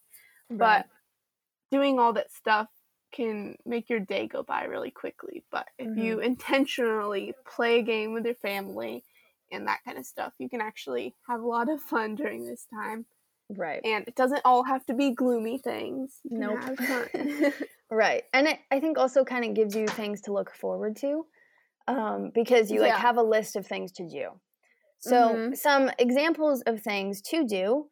Right. 0.49 0.59
But 0.59 0.85
doing 1.71 1.97
all 1.97 2.13
that 2.13 2.33
stuff 2.33 2.67
can 3.13 3.55
make 3.65 3.89
your 3.89 4.01
day 4.01 4.27
go 4.27 4.43
by 4.43 4.65
really 4.65 4.91
quickly. 4.91 5.43
But 5.49 5.67
if 5.77 5.87
mm-hmm. 5.87 6.01
you 6.01 6.19
intentionally 6.19 7.33
play 7.45 7.79
a 7.79 7.83
game 7.83 8.11
with 8.11 8.25
your 8.25 8.35
family 8.35 9.05
and 9.51 9.67
that 9.67 9.79
kind 9.85 9.97
of 9.97 10.05
stuff, 10.05 10.33
you 10.37 10.49
can 10.49 10.59
actually 10.59 11.15
have 11.29 11.41
a 11.41 11.47
lot 11.47 11.69
of 11.69 11.81
fun 11.81 12.15
during 12.15 12.45
this 12.45 12.67
time. 12.73 13.05
Right. 13.49 13.79
And 13.85 14.05
it 14.07 14.15
doesn't 14.15 14.41
all 14.43 14.63
have 14.63 14.85
to 14.87 14.93
be 14.93 15.11
gloomy 15.11 15.57
things. 15.57 16.19
Nope. 16.25 16.59
right. 17.91 18.23
And 18.33 18.47
it, 18.47 18.59
I 18.71 18.79
think 18.79 18.97
also 18.97 19.23
kind 19.23 19.45
of 19.45 19.53
gives 19.53 19.75
you 19.75 19.87
things 19.87 20.21
to 20.21 20.33
look 20.33 20.53
forward 20.55 20.95
to 20.97 21.25
um, 21.87 22.31
because 22.33 22.71
you 22.71 22.81
like 22.81 22.91
yeah. 22.91 22.99
have 22.99 23.17
a 23.17 23.23
list 23.23 23.55
of 23.55 23.65
things 23.65 23.91
to 23.93 24.07
do. 24.07 24.29
So 24.99 25.15
mm-hmm. 25.15 25.53
some 25.53 25.91
examples 25.99 26.61
of 26.65 26.81
things 26.81 27.21
to 27.23 27.45
do 27.45 27.85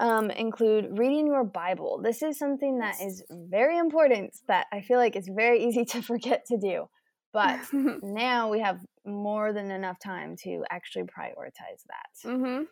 um, 0.00 0.30
include 0.30 0.98
reading 0.98 1.26
your 1.26 1.44
Bible. 1.44 2.00
This 2.02 2.22
is 2.22 2.38
something 2.38 2.78
that 2.78 3.00
is 3.00 3.24
very 3.30 3.78
important 3.78 4.36
that 4.46 4.66
I 4.72 4.80
feel 4.80 4.98
like 4.98 5.16
it's 5.16 5.28
very 5.28 5.64
easy 5.64 5.84
to 5.92 6.02
forget 6.02 6.44
to 6.46 6.58
do. 6.58 6.88
But 7.32 7.60
now 7.72 8.50
we 8.50 8.60
have 8.60 8.80
more 9.04 9.52
than 9.52 9.70
enough 9.70 9.98
time 9.98 10.36
to 10.44 10.64
actually 10.70 11.04
prioritize 11.04 11.82
that. 11.88 12.28
Mm-hmm. 12.28 12.62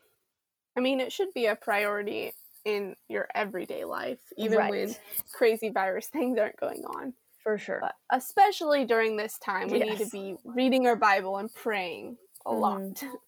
I 0.76 0.80
mean, 0.80 1.00
it 1.00 1.12
should 1.12 1.32
be 1.34 1.46
a 1.46 1.56
priority 1.56 2.32
in 2.66 2.96
your 3.08 3.28
everyday 3.34 3.84
life, 3.84 4.18
even 4.36 4.58
right. 4.58 4.70
when 4.70 4.94
crazy 5.32 5.70
virus 5.70 6.06
things 6.12 6.38
aren't 6.38 6.60
going 6.60 6.84
on 6.84 7.14
for 7.42 7.56
sure. 7.56 7.78
But 7.80 7.94
especially 8.10 8.84
during 8.84 9.16
this 9.16 9.38
time, 9.38 9.68
we 9.68 9.78
yes. 9.78 9.98
need 9.98 10.04
to 10.04 10.10
be 10.10 10.36
reading 10.44 10.86
our 10.86 10.96
Bible 10.96 11.38
and 11.38 11.52
praying 11.54 12.16
a 12.44 12.50
mm-hmm. 12.50 12.60
lot. 12.60 12.80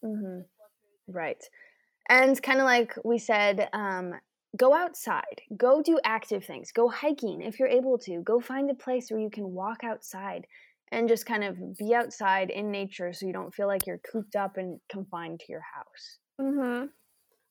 Mm-hmm. 0.05 0.41
Right. 1.07 1.43
And 2.11 2.43
kind 2.43 2.59
of 2.59 2.65
like 2.65 2.95
we 3.05 3.19
said, 3.19 3.69
um, 3.73 4.15
go 4.57 4.75
outside, 4.75 5.43
go 5.57 5.83
do 5.83 6.01
active 6.05 6.45
things, 6.45 6.73
go 6.73 6.89
hiking 6.89 7.41
if 7.41 7.61
you're 7.61 7.69
able 7.69 7.97
to, 7.99 8.21
go 8.23 8.41
find 8.41 8.71
a 8.71 8.75
place 8.75 9.11
where 9.11 9.21
you 9.21 9.31
can 9.31 9.53
walk 9.53 9.85
outside 9.85 10.47
and 10.91 11.09
just 11.09 11.27
kind 11.27 11.45
of 11.45 11.77
be 11.77 11.95
outside 11.95 12.51
in 12.51 12.73
nature 12.73 13.13
so 13.13 13.27
you 13.27 13.33
don't 13.33 13.55
feel 13.55 13.69
like 13.69 13.87
you're 13.87 14.01
cooped 14.11 14.35
up 14.35 14.57
and 14.57 14.81
confined 14.89 15.39
to 15.41 15.47
your 15.49 15.63
house. 15.75 16.19
Mm-hmm. 16.41 16.87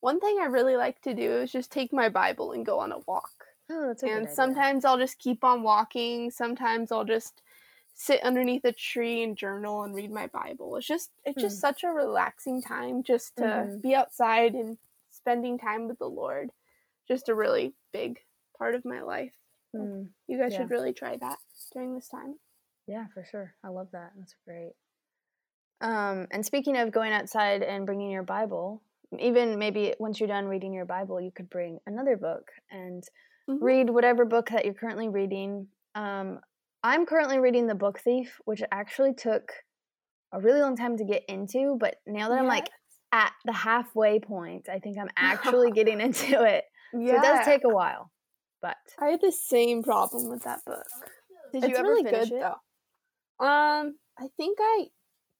One 0.08 0.22
thing 0.22 0.38
I 0.40 0.46
really 0.46 0.78
like 0.78 1.02
to 1.02 1.14
do 1.14 1.40
is 1.40 1.52
just 1.52 1.70
take 1.70 1.92
my 1.92 2.08
Bible 2.08 2.54
and 2.54 2.66
go 2.66 2.80
on 2.80 2.94
a 2.94 3.00
walk. 3.00 3.44
Oh, 3.70 3.88
that's 3.88 4.04
a 4.04 4.08
and 4.08 4.30
sometimes 4.30 4.86
I'll 4.86 4.98
just 4.98 5.20
keep 5.20 5.44
on 5.44 5.64
walking. 5.64 6.32
Sometimes 6.32 6.94
I'll 6.94 7.04
just 7.04 7.42
sit 7.94 8.24
underneath 8.24 8.64
a 8.64 8.72
tree 8.72 9.22
and 9.22 9.36
journal 9.36 9.84
and 9.84 9.94
read 9.94 10.10
my 10.10 10.28
Bible. 10.28 10.78
It's 10.78 10.88
just 10.88 11.12
it's 11.26 11.42
just 11.42 11.58
hmm. 11.58 11.60
such 11.60 11.84
a 11.84 11.90
relaxing 11.90 12.62
time 12.62 13.04
just 13.04 13.36
to 13.36 13.44
mm-hmm. 13.44 13.80
be 13.80 13.96
outside 13.96 14.54
and 14.54 14.78
spending 15.12 15.58
time 15.58 15.90
with 15.90 16.00
the 16.00 16.08
Lord. 16.08 16.52
Just 17.06 17.28
a 17.28 17.36
really 17.36 17.74
big 17.92 18.22
part 18.58 18.76
of 18.76 18.86
my 18.86 19.02
life. 19.02 19.34
Mm. 19.76 20.08
You 20.30 20.40
guys 20.40 20.54
yeah. 20.54 20.60
should 20.60 20.72
really 20.72 20.94
try 20.94 21.18
that 21.18 21.40
during 21.74 21.96
this 21.96 22.08
time. 22.08 22.36
Yeah, 22.88 23.08
for 23.14 23.26
sure. 23.30 23.56
I 23.62 23.68
love 23.68 23.90
that. 23.92 24.14
That's 24.18 24.36
great. 24.46 24.72
Um, 25.82 26.28
and 26.32 26.46
speaking 26.46 26.78
of 26.78 26.94
going 26.94 27.12
outside 27.12 27.62
and 27.62 27.86
bringing 27.86 28.10
your 28.10 28.24
Bible, 28.24 28.82
even 29.20 29.58
maybe 29.58 29.94
once 30.00 30.20
you're 30.20 30.28
done 30.28 30.46
reading 30.46 30.74
your 30.74 30.86
Bible, 30.86 31.22
you 31.22 31.32
could 31.36 31.50
bring 31.50 31.80
another 31.86 32.18
book 32.18 32.52
and 32.72 33.04
mm-hmm. 33.50 33.64
read 33.64 33.90
whatever 33.90 34.26
book 34.26 34.50
that 34.50 34.66
you're 34.66 34.74
currently 34.74 35.10
reading. 35.10 35.68
Um, 35.96 36.40
I'm 36.84 37.06
currently 37.06 37.40
reading 37.40 37.68
The 37.68 37.76
Book 37.76 38.00
Thief, 38.00 38.40
which 38.46 38.62
actually 38.72 39.14
took 39.14 39.52
a 40.32 40.40
really 40.40 40.62
long 40.62 40.76
time 40.76 40.98
to 40.98 41.06
get 41.06 41.24
into, 41.28 41.78
but 41.80 41.96
now 42.06 42.30
that 42.30 42.36
yes. 42.36 42.42
I'm 42.42 42.48
like 42.48 42.70
at 43.12 43.32
the 43.46 43.54
halfway 43.54 44.20
point, 44.20 44.68
I 44.70 44.80
think 44.80 44.98
I'm 44.98 45.10
actually 45.18 45.72
getting 45.76 46.02
into 46.02 46.44
it. 46.44 46.66
Yeah. 46.94 47.14
So 47.14 47.18
it 47.18 47.22
does 47.22 47.46
take 47.46 47.64
a 47.66 47.74
while, 47.74 48.12
but 48.62 48.76
I 49.02 49.08
had 49.08 49.22
the 49.22 49.32
same 49.32 49.84
problem 49.84 50.30
with 50.30 50.44
that 50.44 50.60
book. 50.66 50.86
Did 51.52 51.64
it's 51.64 51.72
you 51.72 51.78
ever 51.78 51.88
really 51.88 52.04
finish 52.04 52.30
good, 52.30 52.38
it? 52.38 52.42
Though. 52.42 53.46
Um, 53.46 53.96
I 54.20 54.28
think 54.36 54.58
I 54.62 54.86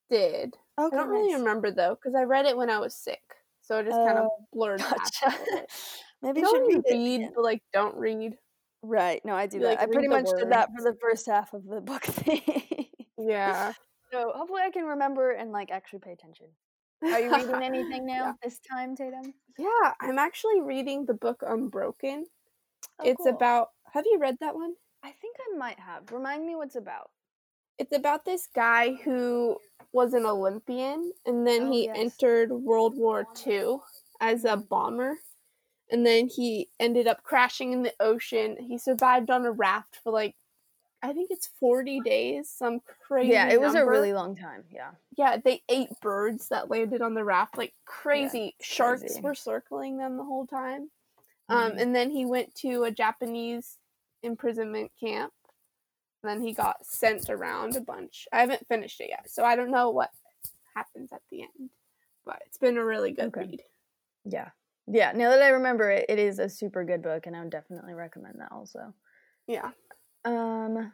did. 0.10 0.56
Okay, 0.80 0.96
I 0.96 1.00
don't 1.00 1.10
really 1.10 1.36
remember 1.36 1.72
though 1.72 1.96
because 1.96 2.16
I 2.16 2.24
read 2.24 2.46
it 2.46 2.58
when 2.58 2.70
I 2.70 2.80
was 2.80 2.96
sick, 2.96 3.22
so 3.68 3.80
it 3.80 3.86
just 3.86 4.00
uh, 4.00 4.06
kind 4.06 4.18
of 4.18 4.28
oh, 4.32 4.46
blurred 4.54 4.80
gotcha. 4.80 5.38
Maybe 6.22 6.40
you 6.40 6.48
should 6.50 6.68
read, 6.68 6.84
read 6.90 7.30
but 7.36 7.44
like 7.44 7.62
don't 7.74 7.96
read. 7.98 8.38
Right. 8.82 9.24
No, 9.26 9.36
I 9.36 9.46
do 9.46 9.58
you, 9.58 9.64
that. 9.64 9.70
Like, 9.72 9.80
I 9.82 9.86
pretty 9.88 10.08
much 10.08 10.26
words. 10.28 10.40
did 10.40 10.52
that 10.52 10.70
for 10.76 10.82
the 10.82 10.98
first 11.02 11.26
half 11.28 11.54
of 11.54 11.66
the 11.66 11.82
book 11.82 12.04
thing. 12.06 12.88
yeah. 13.18 13.74
So 14.12 14.32
hopefully 14.34 14.62
I 14.66 14.72
can 14.72 14.86
remember 14.86 15.32
and 15.32 15.52
like 15.52 15.70
actually 15.70 16.00
pay 16.00 16.14
attention. 16.14 16.48
Are 17.04 17.20
you 17.20 17.36
reading 17.36 17.62
anything 17.62 18.06
now 18.06 18.14
yeah. 18.14 18.34
this 18.42 18.60
time, 18.72 18.96
Tatum? 18.96 19.34
Yeah, 19.60 19.94
I'm 20.00 20.18
actually 20.18 20.62
reading 20.62 21.06
the 21.06 21.14
book 21.14 21.44
Unbroken. 21.46 22.26
Oh, 23.00 23.04
it's 23.04 23.18
cool. 23.18 23.36
about. 23.36 23.68
Have 23.94 24.06
you 24.06 24.18
read 24.20 24.38
that 24.40 24.56
one? 24.56 24.74
I 25.04 25.12
think 25.12 25.36
I 25.40 25.58
might 25.58 25.80
have. 25.80 26.10
Remind 26.12 26.46
me 26.46 26.56
what's 26.56 26.76
about. 26.76 27.10
It's 27.80 27.96
about 27.96 28.26
this 28.26 28.48
guy 28.54 28.94
who 29.04 29.58
was 29.94 30.14
an 30.14 30.26
Olympian 30.26 31.12
and 31.26 31.46
then 31.46 31.64
oh, 31.64 31.72
he 31.72 31.86
yes. 31.86 31.96
entered 31.98 32.52
World 32.52 32.98
War 32.98 33.26
II 33.46 33.78
as 34.20 34.46
a 34.46 34.58
bomber 34.58 35.18
and 35.90 36.06
then 36.06 36.28
he 36.28 36.70
ended 36.80 37.08
up 37.08 37.24
crashing 37.24 37.72
in 37.72 37.84
the 37.84 37.94
ocean. 38.00 38.58
He 38.60 38.78
survived 38.78 39.30
on 39.30 39.46
a 39.46 39.52
raft 39.52 40.00
for 40.04 40.12
like 40.12 40.36
I 41.04 41.14
think 41.14 41.30
it's 41.30 41.50
40 41.60 42.02
days, 42.02 42.50
some 42.50 42.80
crazy 43.08 43.32
Yeah, 43.32 43.50
it 43.50 43.62
was 43.62 43.76
number. 43.76 43.90
a 43.90 43.94
really 43.94 44.14
long 44.14 44.36
time. 44.36 44.64
Yeah. 44.72 44.92
Yeah, 45.16 45.38
they 45.38 45.62
ate 45.70 45.90
birds 46.02 46.50
that 46.50 46.72
landed 46.72 47.02
on 47.02 47.14
the 47.14 47.24
raft 47.24 47.58
like 47.58 47.74
crazy. 47.86 48.56
Yeah, 48.60 48.66
Sharks 48.66 49.02
crazy. 49.02 49.22
were 49.22 49.36
circling 49.36 49.98
them 49.98 50.18
the 50.18 50.24
whole 50.24 50.48
time. 50.48 50.90
Um, 51.50 51.72
mm-hmm. 51.72 51.80
and 51.80 51.96
then 51.96 52.10
he 52.10 52.26
went 52.26 52.56
to 52.56 52.84
a 52.84 52.92
Japanese 52.92 53.78
imprisonment 54.24 54.92
camp. 55.00 55.32
Then 56.24 56.42
he 56.42 56.54
got 56.54 56.86
sent 56.86 57.30
around 57.30 57.76
a 57.76 57.82
bunch. 57.82 58.28
I 58.34 58.40
haven't 58.42 58.68
finished 58.68 59.00
it 59.02 59.10
yet, 59.10 59.30
so 59.30 59.44
I 59.44 59.56
don't 59.56 59.72
know 59.72 59.90
what 59.92 60.10
happens 60.76 61.12
at 61.14 61.22
the 61.32 61.44
end. 61.44 61.70
But 62.26 62.42
it's 62.46 62.58
been 62.58 62.78
a 62.78 62.84
really 62.84 63.12
good 63.12 63.26
okay. 63.28 63.42
read. 63.42 63.62
Yeah, 64.26 64.50
yeah, 64.88 65.12
now 65.14 65.30
that 65.32 65.42
I 65.42 65.50
remember 65.50 65.92
it, 65.92 66.06
it 66.08 66.18
is 66.18 66.40
a 66.40 66.48
super 66.48 66.86
good 66.86 67.02
book, 67.02 67.28
and 67.28 67.36
I 67.36 67.42
would 67.42 67.50
definitely 67.50 67.94
recommend 67.94 68.36
that 68.40 68.52
also. 68.52 68.94
Yeah. 69.46 69.72
Um. 70.24 70.94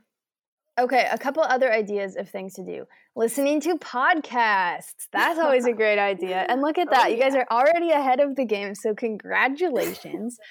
Okay, 0.79 1.07
a 1.11 1.19
couple 1.19 1.43
other 1.43 1.71
ideas 1.71 2.15
of 2.15 2.27
things 2.27 2.55
to 2.55 2.63
do. 2.63 2.87
Listening 3.15 3.61
to 3.61 3.75
podcasts. 3.75 5.07
That's 5.11 5.37
always 5.37 5.65
a 5.65 5.73
great 5.73 5.99
idea. 5.99 6.47
And 6.49 6.63
look 6.63 6.79
at 6.79 6.87
oh, 6.87 6.91
that. 6.91 7.05
Oh, 7.05 7.09
you 7.09 7.19
guys 7.19 7.35
are 7.35 7.45
already 7.51 7.91
ahead 7.91 8.19
of 8.19 8.35
the 8.35 8.45
game, 8.45 8.73
so 8.73 8.95
congratulations. 8.95 10.39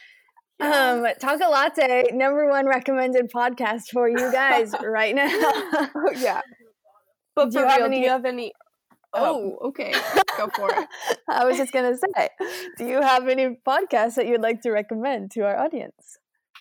Um, 0.62 1.06
Talk 1.20 1.40
a 1.40 1.48
Latte, 1.48 2.04
number 2.12 2.48
one 2.48 2.66
recommended 2.66 3.30
podcast 3.34 3.88
for 3.92 4.08
you 4.08 4.30
guys 4.30 4.72
right 4.84 5.14
now. 5.14 5.28
oh, 5.28 6.10
yeah. 6.16 6.40
But 7.34 7.50
do 7.50 7.58
you, 7.58 7.64
real, 7.64 7.84
any, 7.84 7.96
do 7.96 8.02
you 8.02 8.08
have 8.10 8.24
any 8.24 8.52
Oh, 9.14 9.58
okay. 9.66 9.92
Go 10.38 10.48
for 10.54 10.70
it. 10.70 10.88
I 11.28 11.44
was 11.44 11.56
just 11.56 11.72
gonna 11.72 11.96
say, 11.96 12.28
do 12.78 12.86
you 12.86 13.02
have 13.02 13.28
any 13.28 13.58
podcasts 13.66 14.14
that 14.14 14.26
you'd 14.26 14.40
like 14.40 14.62
to 14.62 14.70
recommend 14.70 15.32
to 15.32 15.42
our 15.42 15.58
audience? 15.58 16.18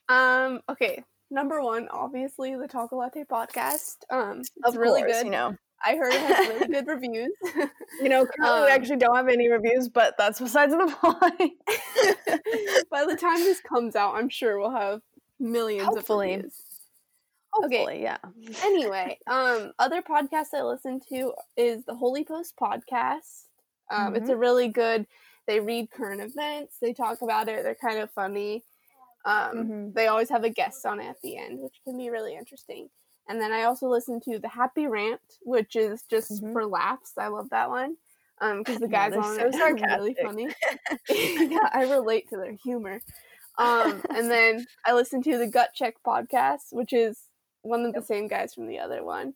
Um, 0.10 0.60
okay. 0.70 1.04
Number 1.30 1.62
one, 1.62 1.88
obviously 1.90 2.56
the 2.56 2.68
Talk 2.68 2.92
Latte 2.92 3.24
podcast. 3.24 3.98
Um, 4.10 4.40
it's 4.40 4.52
of 4.66 4.76
really 4.76 5.02
course, 5.02 5.14
good. 5.14 5.26
You 5.26 5.32
know, 5.32 5.56
I 5.86 5.96
heard 5.96 6.14
it 6.14 6.22
has 6.22 6.48
really 6.48 6.68
good 6.74 6.88
reviews. 6.88 7.32
you 8.02 8.10
know, 8.10 8.26
currently 8.26 8.60
um, 8.60 8.66
we 8.66 8.72
actually 8.72 8.98
don't 8.98 9.16
have 9.16 9.28
any 9.28 9.50
reviews, 9.50 9.90
but 9.90 10.18
that's 10.18 10.40
besides 10.40 10.74
the 10.74 10.96
point. 11.02 11.54
By 12.92 13.06
the 13.06 13.16
time 13.16 13.40
this 13.40 13.62
comes 13.62 13.96
out, 13.96 14.16
I'm 14.16 14.30
sure 14.30 14.60
we'll 14.60 14.72
have 14.72 15.02
millions 15.40 15.88
Hopefully. 15.88 16.34
of 16.34 16.38
reviews. 16.38 16.62
Hopefully, 17.54 17.82
okay. 17.82 18.02
yeah. 18.02 18.18
anyway, 18.64 19.20
um, 19.28 19.74
other 19.78 20.02
podcasts 20.02 20.54
I 20.54 20.64
listen 20.64 21.02
to 21.10 21.34
is 21.58 21.84
the 21.86 21.96
Holy 21.96 22.24
Post 22.24 22.56
podcast. 22.62 23.48
Um, 23.92 24.08
mm-hmm. 24.08 24.16
It's 24.16 24.30
a 24.30 24.38
really 24.38 24.70
good. 24.70 25.06
They 25.48 25.60
read 25.60 25.92
current 25.92 26.22
events. 26.22 26.78
They 26.82 26.94
talk 26.94 27.22
about 27.22 27.50
it. 27.50 27.64
They're 27.64 27.76
kind 27.76 28.00
of 28.00 28.10
funny. 28.12 28.64
Um, 29.26 29.36
mm-hmm. 29.36 29.92
They 29.94 30.08
always 30.08 30.30
have 30.30 30.44
a 30.46 30.50
guest 30.50 30.86
on 30.86 31.02
at 31.02 31.22
the 31.22 31.38
end, 31.38 31.60
which 31.60 31.76
can 31.84 31.98
be 31.98 32.10
really 32.10 32.36
interesting. 32.36 32.90
And 33.28 33.40
then 33.40 33.52
I 33.52 33.64
also 33.64 33.88
listen 33.88 34.20
to 34.22 34.40
the 34.40 34.50
Happy 34.50 34.88
Rant, 34.88 35.22
which 35.44 35.76
is 35.76 36.04
just 36.10 36.32
mm-hmm. 36.32 36.54
for 36.54 36.66
laughs. 36.66 37.14
I 37.18 37.28
love 37.28 37.50
that 37.52 37.70
one. 37.70 37.96
Um, 38.42 38.60
because 38.60 38.80
the 38.80 38.88
guys 38.90 39.14
on 39.14 39.36
so 39.36 39.48
it 39.48 39.56
are 39.56 39.74
really 39.74 40.16
funny. 40.22 40.48
yeah, 41.10 41.70
I 41.74 41.88
relate 41.90 42.30
to 42.30 42.38
their 42.38 42.58
humor. 42.64 43.02
Um, 43.58 44.02
and 44.16 44.30
then 44.30 44.66
I 44.86 44.94
listen 44.94 45.22
to 45.24 45.38
the 45.38 45.48
Gut 45.48 45.70
Check 45.76 45.96
podcast, 46.06 46.72
which 46.72 46.94
is 46.94 47.20
one 47.62 47.86
of 47.86 47.94
the 47.94 48.02
same 48.02 48.28
guys 48.28 48.54
from 48.54 48.68
the 48.68 48.80
other 48.80 49.04
one. 49.04 49.34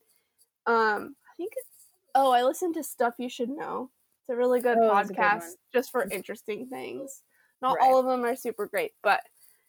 Um, 0.65 1.15
I 1.29 1.35
think 1.37 1.51
it's 1.55 1.69
oh, 2.15 2.31
I 2.31 2.43
listen 2.43 2.73
to 2.73 2.83
Stuff 2.83 3.15
You 3.19 3.29
Should 3.29 3.49
Know. 3.49 3.91
It's 4.21 4.29
a 4.29 4.35
really 4.35 4.61
good 4.61 4.77
oh, 4.79 4.89
podcast 4.89 5.41
good 5.41 5.57
just 5.73 5.91
for 5.91 6.07
interesting 6.09 6.67
things. 6.67 7.21
Not 7.61 7.77
right. 7.79 7.83
all 7.83 7.99
of 7.99 8.05
them 8.05 8.25
are 8.25 8.35
super 8.35 8.65
great, 8.65 8.93
but 9.03 9.21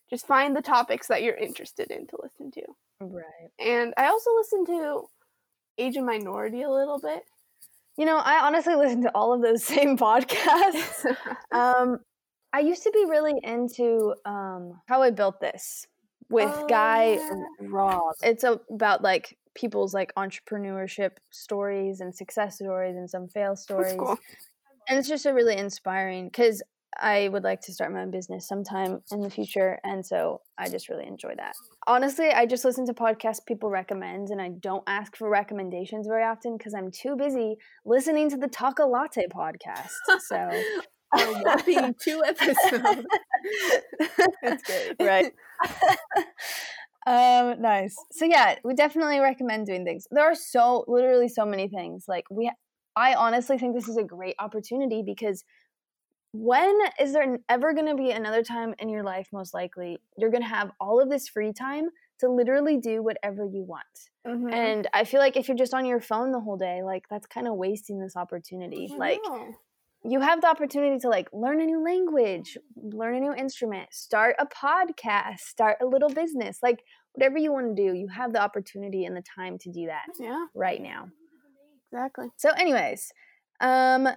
just 0.09 0.27
find 0.27 0.55
the 0.55 0.62
topics 0.62 1.09
that 1.09 1.23
you're 1.23 1.35
interested 1.35 1.90
in 1.90 2.07
to 2.07 2.16
listen 2.23 2.51
to. 2.53 2.62
Right. 3.01 3.51
And 3.59 3.92
I 3.97 4.07
also 4.07 4.31
listen 4.37 4.64
to 4.66 5.03
Age 5.79 5.97
of 5.97 6.05
Minority 6.05 6.62
a 6.62 6.71
little 6.71 6.99
bit. 6.99 7.23
You 7.97 8.05
know, 8.05 8.16
I 8.16 8.47
honestly 8.47 8.75
listen 8.77 9.03
to 9.03 9.11
all 9.14 9.33
of 9.33 9.42
those 9.42 9.64
same 9.75 9.97
podcasts. 9.97 11.05
um, 11.53 11.99
I 12.53 12.61
used 12.61 12.85
to 12.85 12.90
be 12.90 13.05
really 13.09 13.35
into 13.42 14.14
um, 14.25 14.81
How 14.87 15.03
I 15.03 15.11
Built 15.11 15.40
This 15.40 15.87
with 16.31 16.53
oh, 16.53 16.66
Guy 16.66 17.19
yeah. 17.61 17.99
It's 18.23 18.45
about 18.45 19.03
like 19.03 19.37
people's 19.55 19.95
like 19.95 20.12
entrepreneurship 20.16 21.12
stories 21.31 22.01
and 22.01 22.14
success 22.14 22.57
stories 22.57 22.97
and 22.97 23.09
some 23.09 23.29
fail 23.29 23.57
stories. 23.57 23.95
Cool. 23.99 24.19
And 24.88 24.99
it's 24.99 25.09
just 25.09 25.27
a 25.27 25.35
really 25.35 25.57
inspiring 25.57 26.27
because 26.27 26.62
I 26.99 27.29
would 27.29 27.44
like 27.44 27.61
to 27.62 27.72
start 27.72 27.92
my 27.92 28.03
own 28.03 28.11
business 28.11 28.49
sometime 28.49 29.03
in 29.12 29.20
the 29.20 29.31
future. 29.31 29.79
And 29.85 30.05
so 30.05 30.40
I 30.57 30.68
just 30.68 30.88
really 30.88 31.07
enjoy 31.07 31.35
that. 31.37 31.55
Honestly, 31.87 32.31
I 32.31 32.46
just 32.46 32.64
listen 32.64 32.87
to 32.87 32.94
podcasts 32.94 33.44
people 33.44 33.70
recommend 33.70 34.31
and 34.31 34.40
I 34.40 34.51
don't 34.61 34.85
ask 34.87 35.16
for 35.16 35.29
recommendations 35.29 36.07
very 36.07 36.25
often 36.25 36.57
because 36.57 36.75
I'm 36.75 36.90
too 36.90 37.16
busy 37.16 37.57
listening 37.85 38.31
to 38.31 38.37
the 38.37 38.49
Talk 38.49 38.79
a 38.79 38.85
Latte 38.85 39.27
podcast. 39.27 39.90
So 40.20 40.51
watching 41.44 41.94
two 42.03 42.22
episodes. 42.25 43.07
That's 44.42 44.62
good. 44.62 44.96
Right. 45.01 45.33
um, 47.07 47.61
nice. 47.61 47.94
So 48.12 48.25
yeah, 48.25 48.57
we 48.64 48.75
definitely 48.75 49.20
recommend 49.20 49.66
doing 49.66 49.85
things. 49.85 50.07
There 50.11 50.25
are 50.25 50.35
so 50.35 50.85
literally 50.88 51.29
so 51.29 51.44
many 51.44 51.68
things. 51.68 52.05
Like 52.09 52.25
we 52.31 52.51
I 52.96 53.14
honestly 53.14 53.59
think 53.59 53.75
this 53.75 53.88
is 53.88 53.99
a 53.99 54.03
great 54.03 54.37
opportunity 54.38 55.03
because 55.05 55.44
when 56.38 56.79
is 57.01 57.12
there 57.12 57.38
ever 57.49 57.72
going 57.72 57.87
to 57.87 57.94
be 57.94 58.11
another 58.11 58.42
time 58.42 58.75
in 58.79 58.88
your 58.88 59.03
life 59.03 59.29
most 59.33 59.55
likely 59.55 59.99
you're 60.16 60.31
going 60.31 60.42
to 60.42 60.49
have 60.49 60.70
all 60.81 61.01
of 61.01 61.09
this 61.09 61.29
free 61.29 61.53
time 61.53 61.88
to 62.18 62.29
literally 62.29 62.79
do 62.79 63.03
whatever 63.03 63.44
you 63.44 63.62
want? 63.62 63.85
Mm-hmm. 64.27 64.53
and 64.53 64.88
i 64.92 65.05
feel 65.05 65.20
like 65.20 65.37
if 65.37 65.46
you're 65.46 65.57
just 65.57 65.72
on 65.72 65.85
your 65.87 66.01
phone 66.01 66.33
the 66.33 66.40
whole 66.40 66.57
day 66.57 66.83
like 66.83 67.05
that's 67.09 67.27
kind 67.27 67.46
of 67.46 67.55
wasting 67.55 68.01
this 68.01 68.16
opportunity. 68.16 68.92
Like 68.99 69.20
you 70.09 70.20
have 70.20 70.40
the 70.40 70.49
opportunity 70.49 70.99
to 71.01 71.09
like 71.09 71.29
learn 71.33 71.61
a 71.61 71.64
new 71.64 71.83
language 71.83 72.57
learn 72.77 73.14
a 73.14 73.20
new 73.20 73.35
instrument 73.35 73.92
start 73.92 74.37
a 74.38 74.46
podcast 74.46 75.40
start 75.40 75.79
a 75.81 75.87
little 75.87 76.09
business 76.09 76.59
like 76.62 76.83
whatever 77.12 77.38
you 77.38 77.53
want 77.53 77.77
to 77.77 77.83
do 77.83 77.94
you 77.94 78.07
have 78.09 78.33
the 78.33 78.40
opportunity 78.40 79.05
and 79.05 79.16
the 79.16 79.22
time 79.22 79.59
to 79.59 79.70
do 79.70 79.87
that 79.87 80.07
yeah. 80.20 80.46
right 80.55 80.83
now. 80.83 81.09
Exactly. 81.92 82.29
So 82.37 82.51
anyways 82.51 83.12
um 83.61 84.09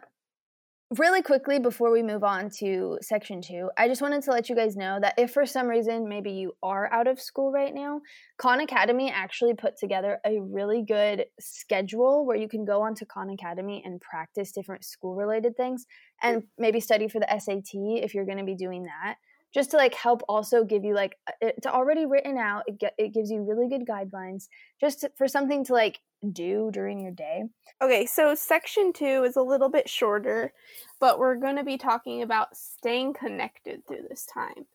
really 0.97 1.21
quickly 1.21 1.59
before 1.59 1.91
we 1.91 2.01
move 2.01 2.23
on 2.23 2.49
to 2.49 2.97
section 3.01 3.41
two, 3.41 3.69
I 3.77 3.87
just 3.87 4.01
wanted 4.01 4.23
to 4.23 4.31
let 4.31 4.49
you 4.49 4.55
guys 4.55 4.75
know 4.75 4.97
that 4.99 5.13
if 5.17 5.31
for 5.31 5.45
some 5.45 5.67
reason 5.67 6.09
maybe 6.09 6.31
you 6.31 6.53
are 6.63 6.91
out 6.91 7.07
of 7.07 7.19
school 7.19 7.51
right 7.51 7.73
now, 7.73 8.01
Khan 8.37 8.59
Academy 8.59 9.11
actually 9.11 9.53
put 9.53 9.77
together 9.77 10.19
a 10.25 10.39
really 10.41 10.83
good 10.83 11.25
schedule 11.39 12.25
where 12.25 12.37
you 12.37 12.49
can 12.49 12.65
go 12.65 12.81
onto 12.81 13.05
Khan 13.05 13.29
Academy 13.29 13.83
and 13.85 14.01
practice 14.01 14.51
different 14.51 14.83
school 14.83 15.15
related 15.15 15.55
things 15.55 15.85
and 16.23 16.43
maybe 16.57 16.79
study 16.79 17.07
for 17.07 17.19
the 17.19 17.39
SAT 17.39 17.69
if 17.73 18.15
you're 18.15 18.25
going 18.25 18.39
to 18.39 18.43
be 18.43 18.55
doing 18.55 18.83
that. 18.83 19.15
Just 19.53 19.71
to 19.71 19.77
like 19.77 19.95
help 19.95 20.21
also 20.29 20.63
give 20.63 20.83
you 20.83 20.93
like 20.93 21.17
it's 21.41 21.65
already 21.65 22.05
written 22.05 22.37
out. 22.37 22.63
It, 22.67 22.79
get, 22.79 22.93
it 22.97 23.13
gives 23.13 23.31
you 23.31 23.41
really 23.41 23.67
good 23.67 23.87
guidelines 23.87 24.47
just 24.79 25.01
to, 25.01 25.11
for 25.17 25.27
something 25.27 25.65
to 25.65 25.73
like 25.73 25.99
do 26.31 26.69
during 26.71 26.99
your 26.99 27.11
day? 27.11 27.43
Okay, 27.81 28.05
so 28.05 28.35
section 28.35 28.93
two 28.93 29.23
is 29.23 29.35
a 29.35 29.41
little 29.41 29.69
bit 29.69 29.89
shorter, 29.89 30.53
but 30.99 31.17
we're 31.17 31.35
going 31.35 31.55
to 31.55 31.63
be 31.63 31.77
talking 31.77 32.21
about 32.21 32.55
staying 32.55 33.13
connected 33.13 33.87
through 33.87 34.05
this 34.09 34.25
time, 34.25 34.65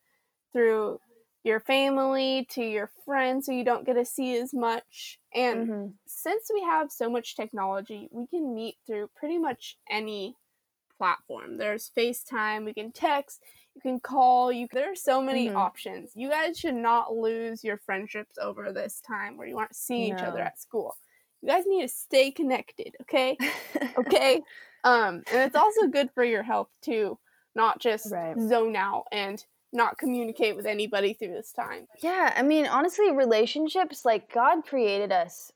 through 0.53 0.99
your 1.43 1.59
family 1.59 2.47
to 2.49 2.63
your 2.63 2.89
friends 3.05 3.45
who 3.45 3.53
you 3.53 3.63
don't 3.63 3.85
get 3.85 3.93
to 3.93 4.03
see 4.03 4.35
as 4.35 4.53
much. 4.53 5.19
And 5.33 5.67
mm-hmm. 5.67 5.87
since 6.07 6.49
we 6.51 6.61
have 6.61 6.91
so 6.91 7.09
much 7.09 7.35
technology, 7.35 8.09
we 8.11 8.25
can 8.25 8.55
meet 8.55 8.75
through 8.87 9.11
pretty 9.15 9.37
much 9.37 9.77
any 9.89 10.35
platform. 10.97 11.57
There's 11.57 11.91
FaceTime, 11.95 12.65
we 12.65 12.73
can 12.73 12.91
text, 12.91 13.41
you 13.75 13.81
can 13.81 13.99
call, 13.99 14.51
you 14.51 14.67
there 14.71 14.91
are 14.91 14.95
so 14.95 15.21
many 15.21 15.47
mm-hmm. 15.47 15.57
options. 15.57 16.11
You 16.15 16.29
guys 16.29 16.57
should 16.57 16.75
not 16.75 17.13
lose 17.13 17.63
your 17.63 17.77
friendships 17.77 18.37
over 18.41 18.71
this 18.71 19.01
time 19.05 19.37
where 19.37 19.47
you 19.47 19.57
aren't 19.57 19.75
seeing 19.75 20.09
no. 20.09 20.15
each 20.15 20.23
other 20.23 20.39
at 20.39 20.59
school 20.59 20.95
you 21.45 21.51
guys 21.51 21.63
need 21.67 21.83
to 21.83 21.87
stay 21.87 22.31
connected, 22.31 22.95
okay? 23.01 23.37
okay? 23.97 24.41
um, 24.83 25.23
and 25.31 25.41
it's 25.41 25.55
also 25.55 25.87
good 25.87 26.09
for 26.13 26.23
your 26.23 26.43
health 26.43 26.69
too, 26.81 27.17
not 27.55 27.79
just 27.79 28.11
right. 28.11 28.39
zone 28.39 28.75
out 28.75 29.05
and 29.11 29.45
not 29.71 29.97
communicate 29.97 30.55
with 30.55 30.65
anybody 30.65 31.13
through 31.13 31.33
this 31.33 31.51
time. 31.51 31.85
Yeah, 32.01 32.33
I 32.35 32.41
mean, 32.41 32.65
honestly, 32.65 33.11
relationships, 33.11 34.05
like 34.05 34.33
God 34.33 34.65
created 34.65 35.11
us 35.11 35.51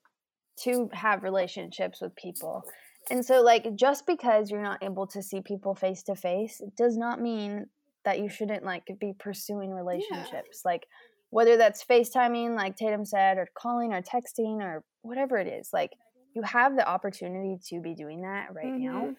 to 0.63 0.89
have 0.93 1.23
relationships 1.23 2.01
with 2.01 2.15
people. 2.15 2.63
And 3.09 3.25
so 3.25 3.41
like 3.41 3.75
just 3.75 4.05
because 4.05 4.51
you're 4.51 4.61
not 4.61 4.83
able 4.83 5.07
to 5.07 5.23
see 5.23 5.41
people 5.41 5.73
face 5.73 6.03
to 6.03 6.15
face 6.15 6.59
it 6.59 6.75
does 6.75 6.97
not 6.97 7.19
mean 7.19 7.65
that 8.09 8.19
you 8.19 8.27
shouldn't 8.27 8.65
like 8.65 8.83
be 8.99 9.13
pursuing 9.19 9.69
relationships. 9.69 10.61
Yeah. 10.65 10.71
Like 10.71 10.87
whether 11.29 11.57
that's 11.57 11.85
FaceTiming, 11.85 12.55
like 12.55 12.75
Tatum 12.75 13.05
said, 13.05 13.37
or 13.37 13.47
calling 13.53 13.93
or 13.93 14.01
texting 14.01 14.63
or 14.63 14.83
whatever 15.03 15.37
it 15.37 15.47
is, 15.47 15.69
like 15.71 15.91
you 16.35 16.41
have 16.41 16.75
the 16.75 16.87
opportunity 16.89 17.57
to 17.67 17.79
be 17.79 17.93
doing 17.93 18.21
that 18.21 18.47
right 18.51 18.65
mm-hmm. 18.65 18.83
now. 18.83 19.15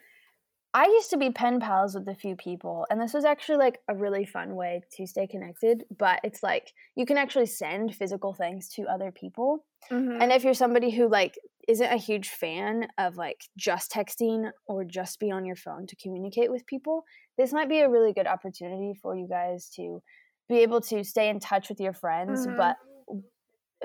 I 0.73 0.87
used 0.87 1.11
to 1.11 1.17
be 1.17 1.31
pen 1.31 1.59
pals 1.61 1.95
with 1.95 2.09
a 2.09 2.15
few 2.15 2.35
people, 2.37 2.87
and 2.91 3.01
this 3.01 3.15
was 3.15 3.25
actually 3.25 3.59
like 3.59 3.79
a 3.89 3.95
really 3.95 4.25
fun 4.25 4.55
way 4.57 4.83
to 4.97 5.07
stay 5.07 5.27
connected. 5.29 5.85
But 5.97 6.21
it's 6.25 6.43
like 6.43 6.73
you 6.97 7.07
can 7.07 7.17
actually 7.17 7.47
send 7.47 7.95
physical 7.95 8.35
things 8.35 8.69
to 8.71 8.87
other 8.87 9.13
people. 9.13 9.65
Mm-hmm. 9.91 10.23
And 10.23 10.33
if 10.33 10.43
you're 10.45 10.55
somebody 10.55 10.91
who 10.91 11.09
like 11.09 11.37
isn't 11.69 11.93
a 11.93 11.97
huge 11.97 12.29
fan 12.29 12.89
of 12.99 13.17
like 13.17 13.41
just 13.57 13.93
texting 13.93 14.51
or 14.67 14.85
just 14.85 15.21
be 15.21 15.31
on 15.31 15.45
your 15.45 15.57
phone 15.57 15.87
to 15.87 15.97
communicate 15.97 16.51
with 16.51 16.67
people, 16.67 17.05
this 17.41 17.55
might 17.55 17.71
be 17.71 17.81
a 17.81 17.89
really 17.89 18.13
good 18.13 18.27
opportunity 18.27 18.93
for 19.01 19.17
you 19.17 19.27
guys 19.27 19.71
to 19.77 20.03
be 20.49 20.59
able 20.59 20.83
to 20.83 21.03
stay 21.03 21.31
in 21.31 21.41
touch 21.41 21.71
with 21.71 21.81
your 21.81 21.95
friends, 21.95 22.47
mm-hmm. 22.47 22.57
but 22.57 22.77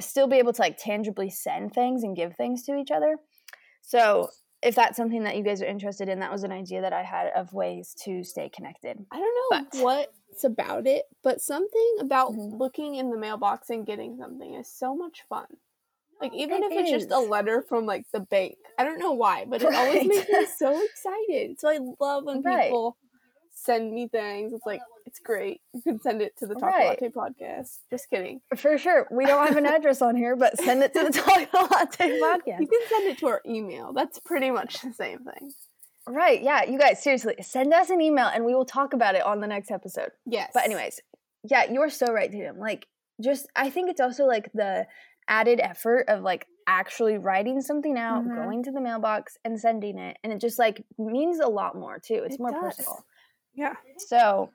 still 0.01 0.27
be 0.27 0.37
able 0.37 0.51
to 0.51 0.61
like 0.61 0.77
tangibly 0.77 1.29
send 1.29 1.73
things 1.73 2.03
and 2.03 2.17
give 2.17 2.35
things 2.35 2.63
to 2.63 2.75
each 2.75 2.91
other. 2.91 3.15
So 3.81 4.29
if 4.61 4.75
that's 4.75 4.97
something 4.97 5.23
that 5.23 5.37
you 5.37 5.43
guys 5.43 5.61
are 5.61 5.67
interested 5.67 6.09
in, 6.09 6.19
that 6.19 6.33
was 6.33 6.43
an 6.43 6.51
idea 6.51 6.81
that 6.81 6.91
I 6.91 7.03
had 7.03 7.27
of 7.33 7.53
ways 7.53 7.95
to 8.03 8.25
stay 8.25 8.49
connected. 8.49 8.97
I 9.09 9.19
don't 9.19 9.35
know 9.51 9.69
but, 9.71 9.81
what's 9.81 10.43
about 10.43 10.85
it, 10.85 11.03
but 11.23 11.39
something 11.39 11.95
about 12.01 12.31
mm-hmm. 12.31 12.57
looking 12.57 12.95
in 12.95 13.09
the 13.09 13.17
mailbox 13.17 13.69
and 13.69 13.85
getting 13.85 14.17
something 14.19 14.55
is 14.55 14.69
so 14.69 14.97
much 14.97 15.23
fun. 15.29 15.45
Like 16.19 16.33
even 16.33 16.63
it 16.63 16.71
if 16.71 16.79
it's 16.79 16.91
just 16.91 17.11
a 17.11 17.19
letter 17.19 17.63
from 17.69 17.85
like 17.85 18.05
the 18.11 18.19
bank. 18.19 18.55
I 18.77 18.83
don't 18.83 18.99
know 18.99 19.13
why, 19.13 19.45
but 19.47 19.61
it 19.61 19.65
right. 19.69 19.75
always 19.75 20.07
makes 20.07 20.29
me 20.29 20.45
so 20.57 20.83
excited. 20.83 21.59
So 21.59 21.69
I 21.69 21.79
love 21.99 22.25
when 22.25 22.41
right. 22.41 22.63
people 22.63 22.97
send 23.65 23.93
me 23.93 24.07
things. 24.07 24.53
It's 24.53 24.65
like 24.65 24.81
it's 25.05 25.19
great. 25.19 25.61
You 25.73 25.81
can 25.81 26.01
send 26.01 26.21
it 26.21 26.37
to 26.39 26.47
the 26.47 26.55
Talk 26.55 26.63
right. 26.63 27.01
Latte 27.01 27.09
podcast. 27.09 27.79
Just 27.89 28.09
kidding. 28.09 28.41
For 28.55 28.77
sure. 28.77 29.07
We 29.11 29.25
don't 29.25 29.47
have 29.47 29.57
an 29.57 29.65
address 29.65 30.01
on 30.01 30.15
here, 30.15 30.35
but 30.35 30.57
send 30.59 30.83
it 30.83 30.93
to 30.93 31.03
the 31.03 31.11
Talk 31.11 31.53
Latte 31.71 32.19
podcast. 32.19 32.59
You 32.59 32.67
can 32.67 32.79
send 32.89 33.07
it 33.07 33.17
to 33.19 33.27
our 33.27 33.41
email. 33.45 33.93
That's 33.93 34.19
pretty 34.19 34.51
much 34.51 34.81
the 34.81 34.93
same 34.93 35.19
thing. 35.19 35.53
Right. 36.07 36.41
Yeah. 36.41 36.63
You 36.65 36.77
guys, 36.77 37.01
seriously, 37.01 37.35
send 37.41 37.73
us 37.73 37.89
an 37.89 38.01
email 38.01 38.27
and 38.27 38.45
we 38.45 38.53
will 38.53 38.65
talk 38.65 38.93
about 38.93 39.15
it 39.15 39.23
on 39.23 39.41
the 39.41 39.47
next 39.47 39.71
episode. 39.71 40.09
Yes. 40.25 40.51
But 40.53 40.65
anyways, 40.65 40.99
yeah, 41.43 41.71
you're 41.71 41.89
so 41.89 42.07
right, 42.07 42.31
Tatum. 42.31 42.59
Like, 42.59 42.87
just 43.21 43.47
I 43.55 43.69
think 43.69 43.89
it's 43.89 44.01
also 44.01 44.25
like 44.25 44.51
the 44.53 44.85
added 45.27 45.59
effort 45.59 46.05
of 46.07 46.21
like 46.21 46.45
actually 46.67 47.17
writing 47.17 47.61
something 47.61 47.97
out, 47.97 48.23
mm-hmm. 48.23 48.35
going 48.35 48.63
to 48.63 48.71
the 48.71 48.81
mailbox 48.81 49.37
and 49.45 49.59
sending 49.59 49.97
it. 49.97 50.17
And 50.23 50.33
it 50.33 50.39
just 50.39 50.59
like 50.59 50.83
means 50.97 51.39
a 51.39 51.47
lot 51.47 51.75
more 51.75 51.99
too. 51.99 52.21
It's 52.25 52.35
it 52.35 52.41
more 52.41 52.51
does. 52.51 52.75
personal. 52.75 53.05
Yeah. 53.55 53.73
So 53.97 54.49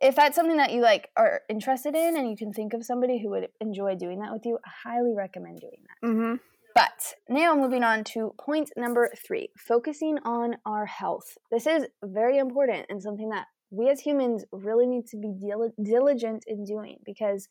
if 0.00 0.14
that's 0.14 0.36
something 0.36 0.58
that 0.58 0.72
you 0.72 0.82
like 0.82 1.08
are 1.16 1.42
interested 1.48 1.94
in 1.94 2.16
and 2.16 2.28
you 2.28 2.36
can 2.36 2.52
think 2.52 2.74
of 2.74 2.84
somebody 2.84 3.20
who 3.20 3.30
would 3.30 3.48
enjoy 3.60 3.94
doing 3.94 4.20
that 4.20 4.32
with 4.32 4.44
you, 4.44 4.58
I 4.64 4.90
highly 4.90 5.14
recommend 5.14 5.60
doing 5.60 5.82
that. 5.86 6.08
Mm-hmm. 6.08 6.34
But 6.74 7.14
now 7.28 7.54
moving 7.54 7.82
on 7.82 8.04
to 8.04 8.34
point 8.38 8.70
number 8.76 9.10
three 9.26 9.48
focusing 9.58 10.18
on 10.24 10.56
our 10.66 10.84
health. 10.84 11.38
This 11.50 11.66
is 11.66 11.86
very 12.04 12.36
important 12.36 12.86
and 12.90 13.02
something 13.02 13.30
that 13.30 13.46
we 13.70 13.88
as 13.88 14.00
humans 14.00 14.44
really 14.52 14.86
need 14.86 15.06
to 15.08 15.16
be 15.16 15.32
dil- 15.40 15.72
diligent 15.82 16.44
in 16.46 16.64
doing 16.64 16.98
because 17.04 17.48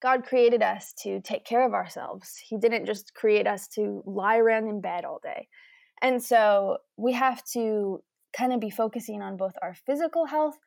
God 0.00 0.24
created 0.24 0.62
us 0.62 0.94
to 1.02 1.20
take 1.20 1.44
care 1.44 1.66
of 1.66 1.74
ourselves. 1.74 2.40
He 2.48 2.56
didn't 2.56 2.86
just 2.86 3.12
create 3.14 3.46
us 3.46 3.68
to 3.74 4.02
lie 4.06 4.38
around 4.38 4.68
in 4.68 4.80
bed 4.80 5.04
all 5.04 5.20
day. 5.22 5.48
And 6.00 6.22
so 6.22 6.78
we 6.96 7.12
have 7.12 7.44
to 7.52 8.02
kind 8.32 8.52
of 8.52 8.60
be 8.60 8.70
focusing 8.70 9.22
on 9.22 9.36
both 9.36 9.54
our 9.62 9.74
physical 9.74 10.26
health 10.26 10.58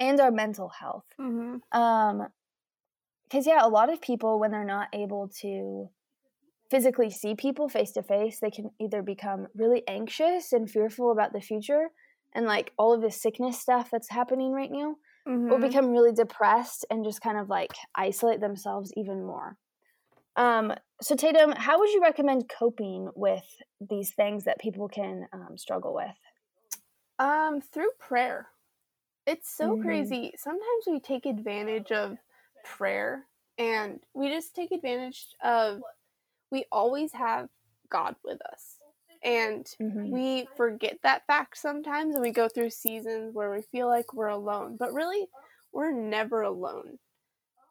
and 0.00 0.20
our 0.20 0.30
mental 0.30 0.68
health. 0.68 1.04
Mm-hmm. 1.20 1.80
Um, 1.80 2.28
because 3.28 3.46
yeah, 3.46 3.60
a 3.62 3.68
lot 3.68 3.92
of 3.92 4.00
people 4.00 4.40
when 4.40 4.50
they're 4.50 4.64
not 4.64 4.88
able 4.94 5.28
to 5.40 5.90
physically 6.70 7.10
see 7.10 7.34
people 7.34 7.68
face 7.68 7.92
to 7.92 8.02
face, 8.02 8.40
they 8.40 8.50
can 8.50 8.70
either 8.80 9.02
become 9.02 9.48
really 9.54 9.82
anxious 9.86 10.52
and 10.52 10.70
fearful 10.70 11.12
about 11.12 11.32
the 11.32 11.40
future 11.40 11.88
and 12.34 12.46
like 12.46 12.72
all 12.78 12.94
of 12.94 13.00
this 13.00 13.20
sickness 13.20 13.58
stuff 13.58 13.90
that's 13.90 14.10
happening 14.10 14.52
right 14.52 14.70
now, 14.70 14.96
Mm-hmm. 15.28 15.52
or 15.52 15.58
become 15.58 15.90
really 15.90 16.12
depressed 16.12 16.86
and 16.88 17.04
just 17.04 17.20
kind 17.20 17.36
of 17.36 17.50
like 17.50 17.72
isolate 17.94 18.40
themselves 18.40 18.90
even 18.96 19.26
more. 19.26 19.58
Um, 20.36 20.72
so 21.02 21.16
Tatum, 21.16 21.52
how 21.52 21.78
would 21.80 21.90
you 21.90 22.00
recommend 22.00 22.48
coping 22.48 23.10
with 23.14 23.44
these 23.78 24.12
things 24.12 24.44
that 24.44 24.58
people 24.58 24.88
can 24.88 25.26
um, 25.34 25.58
struggle 25.58 25.94
with? 25.94 26.16
Um, 27.18 27.60
through 27.60 27.90
prayer. 27.98 28.48
It's 29.26 29.50
so 29.50 29.76
Mhm. 29.76 29.76
crazy. 29.76 30.32
Sometimes 30.36 30.84
we 30.86 31.00
take 31.00 31.26
advantage 31.26 31.92
of 31.92 32.18
prayer 32.64 33.26
and 33.58 34.00
we 34.14 34.30
just 34.30 34.54
take 34.54 34.72
advantage 34.72 35.26
of 35.42 35.82
we 36.50 36.64
always 36.72 37.12
have 37.12 37.48
God 37.90 38.16
with 38.24 38.40
us. 38.42 38.78
And 39.22 39.66
Mhm. 39.80 40.12
we 40.12 40.48
forget 40.56 40.98
that 41.02 41.26
fact 41.26 41.58
sometimes 41.58 42.14
and 42.14 42.22
we 42.22 42.30
go 42.32 42.48
through 42.48 42.70
seasons 42.70 43.34
where 43.34 43.50
we 43.52 43.62
feel 43.62 43.88
like 43.88 44.14
we're 44.14 44.28
alone, 44.28 44.76
but 44.78 44.94
really 44.94 45.28
we're 45.72 45.92
never 45.92 46.42
alone. 46.42 46.98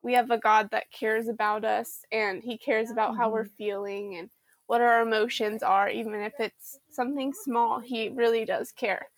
We 0.04 0.14
have 0.14 0.32
a 0.32 0.38
God 0.40 0.70
that 0.72 0.92
cares 0.92 1.28
about 1.28 1.66
us 1.66 2.02
and 2.12 2.44
he 2.44 2.58
cares 2.58 2.92
about 2.92 3.18
how 3.18 3.32
we're 3.32 3.46
feeling 3.46 4.16
and 4.18 4.30
what 4.68 4.82
our 4.82 5.02
emotions 5.02 5.64
are 5.64 5.90
even 5.90 6.16
if 6.22 6.34
it's 6.40 6.80
something 6.90 7.34
small. 7.34 7.80
He 7.80 8.10
really 8.10 8.46
does 8.46 8.72
care. 8.72 9.10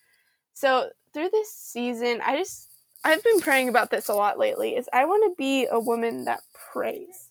So, 0.60 0.90
through 1.14 1.30
this 1.32 1.50
season, 1.50 2.20
I 2.22 2.36
just 2.36 2.68
I've 3.02 3.24
been 3.24 3.40
praying 3.40 3.70
about 3.70 3.90
this 3.90 4.08
a 4.08 4.14
lot 4.14 4.38
lately 4.38 4.76
is 4.76 4.90
I 4.92 5.06
want 5.06 5.24
to 5.24 5.34
be 5.34 5.66
a 5.70 5.80
woman 5.80 6.26
that 6.26 6.42
prays. 6.52 7.30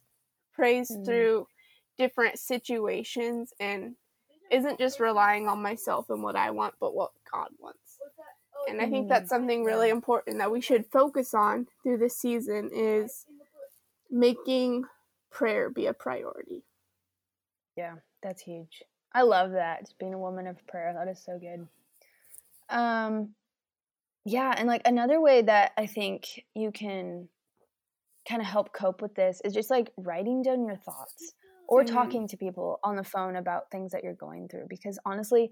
Prays 0.51 0.89
Mm. 0.89 1.05
through 1.05 1.47
different 1.95 2.39
situations 2.39 3.53
and 3.59 3.95
isn't 4.49 4.79
just 4.79 4.99
relying 4.99 5.47
on 5.47 5.61
myself 5.61 6.09
and 6.09 6.23
what 6.23 6.35
I 6.35 6.49
want, 6.49 6.73
but 6.79 6.95
what 6.95 7.11
God 7.31 7.49
wants. 7.59 7.99
And 8.67 8.81
I 8.81 8.89
think 8.89 9.07
that's 9.07 9.29
something 9.29 9.63
really 9.63 9.89
important 9.91 10.39
that 10.39 10.51
we 10.51 10.59
should 10.59 10.87
focus 10.87 11.35
on 11.35 11.67
through 11.83 11.99
this 11.99 12.17
season 12.17 12.71
is 12.73 13.27
making 14.09 14.85
prayer 15.29 15.69
be 15.69 15.85
a 15.85 15.93
priority. 15.93 16.63
Yeah, 17.77 17.97
that's 18.23 18.41
huge. 18.41 18.81
I 19.13 19.21
love 19.21 19.51
that. 19.51 19.93
Being 19.99 20.15
a 20.15 20.19
woman 20.19 20.47
of 20.47 20.65
prayer. 20.65 20.93
That 20.93 21.07
is 21.07 21.19
so 21.23 21.37
good. 21.37 21.67
Um 22.69 23.35
yeah, 24.25 24.53
and 24.57 24.67
like 24.67 24.81
another 24.85 25.21
way 25.21 25.41
that 25.43 25.73
I 25.77 25.87
think 25.87 26.45
you 26.55 26.71
can 26.71 27.29
kind 28.27 28.41
of 28.41 28.47
help 28.47 28.73
cope 28.73 29.01
with 29.01 29.15
this 29.15 29.41
is 29.43 29.53
just 29.53 29.69
like 29.69 29.91
writing 29.97 30.41
down 30.41 30.65
your 30.65 30.75
thoughts 30.77 31.33
or 31.67 31.83
Mhm. 31.83 31.85
talking 31.85 32.27
to 32.27 32.37
people 32.37 32.79
on 32.83 32.95
the 32.95 33.03
phone 33.03 33.35
about 33.35 33.71
things 33.71 33.91
that 33.91 34.03
you're 34.03 34.13
going 34.15 34.47
through 34.47 34.65
because 34.69 34.99
honestly, 35.05 35.51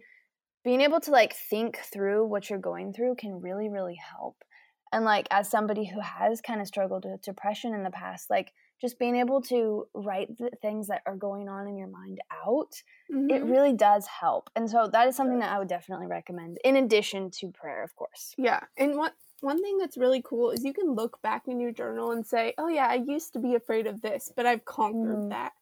being 0.63 0.81
able 0.81 0.99
to 1.01 1.11
like 1.11 1.33
think 1.33 1.77
through 1.79 2.25
what 2.25 2.49
you're 2.49 2.59
going 2.59 2.93
through 2.93 3.15
can 3.15 3.41
really 3.41 3.69
really 3.69 3.95
help. 3.95 4.43
And 4.91 5.05
like 5.05 5.27
as 5.31 5.49
somebody 5.49 5.85
who 5.85 5.99
has 6.01 6.41
kind 6.41 6.61
of 6.61 6.67
struggled 6.67 7.05
with 7.05 7.21
depression 7.21 7.73
in 7.73 7.83
the 7.83 7.91
past, 7.91 8.29
like 8.29 8.53
just 8.79 8.99
being 8.99 9.15
able 9.17 9.41
to 9.43 9.87
write 9.93 10.37
the 10.37 10.51
things 10.61 10.87
that 10.87 11.01
are 11.05 11.15
going 11.17 11.49
on 11.49 11.67
in 11.67 11.77
your 11.77 11.87
mind 11.87 12.21
out, 12.31 12.81
it 13.27 13.43
Mhm. 13.43 13.45
really 13.45 13.73
does 13.73 14.07
help. 14.07 14.49
And 14.55 14.69
so 14.69 14.87
that 14.87 15.07
is 15.07 15.15
something 15.15 15.39
that 15.39 15.51
I 15.51 15.59
would 15.59 15.67
definitely 15.67 16.07
recommend 16.07 16.59
in 16.63 16.75
addition 16.77 17.31
to 17.31 17.51
prayer, 17.51 17.83
of 17.83 17.95
course. 17.95 18.37
Yeah, 18.37 18.65
and 18.77 18.95
what 18.97 19.15
one 19.41 19.61
thing 19.61 19.77
that's 19.77 19.97
really 19.97 20.21
cool 20.21 20.51
is 20.51 20.63
you 20.65 20.73
can 20.73 20.91
look 20.93 21.21
back 21.21 21.47
in 21.47 21.59
your 21.59 21.71
journal 21.71 22.11
and 22.11 22.25
say, 22.25 22.53
"Oh 22.57 22.67
yeah, 22.67 22.87
I 22.87 22.95
used 22.95 23.33
to 23.33 23.39
be 23.39 23.55
afraid 23.55 23.87
of 23.87 24.01
this, 24.01 24.31
but 24.35 24.45
I've 24.45 24.65
conquered 24.65 25.23
Mhm. 25.23 25.29
that." 25.29 25.53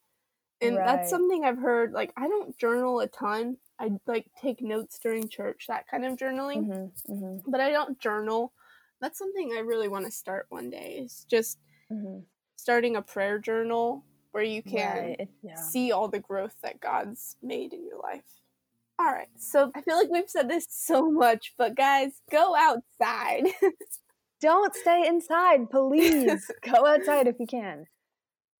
And 0.61 0.83
Right. 0.83 0.85
that's 0.85 1.09
something 1.09 1.45
I've 1.45 1.59
heard. 1.59 1.93
Like 1.93 2.13
I 2.17 2.27
don't 2.29 2.57
journal 2.57 2.99
a 3.01 3.07
ton. 3.07 3.57
I 3.79 3.91
like 4.07 4.31
take 4.41 4.61
notes 4.61 4.99
during 4.99 5.29
church, 5.29 5.67
that 5.67 5.87
kind 5.89 6.05
of 6.05 6.17
journaling, 6.17 6.67
hmm 6.67 6.87
hmm 7.07 7.37
but 7.47 7.61
I 7.61 7.71
don't 7.71 7.99
journal. 7.99 8.53
That's 9.01 9.19
something 9.19 9.53
I 9.53 9.59
really 9.61 9.89
want 9.89 10.05
to 10.05 10.11
start 10.11 10.47
one 10.49 10.69
day. 10.71 10.97
Is 10.99 11.25
just 11.29 11.59
hmm 11.89 12.19
starting 12.55 12.95
a 12.95 13.01
prayer 13.01 13.39
journal 13.39 14.03
where 14.31 14.43
you 14.43 14.61
can 14.63 14.97
Right. 15.17 15.29
Yeah. 15.41 15.55
see 15.55 15.91
all 15.91 16.07
the 16.07 16.19
growth 16.19 16.55
that 16.63 16.79
God's 16.81 17.37
made 17.41 17.73
in 17.73 17.85
your 17.85 17.99
life. 18.01 18.23
All 18.99 19.07
right, 19.07 19.27
so 19.37 19.71
I 19.75 19.81
feel 19.81 19.97
like 19.97 20.09
we've 20.09 20.29
said 20.29 20.49
this 20.49 20.65
so 20.69 21.11
much, 21.11 21.53
but 21.57 21.75
guys, 21.75 22.21
go 22.31 22.55
outside. 22.55 23.43
Don't 24.41 24.73
stay 24.75 25.05
inside, 25.07 25.69
please. 25.69 26.49
Go 26.61 26.85
outside 26.85 27.27
if 27.27 27.35
you 27.39 27.47
can. 27.47 27.85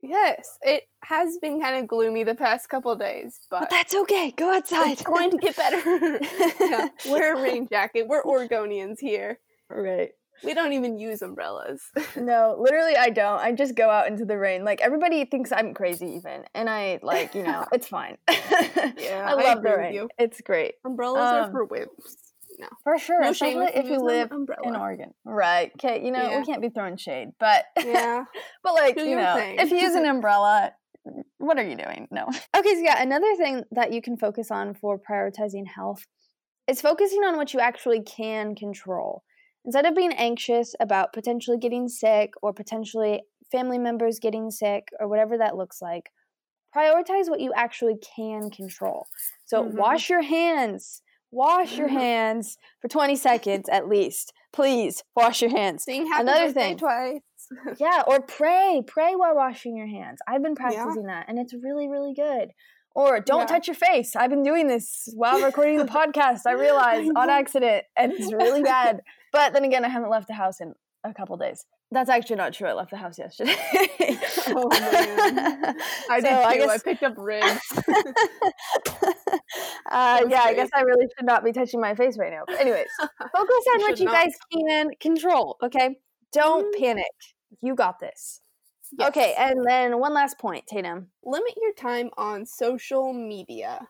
yes, 0.01 0.58
it 0.62 0.84
has 1.03 1.38
been 1.41 1.62
kind 1.62 1.77
of 1.77 1.88
gloomy 1.88 2.23
the 2.23 2.36
past 2.36 2.69
couple 2.69 2.95
days, 2.95 3.39
but, 3.49 3.62
But 3.62 3.69
that's 3.69 3.93
okay. 3.95 4.31
Go 4.31 4.53
outside. 4.55 4.91
it's 4.93 5.01
going 5.03 5.31
to 5.31 5.38
get 5.38 5.55
better. 5.55 6.19
yeah, 6.60 6.88
wear 7.10 7.36
a 7.36 7.41
rain 7.41 7.67
jacket. 7.69 8.08
We're 8.08 8.23
Oregonians 8.23 8.99
here. 8.99 9.39
right. 9.69 10.12
We 10.43 10.54
don't 10.54 10.74
even 10.74 10.98
use 10.98 11.21
umbrellas. 11.21 11.82
No, 12.15 12.56
literally, 12.60 12.95
I 12.95 13.10
don't. 13.10 13.39
I 13.39 13.52
just 13.52 13.76
go 13.76 13.89
out 13.89 14.08
into 14.08 14.26
the 14.26 14.38
rain. 14.38 14.63
Like 14.63 14.82
everybody 14.82 15.26
thinks 15.26 15.52
I'm 15.52 15.74
crazy, 15.74 16.08
even, 16.17 16.43
and 16.54 16.69
I 16.69 17.00
like, 17.04 17.36
you 17.36 17.43
know, 17.43 17.65
it's 17.71 17.88
fine. 17.88 18.17
Yeah, 18.98 19.26
I 19.28 19.32
I 19.32 19.34
love 19.34 19.58
agree 19.60 19.71
the 19.71 19.78
rain. 19.78 20.08
It's 20.19 20.41
great 20.41 20.76
Umbrellas 20.86 21.32
are 21.32 21.41
Um, 21.43 21.52
for 21.52 21.67
wimps. 21.67 22.15
No, 22.60 22.67
for 22.84 22.98
sure, 22.98 23.21
no 23.21 23.30
especially 23.32 23.65
if 23.76 23.89
you 23.89 24.00
live 24.00 24.32
umbrella. 24.32 24.62
in 24.67 24.76
Oregon, 24.76 25.13
right? 25.26 25.71
Okay, 25.78 26.04
you 26.06 26.12
know 26.12 26.21
Yeah. 26.30 26.39
we 26.39 26.45
can't 26.45 26.62
be 26.62 26.69
throwing 26.69 26.95
shade, 26.98 27.30
but 27.39 27.65
Yeah, 27.86 28.24
but 28.63 28.74
like 28.76 28.98
you 28.98 29.15
know, 29.17 29.36
thing. 29.36 29.58
if 29.60 29.71
you 29.71 29.78
use 29.78 29.95
an 29.95 30.06
umbrella, 30.06 30.71
what 31.38 31.58
are 31.60 31.63
you 31.67 31.76
doing? 31.76 32.08
No. 32.12 32.26
Okay, 32.58 32.74
so 32.76 32.80
yeah, 32.80 33.02
another 33.02 33.36
thing 33.36 33.63
that 33.71 33.91
you 33.91 34.02
can 34.02 34.15
focus 34.17 34.52
on 34.52 34.74
for 34.74 34.98
prioritizing 34.98 35.65
health 35.67 36.06
is 36.67 36.80
focusing 36.82 37.24
on 37.24 37.36
what 37.38 37.54
you 37.54 37.60
actually 37.60 38.02
can 38.02 38.56
control. 38.56 39.24
Instead 39.65 39.86
of 39.86 39.95
being 39.95 40.13
anxious 40.13 40.75
about 40.80 41.12
potentially 41.12 41.58
getting 41.58 41.88
sick 41.88 42.34
or 42.41 42.54
potentially 42.54 43.23
family 43.51 43.78
members 43.80 44.19
getting 44.19 44.51
sick 44.51 44.89
or 44.99 45.08
whatever 45.08 45.38
that 45.38 45.56
looks 45.58 45.82
like, 45.82 46.12
prioritize 46.75 47.30
what 47.30 47.39
you 47.39 47.51
actually 47.56 47.95
can 48.15 48.49
control. 48.49 49.08
So 49.45 49.63
Mhm. 49.63 49.73
wash 49.78 50.10
your 50.10 50.21
hands. 50.21 51.01
Wash 51.32 51.78
your 51.78 51.88
hands 51.89 52.58
for 52.82 52.88
20 52.88 53.15
seconds 53.15 53.67
at 53.69 53.88
least. 53.89 54.32
Please 54.54 55.04
wash 55.15 55.41
your 55.41 55.51
hands. 55.51 55.84
sing 55.84 56.08
happy 56.08 56.21
Another 56.21 56.51
thing. 56.51 56.78
twice. 56.78 57.21
Yeah, 57.80 58.01
or 58.08 58.21
pray. 58.21 58.82
Pray 58.88 59.15
while 59.15 59.36
washing 59.36 59.75
your 59.78 59.86
hands. 59.88 60.19
I've 60.28 60.41
been 60.41 60.56
practicing 60.56 61.04
that 61.08 61.25
and 61.28 61.38
it's 61.38 61.54
really, 61.54 61.88
really 61.88 62.13
good. 62.13 62.51
Or 62.95 63.19
don't 63.19 63.41
Yeah. 63.41 63.45
touch 63.47 63.67
your 63.67 63.75
face. 63.75 64.15
I've 64.15 64.30
been 64.30 64.41
doing 64.43 64.67
this 64.67 65.10
while 65.15 65.41
recording 65.41 65.78
the 65.78 65.84
podcast. 65.99 66.41
I 66.47 66.54
realized 66.54 67.12
on 67.15 67.30
accident 67.41 67.86
and 67.95 68.13
it's 68.13 68.32
really 68.34 68.63
bad. 68.63 69.01
But 69.36 69.52
then 69.52 69.65
again, 69.65 69.84
I 69.84 69.89
haven't 69.89 70.10
left 70.10 70.28
the 70.28 70.34
house 70.34 70.62
in 70.62 70.74
a 71.04 71.13
couple 71.13 71.36
days. 71.36 71.65
That's 71.91 72.10
actually 72.10 72.38
not 72.38 72.54
true. 72.54 72.69
I 72.69 72.74
left 72.74 72.89
the 72.91 72.95
house 72.95 73.19
yesterday. 73.19 73.54
Oh, 74.48 74.69
man. 74.69 75.76
I 76.10 76.21
did 76.21 76.30
too. 76.30 76.36
I 76.36 76.74
I, 76.74 76.78
picked 76.78 77.04
up 77.04 77.15
ribs. 77.17 77.60
uh, 79.91 80.21
yeah, 80.30 80.43
I 80.43 80.54
guess 80.56 80.69
I 80.74 80.82
really 80.82 81.08
should 81.17 81.26
not 81.26 81.43
be 81.43 81.52
touching 81.52 81.82
my 81.82 81.95
face 81.95 82.17
right 82.17 82.32
now. 82.32 82.43
But 82.48 82.62
anyways, 82.62 82.88
focus 83.00 83.65
on 83.73 83.81
what 83.81 84.00
you 84.00 84.06
not. 84.06 84.13
guys 84.13 84.33
can 84.54 84.92
control. 85.02 85.58
Okay, 85.62 85.98
don't 86.31 86.73
Mhm. 86.73 86.79
panic. 86.79 87.12
You 87.62 87.75
got 87.75 88.00
this. 88.00 88.40
Okay, 89.02 89.33
and 89.38 89.65
then 89.65 90.00
one 90.00 90.13
last 90.13 90.38
point, 90.40 90.65
Tatum. 90.67 91.12
limit 91.23 91.54
your 91.62 91.73
time 91.73 92.10
on 92.17 92.46
social 92.46 93.12
media. 93.12 93.90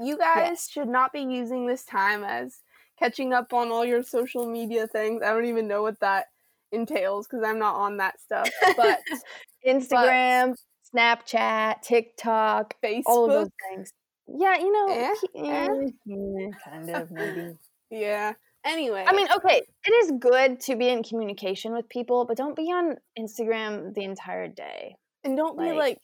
You 0.00 0.16
guys 0.16 0.48
Yes. 0.48 0.70
should 0.70 0.88
not 0.88 1.12
be 1.12 1.20
using 1.20 1.66
this 1.66 1.84
time 1.84 2.24
as 2.24 2.62
catching 2.98 3.32
up 3.32 3.52
on 3.52 3.70
all 3.70 3.84
your 3.84 4.02
social 4.02 4.46
media 4.46 4.86
things. 4.86 5.22
I 5.22 5.32
don't 5.32 5.46
even 5.46 5.66
know 5.68 5.82
what 5.82 5.98
that 6.00 6.26
entails 6.72 7.26
because 7.26 7.44
I'm 7.44 7.58
not 7.58 7.74
on 7.76 7.96
that 7.98 8.20
stuff. 8.20 8.48
But 8.76 8.98
Instagram, 9.66 10.54
Snapchat, 10.94 11.82
TikTok, 11.82 12.74
Facebook, 12.82 13.02
all 13.06 13.24
of 13.26 13.30
those 13.30 13.48
things. 13.68 13.90
Yeah, 14.26 14.56
you 14.58 14.72
know, 14.72 14.94
Eh, 14.94 15.14
ki- 15.20 15.28
eh, 15.48 15.68
yeah, 16.06 16.48
kind 16.64 16.90
of 16.90 17.10
maybe. 17.10 17.56
yeah. 17.90 18.32
Anyway, 18.64 19.04
I 19.06 19.14
mean, 19.14 19.26
okay, 19.36 19.60
it 19.84 19.90
is 19.90 20.12
good 20.18 20.58
to 20.60 20.76
be 20.76 20.88
in 20.88 21.02
communication 21.02 21.74
with 21.74 21.86
people, 21.90 22.24
but 22.24 22.38
don't 22.38 22.56
be 22.56 22.72
on 22.72 22.96
Instagram 23.18 23.92
the 23.94 24.02
entire 24.04 24.48
day. 24.48 24.96
and 25.22 25.36
don't 25.36 25.58
be 25.58 25.64
like- 25.66 25.76
like 25.76 25.98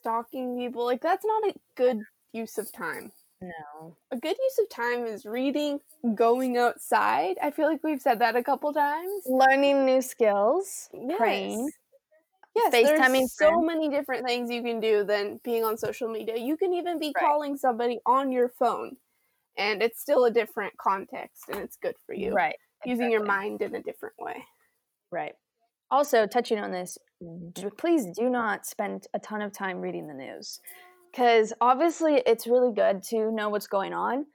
stalking 0.00 0.56
people. 0.56 0.84
Like 0.86 1.02
that's 1.02 1.24
not 1.24 1.50
a 1.50 1.54
good 1.76 1.98
use 2.32 2.56
of 2.58 2.70
time. 2.72 3.12
No. 3.40 3.96
A 4.10 4.16
good 4.16 4.36
use 4.38 4.58
of 4.60 4.68
time 4.68 5.06
is 5.06 5.24
reading, 5.24 5.80
going 6.14 6.56
outside. 6.56 7.36
I 7.42 7.50
feel 7.50 7.66
like 7.68 7.84
we've 7.84 8.00
said 8.00 8.18
that 8.18 8.34
a 8.36 8.42
couple 8.42 8.72
times. 8.72 9.22
Learning 9.26 9.84
new 9.86 10.02
skills, 10.02 10.88
praying. 11.16 11.70
Yes, 12.56 12.74
FaceTiming 12.74 13.12
there's 13.12 13.32
so 13.36 13.48
friends. 13.50 13.66
many 13.66 13.88
different 13.88 14.26
things 14.26 14.50
you 14.50 14.62
can 14.62 14.80
do 14.80 15.04
than 15.04 15.38
being 15.44 15.64
on 15.64 15.76
social 15.78 16.08
media. 16.08 16.36
You 16.36 16.56
can 16.56 16.74
even 16.74 16.98
be 16.98 17.12
Right. 17.14 17.24
calling 17.24 17.56
somebody 17.56 18.00
on 18.06 18.32
your 18.32 18.48
phone. 18.48 18.96
and 19.56 19.82
it's 19.82 20.00
still 20.00 20.24
a 20.24 20.30
different 20.30 20.76
context 20.76 21.48
and 21.48 21.58
it's 21.58 21.76
good 21.76 21.96
for 22.06 22.14
you. 22.14 22.32
Right. 22.32 22.54
Using 22.84 23.10
your 23.10 23.24
mind 23.24 23.60
in 23.60 23.74
a 23.74 23.82
different 23.82 24.14
way. 24.16 24.44
Right. 25.10 25.34
Also, 25.90 26.28
touching 26.28 26.60
on 26.60 26.70
this, 26.70 26.96
please 27.76 28.06
do 28.16 28.30
not 28.30 28.66
spend 28.66 29.08
a 29.14 29.18
ton 29.18 29.42
of 29.42 29.52
time 29.52 29.80
reading 29.80 30.06
the 30.06 30.14
news 30.14 30.60
because 31.10 31.52
obviously 31.60 32.22
it's 32.26 32.46
really 32.46 32.72
good 32.72 33.02
to 33.04 33.30
know 33.32 33.48
what's 33.48 33.66
going 33.66 33.94
on. 33.94 34.26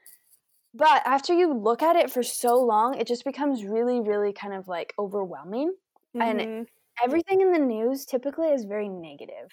But 0.73 1.03
after 1.05 1.33
you 1.33 1.53
look 1.53 1.83
at 1.83 1.95
it 1.95 2.11
for 2.11 2.23
so 2.23 2.55
long, 2.55 2.95
it 2.95 3.07
just 3.07 3.25
becomes 3.25 3.65
really, 3.65 4.01
really 4.01 4.33
kind 4.33 4.53
of 4.53 4.67
like 4.67 4.93
overwhelming. 4.99 5.75
And 6.19 6.47
Mhm. 6.47 6.65
Everything 7.03 7.41
in 7.41 7.51
the 7.51 7.59
news 7.59 8.05
typically 8.05 8.49
is 8.49 8.65
very 8.65 8.89
negative. 8.89 9.51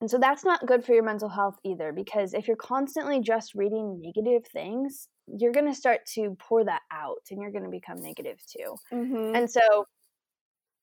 And 0.00 0.10
so 0.10 0.18
that's 0.18 0.44
not 0.44 0.66
good 0.66 0.84
for 0.84 0.94
your 0.94 1.04
mental 1.04 1.28
health 1.28 1.58
either 1.64 1.92
because 1.92 2.34
if 2.34 2.48
you're 2.48 2.56
constantly 2.56 3.20
just 3.20 3.54
reading 3.54 4.00
negative 4.00 4.46
things, 4.46 5.08
you're 5.26 5.52
going 5.52 5.66
to 5.66 5.74
start 5.74 6.06
to 6.14 6.36
pour 6.40 6.64
that 6.64 6.82
out 6.92 7.20
and 7.30 7.40
you're 7.42 7.52
going 7.52 7.64
to 7.64 7.70
become 7.70 8.02
negative 8.02 8.38
too. 8.46 8.76
Mhm. 8.92 9.34
And 9.34 9.50
so 9.50 9.86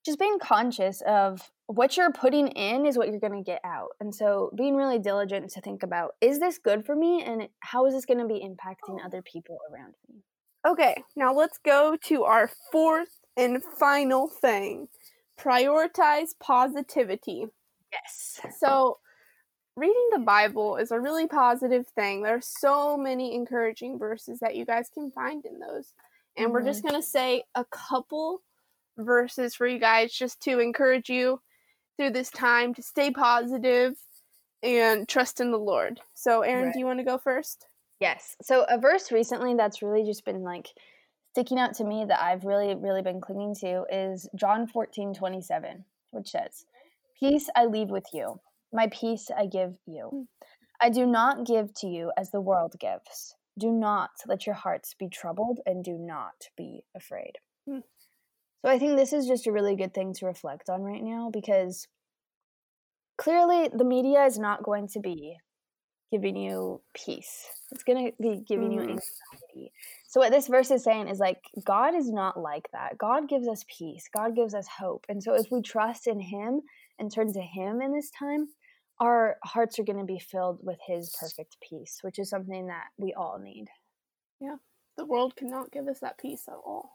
just 0.05 0.19
being 0.19 0.39
conscious 0.39 1.01
of 1.01 1.51
what 1.69 1.95
you're 1.95 2.11
putting 2.11 2.47
in 2.47 2.87
is 2.87 2.97
what 2.97 3.09
you're 3.09 3.19
going 3.19 3.43
to 3.43 3.43
get 3.43 3.61
out. 3.63 3.89
And 3.99 4.13
so 4.13 4.51
being 4.57 4.75
really 4.75 4.97
diligent 4.97 5.51
to 5.51 5.61
think 5.61 5.83
about 5.83 6.15
is 6.19 6.39
this 6.39 6.57
good 6.57 6.83
for 6.83 6.95
me 6.95 7.21
and 7.23 7.47
how 7.59 7.85
is 7.85 7.93
this 7.93 8.07
going 8.07 8.17
to 8.17 8.25
be 8.25 8.43
impacting 8.43 8.97
other 9.05 9.21
people 9.21 9.59
around 9.71 9.93
me? 10.09 10.23
Okay, 10.67 11.03
now 11.15 11.31
let's 11.31 11.59
go 11.59 11.95
to 12.05 12.23
our 12.23 12.49
fourth 12.71 13.19
and 13.37 13.61
final 13.63 14.27
thing. 14.27 14.87
Prioritize 15.39 16.29
positivity. 16.39 17.45
Yes. 17.93 18.41
So, 18.57 18.97
reading 19.75 20.09
the 20.11 20.19
Bible 20.19 20.75
is 20.75 20.89
a 20.89 20.99
really 20.99 21.27
positive 21.27 21.87
thing. 21.89 22.23
There 22.23 22.35
are 22.35 22.41
so 22.41 22.97
many 22.97 23.35
encouraging 23.35 23.99
verses 23.99 24.39
that 24.39 24.55
you 24.55 24.65
guys 24.65 24.89
can 24.91 25.11
find 25.11 25.45
in 25.45 25.59
those. 25.59 25.93
And 26.35 26.51
we're 26.51 26.63
just 26.63 26.79
mm-hmm. 26.79 26.89
going 26.89 27.01
to 27.01 27.07
say 27.07 27.43
a 27.53 27.63
couple 27.65 28.41
verses 28.97 29.53
for 29.53 29.67
you 29.67 29.77
guys 29.79 30.11
just 30.11 30.41
to 30.41 30.59
encourage 30.59 31.09
you 31.09 31.39
through 31.99 32.11
this 32.11 32.29
time 32.29 32.73
to 32.73 32.81
stay 32.81 33.11
positive 33.11 33.93
and 34.63 35.05
trust 35.09 35.41
in 35.41 35.51
the 35.51 35.57
Lord. 35.57 35.99
So, 36.13 36.41
Erin, 36.43 36.65
Right. 36.65 36.73
do 36.73 36.79
you 36.79 36.85
want 36.85 36.99
to 36.99 37.03
go 37.03 37.17
first? 37.17 37.67
Yes. 37.99 38.37
So 38.41 38.63
a 38.69 38.77
verse 38.77 39.11
recently 39.11 39.55
that's 39.55 39.81
really 39.81 40.05
just 40.05 40.23
been 40.23 40.41
like 40.41 40.69
sticking 41.31 41.59
out 41.59 41.73
to 41.75 41.83
me 41.83 42.05
that 42.05 42.23
I've 42.23 42.45
really, 42.45 42.73
really 42.73 43.01
been 43.01 43.19
clinging 43.19 43.53
to 43.55 43.85
is 43.91 44.29
John 44.33 44.65
14, 44.65 45.13
27, 45.13 45.83
which 46.11 46.29
says, 46.29 46.65
Peace 47.19 47.49
I 47.53 47.65
leave 47.65 47.89
with 47.89 48.05
you, 48.13 48.39
my 48.71 48.87
peace 48.87 49.29
I 49.37 49.45
give 49.47 49.75
you. 49.85 50.29
I 50.79 50.89
do 50.89 51.05
not 51.05 51.45
give 51.45 51.73
to 51.75 51.87
you 51.87 52.13
as 52.15 52.31
the 52.31 52.39
world 52.39 52.75
gives. 52.79 53.35
Do 53.57 53.71
not 53.73 54.11
let 54.25 54.45
your 54.45 54.55
hearts 54.55 54.93
be 54.93 55.09
troubled 55.09 55.59
and 55.65 55.83
do 55.83 55.97
not 55.97 56.47
be 56.55 56.85
afraid. 56.95 57.33
Hmm. 57.67 57.79
So 58.61 58.69
I 58.69 58.77
think 58.77 58.97
this 58.97 59.13
is 59.13 59.27
just 59.27 59.47
a 59.47 59.51
really 59.51 59.75
good 59.75 59.93
thing 59.93 60.13
to 60.15 60.25
reflect 60.25 60.69
on 60.69 60.81
right 60.81 61.03
now 61.03 61.29
because 61.31 61.87
clearly 63.17 63.69
the 63.73 63.85
media 63.85 64.25
is 64.25 64.37
not 64.37 64.63
going 64.63 64.87
to 64.89 64.99
be 64.99 65.37
giving 66.11 66.35
you 66.35 66.81
peace. 66.93 67.45
It's 67.71 67.83
going 67.83 68.07
to 68.07 68.13
be 68.21 68.41
giving 68.47 68.71
you 68.71 68.81
Mhm. 68.81 68.89
anxiety. 68.89 69.71
So 70.07 70.19
what 70.19 70.31
this 70.31 70.47
verse 70.47 70.71
is 70.71 70.83
saying 70.83 71.07
is 71.07 71.19
like 71.19 71.43
God 71.63 71.93
is 71.93 72.11
not 72.11 72.39
like 72.39 72.69
that. 72.71 72.97
God 72.97 73.29
gives 73.29 73.47
us 73.47 73.63
peace. 73.67 74.09
God 74.09 74.35
gives 74.35 74.55
us 74.55 74.67
hope. 74.67 75.05
And 75.07 75.21
so 75.21 75.35
if 75.35 75.51
we 75.51 75.61
trust 75.61 76.07
in 76.07 76.19
him 76.19 76.61
and 76.97 77.11
turn 77.11 77.31
to 77.33 77.41
him 77.41 77.81
in 77.81 77.93
this 77.93 78.09
time, 78.09 78.49
our 78.99 79.37
hearts 79.43 79.77
are 79.79 79.83
going 79.83 79.99
to 79.99 80.03
be 80.03 80.19
filled 80.19 80.59
with 80.63 80.79
his 80.85 81.15
perfect 81.19 81.57
peace, 81.61 81.99
which 82.01 82.19
is 82.19 82.29
something 82.29 82.67
that 82.67 82.87
we 82.97 83.13
all 83.13 83.37
need. 83.37 83.69
Yeah. 84.41 84.57
The 84.97 85.05
world 85.05 85.35
cannot 85.35 85.71
give 85.71 85.87
us 85.87 85.99
that 85.99 86.17
peace 86.17 86.47
at 86.47 86.55
all. 86.55 86.91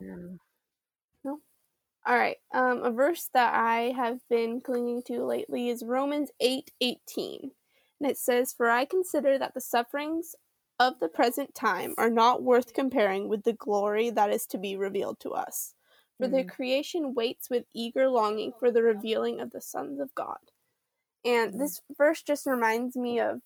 All 2.07 2.17
right. 2.17 2.37
Um, 2.53 2.83
a 2.83 2.91
verse 2.91 3.29
that 3.33 3.55
I 3.55 3.93
have 3.97 4.21
been 4.29 4.61
clinging 4.61 5.03
to 5.05 5.25
lately 5.25 5.69
is 5.71 5.83
Romans 5.85 6.31
eight 6.41 6.71
eighteen, 6.81 7.53
and 8.01 8.11
it 8.11 8.19
says, 8.19 8.53
"For 8.53 8.69
I 8.71 8.85
consider 8.85 9.39
that 9.39 9.55
the 9.55 9.61
sufferings 9.61 10.35
of 10.79 10.99
the 10.99 11.09
present 11.09 11.55
time 11.55 11.95
are 11.97 12.11
not 12.11 12.43
worth 12.43 12.75
comparing 12.75 13.29
with 13.29 13.45
the 13.45 13.53
glory 13.55 14.11
that 14.11 14.31
is 14.31 14.47
to 14.49 14.59
be 14.59 14.77
revealed 14.77 15.19
to 15.21 15.31
us. 15.31 15.75
For 16.19 16.29
the 16.29 16.43
Mhm. 16.43 16.45
creation 16.45 17.15
waits 17.15 17.49
with 17.49 17.67
eager 17.75 18.09
longing 18.09 18.53
for 18.53 18.71
the 18.71 18.83
revealing 18.83 19.41
of 19.41 19.51
the 19.51 19.61
sons 19.63 19.99
of 20.01 20.15
God." 20.15 20.51
And 21.25 21.55
Mhm. 21.55 21.61
this 21.61 21.83
verse 21.91 22.23
just 22.23 22.47
reminds 22.47 22.97
me 22.97 23.21
of 23.21 23.43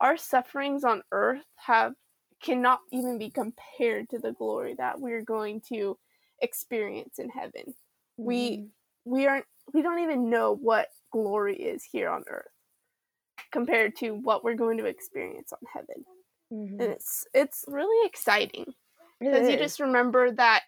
our 0.00 0.16
sufferings 0.16 0.84
on 0.84 1.04
earth 1.12 1.46
have 1.56 1.96
cannot 2.40 2.80
even 2.92 3.18
be 3.18 3.30
compared 3.30 4.10
to 4.10 4.18
the 4.18 4.32
glory 4.32 4.74
that 4.74 5.00
we're 5.00 5.22
going 5.22 5.60
to 5.62 5.98
experience 6.40 7.18
in 7.18 7.28
heaven. 7.30 7.74
We 8.16 8.58
Mhm. 8.58 8.70
we 9.04 9.26
aren't 9.26 9.46
we 9.72 9.82
don't 9.82 10.00
even 10.00 10.30
know 10.30 10.54
what 10.56 10.88
glory 11.12 11.56
is 11.56 11.84
here 11.84 12.08
on 12.08 12.24
earth 12.28 12.50
compared 13.50 13.96
to 13.96 14.10
what 14.14 14.44
we're 14.44 14.54
going 14.54 14.78
to 14.78 14.84
experience 14.86 15.52
on 15.52 15.60
heaven. 15.72 16.04
Mhm. 16.52 16.80
And 16.80 16.92
it's 16.92 17.26
it's 17.34 17.64
really 17.68 18.06
exciting 18.06 18.74
because 19.18 19.48
you 19.48 19.56
just 19.56 19.80
remember 19.80 20.30
that 20.32 20.64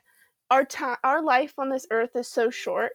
our 0.51 0.65
time 0.65 0.99
our 1.05 1.23
life 1.23 1.55
on 1.59 1.69
this 1.69 1.87
earth 1.91 2.15
is 2.17 2.29
so 2.29 2.51
short, 2.51 2.93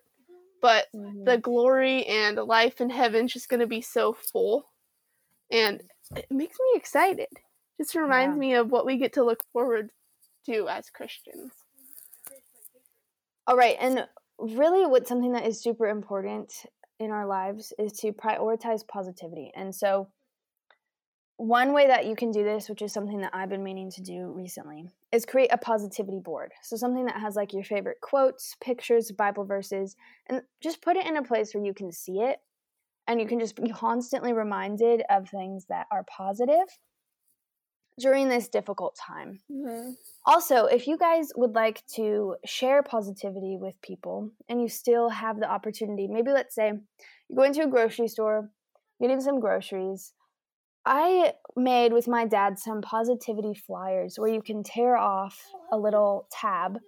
but 0.61 0.87
Mhm. 0.93 1.25
the 1.25 1.37
glory 1.37 2.05
and 2.05 2.37
life 2.37 2.81
in 2.81 2.89
heaven's 2.89 3.33
just 3.33 3.49
going 3.49 3.59
to 3.59 3.67
be 3.67 3.81
so 3.81 4.13
full 4.13 4.71
and 5.51 5.89
it 6.15 6.29
makes 6.31 6.57
me 6.59 6.71
excited. 6.75 7.29
Just 7.77 7.95
reminds 7.95 8.35
Yeah. 8.35 8.39
me 8.39 8.53
of 8.55 8.71
what 8.71 8.85
we 8.85 8.97
get 8.97 9.13
to 9.13 9.23
look 9.23 9.43
forward 9.53 9.91
to 10.45 10.67
as 10.67 10.89
Christians. 10.89 11.51
All 13.47 13.55
right, 13.55 13.77
and 13.79 14.05
really, 14.37 14.85
what's 14.85 15.07
something 15.07 15.31
that 15.31 15.45
is 15.45 15.63
super 15.63 15.87
important 15.87 16.51
in 16.99 17.11
our 17.11 17.25
lives 17.25 17.71
is 17.79 17.93
to 17.93 18.11
prioritize 18.11 18.85
positivity. 18.85 19.51
And 19.55 19.73
so, 19.73 20.09
one 21.37 21.71
way 21.71 21.87
that 21.87 22.07
you 22.07 22.15
can 22.15 22.31
do 22.31 22.43
this, 22.43 22.67
which 22.67 22.81
is 22.81 22.91
something 22.91 23.21
that 23.21 23.33
I've 23.33 23.47
been 23.47 23.63
meaning 23.63 23.89
to 23.91 24.01
do 24.01 24.33
recently, 24.35 24.89
is 25.13 25.25
create 25.25 25.53
a 25.53 25.57
positivity 25.57 26.19
board. 26.19 26.51
So, 26.61 26.75
something 26.75 27.05
that 27.05 27.21
has 27.21 27.37
like 27.37 27.53
your 27.53 27.63
favorite 27.63 28.01
quotes, 28.01 28.53
pictures, 28.59 29.13
Bible 29.13 29.45
verses, 29.45 29.95
and 30.25 30.41
just 30.61 30.81
put 30.81 30.97
it 30.97 31.07
in 31.07 31.15
a 31.15 31.23
place 31.23 31.53
where 31.53 31.63
you 31.63 31.73
can 31.73 31.89
see 31.89 32.19
it 32.19 32.39
and 33.07 33.21
you 33.21 33.27
can 33.27 33.39
just 33.39 33.55
be 33.55 33.69
constantly 33.69 34.33
reminded 34.33 35.03
of 35.09 35.29
things 35.29 35.67
that 35.69 35.87
are 35.89 36.03
positive 36.03 36.67
during 37.99 38.29
this 38.29 38.47
difficult 38.47 38.95
time. 38.95 39.39
Mm-hmm. 39.51 39.91
Also, 40.25 40.65
if 40.65 40.87
you 40.87 40.97
guys 40.97 41.31
would 41.35 41.55
like 41.55 41.85
to 41.95 42.35
share 42.45 42.83
positivity 42.83 43.57
with 43.59 43.81
people 43.81 44.31
and 44.49 44.61
you 44.61 44.67
still 44.67 45.09
have 45.09 45.39
the 45.39 45.49
opportunity, 45.49 46.07
maybe 46.07 46.31
let's 46.31 46.53
say 46.53 46.73
you're 47.29 47.35
going 47.35 47.53
to 47.53 47.63
a 47.63 47.67
grocery 47.67 48.07
store, 48.07 48.49
getting 49.01 49.21
some 49.21 49.39
groceries. 49.39 50.13
I 50.85 51.33
made 51.55 51.91
with 51.91 52.07
my 52.07 52.25
dad 52.25 52.59
some 52.59 52.81
positivity 52.81 53.53
flyers 53.53 54.17
where 54.17 54.31
you 54.31 54.41
can 54.41 54.63
tear 54.63 54.95
off 54.95 55.41
a 55.71 55.77
little 55.77 56.27
tab 56.31 56.79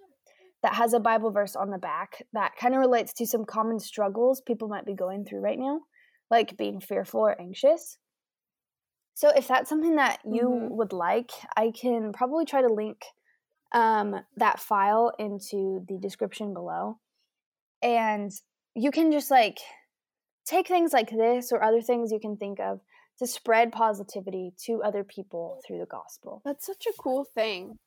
that 0.62 0.74
has 0.74 0.92
a 0.92 1.00
Bible 1.00 1.30
verse 1.30 1.56
on 1.56 1.70
the 1.70 1.78
back 1.78 2.22
that 2.32 2.56
kind 2.56 2.74
of 2.74 2.80
relates 2.80 3.12
to 3.14 3.26
some 3.26 3.44
common 3.44 3.78
struggles 3.78 4.40
people 4.40 4.68
might 4.68 4.86
be 4.86 4.94
going 4.94 5.24
through 5.24 5.40
right 5.40 5.58
now, 5.58 5.80
like 6.30 6.56
being 6.56 6.80
fearful 6.80 7.20
or 7.20 7.40
anxious. 7.40 7.98
So 9.20 9.28
if 9.28 9.48
that's 9.48 9.68
something 9.68 9.96
that 9.96 10.20
you 10.24 10.48
Mhm. 10.48 10.70
would 10.70 10.94
like, 10.94 11.30
I 11.54 11.72
can 11.72 12.10
probably 12.10 12.46
try 12.46 12.62
to 12.62 12.72
link 12.72 13.04
um, 13.70 14.24
that 14.36 14.58
file 14.58 15.12
into 15.18 15.84
the 15.86 15.98
description 15.98 16.54
below. 16.54 16.98
And 17.82 18.32
you 18.74 18.90
can 18.90 19.12
just 19.12 19.30
like 19.30 19.58
take 20.46 20.68
things 20.68 20.94
like 20.94 21.10
this 21.10 21.52
or 21.52 21.62
other 21.62 21.82
things 21.82 22.12
you 22.12 22.18
can 22.18 22.38
think 22.38 22.60
of 22.60 22.80
to 23.18 23.26
spread 23.26 23.72
positivity 23.72 24.54
to 24.64 24.82
other 24.82 25.04
people 25.04 25.60
through 25.66 25.80
the 25.80 25.86
gospel. 25.86 26.40
That's 26.46 26.64
such 26.64 26.86
a 26.86 26.94
cool 26.94 27.24
thing. 27.24 27.78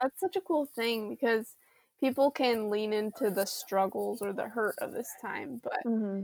That's 0.00 0.20
such 0.20 0.36
a 0.36 0.40
cool 0.40 0.66
thing 0.66 1.10
because 1.10 1.56
people 1.98 2.30
can 2.30 2.70
lean 2.70 2.92
into 2.92 3.28
the 3.28 3.44
struggles 3.44 4.22
or 4.22 4.32
the 4.32 4.48
hurt 4.50 4.76
of 4.78 4.92
this 4.92 5.10
time, 5.20 5.60
but 5.64 5.82
Mm-hmm. 5.84 6.22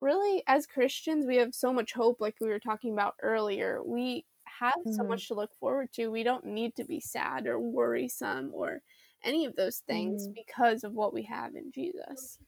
Really 0.00 0.42
as 0.46 0.66
Christians, 0.66 1.26
we 1.26 1.36
have 1.36 1.54
so 1.54 1.72
much 1.72 1.92
hope 1.92 2.20
like 2.20 2.36
we 2.40 2.48
were 2.48 2.58
talking 2.60 2.92
about 2.92 3.14
earlier. 3.22 3.82
We 3.84 4.24
have 4.44 4.74
so 4.86 5.02
Mhm. 5.02 5.08
much 5.08 5.28
to 5.28 5.34
look 5.34 5.54
forward 5.54 5.92
to. 5.94 6.08
We 6.08 6.22
don't 6.22 6.44
need 6.46 6.74
to 6.76 6.84
be 6.84 7.00
sad 7.00 7.46
or 7.46 7.58
worrisome 7.58 8.50
or 8.54 8.82
any 9.22 9.44
of 9.44 9.56
those 9.56 9.80
things 9.80 10.28
Mhm. 10.28 10.34
because 10.34 10.84
of 10.84 10.94
what 10.94 11.12
we 11.12 11.22
have 11.24 11.54
in 11.56 11.70
Jesus. 11.72 12.38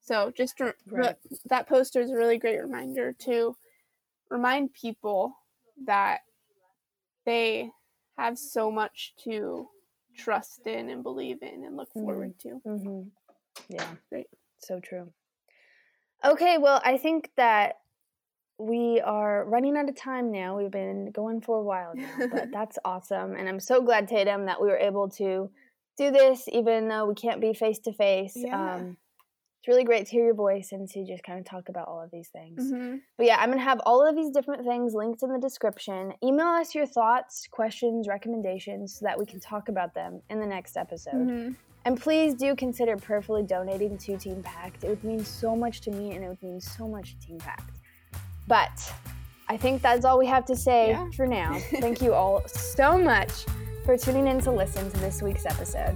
So 0.00 0.30
just 0.30 0.60
re- 0.60 0.72
Right. 0.86 1.16
that 1.46 1.66
poster 1.66 2.00
is 2.00 2.10
a 2.10 2.16
really 2.16 2.38
great 2.38 2.60
reminder 2.60 3.12
to 3.12 3.56
remind 4.28 4.72
people 4.74 5.34
that 5.84 6.22
they 7.24 7.72
have 8.18 8.38
so 8.38 8.70
much 8.70 9.14
to 9.24 9.70
trust 10.14 10.66
in 10.66 10.90
and 10.90 11.02
believe 11.02 11.42
in 11.42 11.64
and 11.64 11.76
look 11.76 11.92
forward 11.92 12.38
to. 12.40 12.60
Mm-hmm. 12.66 13.08
Yeah. 13.68 13.96
Great. 14.10 14.28
So 14.58 14.80
true. 14.80 15.12
Okay, 16.24 16.58
well, 16.58 16.80
I 16.84 16.96
think 16.96 17.30
that 17.36 17.80
we 18.58 19.00
are 19.00 19.44
running 19.44 19.76
out 19.76 19.88
of 19.88 19.96
time 19.96 20.30
now. 20.30 20.56
We've 20.56 20.70
been 20.70 21.10
going 21.10 21.40
for 21.40 21.58
a 21.58 21.62
while 21.62 21.92
now, 21.94 22.28
but 22.30 22.50
that's 22.52 22.78
awesome. 22.84 23.34
And 23.34 23.48
I'm 23.48 23.60
so 23.60 23.82
glad, 23.82 24.08
Tatum, 24.08 24.46
that 24.46 24.60
we 24.60 24.68
were 24.68 24.78
able 24.78 25.08
to 25.10 25.50
do 25.98 26.10
this, 26.10 26.48
even 26.48 26.88
though 26.88 27.06
we 27.06 27.14
can't 27.14 27.40
be 27.40 27.52
face 27.52 27.78
to 27.80 27.92
face. 27.92 28.34
It's 28.36 29.68
really 29.68 29.84
great 29.84 30.04
to 30.06 30.12
hear 30.12 30.26
your 30.26 30.34
voice 30.34 30.72
and 30.72 30.86
to 30.90 31.06
just 31.06 31.24
kind 31.24 31.38
of 31.38 31.46
talk 31.46 31.70
about 31.70 31.88
all 31.88 32.02
of 32.02 32.10
these 32.10 32.28
things. 32.28 32.70
Mhm. 32.70 33.00
But 33.16 33.24
yeah, 33.24 33.36
I'm 33.38 33.48
going 33.48 33.58
to 33.58 33.64
have 33.64 33.80
all 33.86 34.06
of 34.06 34.14
these 34.14 34.30
different 34.30 34.62
things 34.66 34.94
linked 34.94 35.22
in 35.22 35.32
the 35.32 35.38
description. 35.38 36.12
Email 36.22 36.48
us 36.48 36.74
your 36.74 36.84
thoughts, 36.84 37.48
questions, 37.50 38.06
recommendations 38.06 38.98
so 38.98 39.06
that 39.06 39.18
we 39.18 39.24
can 39.24 39.40
talk 39.40 39.70
about 39.70 39.94
them 39.94 40.20
in 40.28 40.38
the 40.38 40.46
next 40.46 40.76
episode. 40.76 41.14
Mhm. 41.14 41.56
And 41.86 42.00
please 42.00 42.34
do 42.34 42.56
consider 42.56 42.96
prayerfully 42.96 43.42
donating 43.42 43.98
to 43.98 44.16
Teen 44.16 44.42
Pact. 44.42 44.84
It 44.84 44.88
would 44.88 45.04
mean 45.04 45.24
so 45.24 45.54
much 45.54 45.80
to 45.82 45.90
me 45.90 46.12
and 46.12 46.24
it 46.24 46.28
would 46.28 46.42
mean 46.42 46.60
so 46.60 46.88
much 46.88 47.10
to 47.20 47.26
Teen 47.26 47.38
Pact. 47.38 47.70
But 48.48 48.92
I 49.48 49.56
think 49.58 49.82
that's 49.82 50.04
all 50.06 50.18
we 50.18 50.26
have 50.26 50.46
to 50.46 50.56
say 50.56 50.90
Yeah. 50.90 51.08
for 51.14 51.26
now. 51.26 51.58
Thank 51.80 52.00
you 52.00 52.14
all 52.14 52.42
so 52.46 52.96
much 52.96 53.44
for 53.84 53.98
tuning 53.98 54.26
in 54.28 54.40
to 54.40 54.50
listen 54.50 54.90
to 54.90 54.98
this 55.00 55.20
week's 55.20 55.44
episode. 55.44 55.94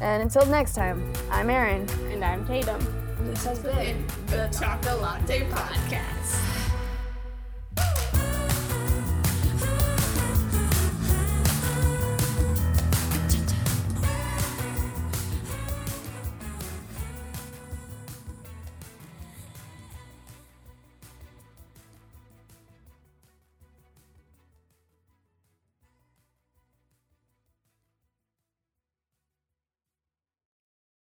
And 0.00 0.22
until 0.22 0.46
next 0.46 0.74
time, 0.74 1.12
I'm 1.30 1.50
Erin. 1.50 1.86
And 2.10 2.24
I'm 2.24 2.46
Tatum. 2.46 2.78
This 3.20 3.44
has 3.44 3.58
been 3.58 4.06
The 4.28 4.48
Talk 4.50 4.82
a 4.86 4.94
Latte 4.94 5.40
Podcast. 5.50 6.77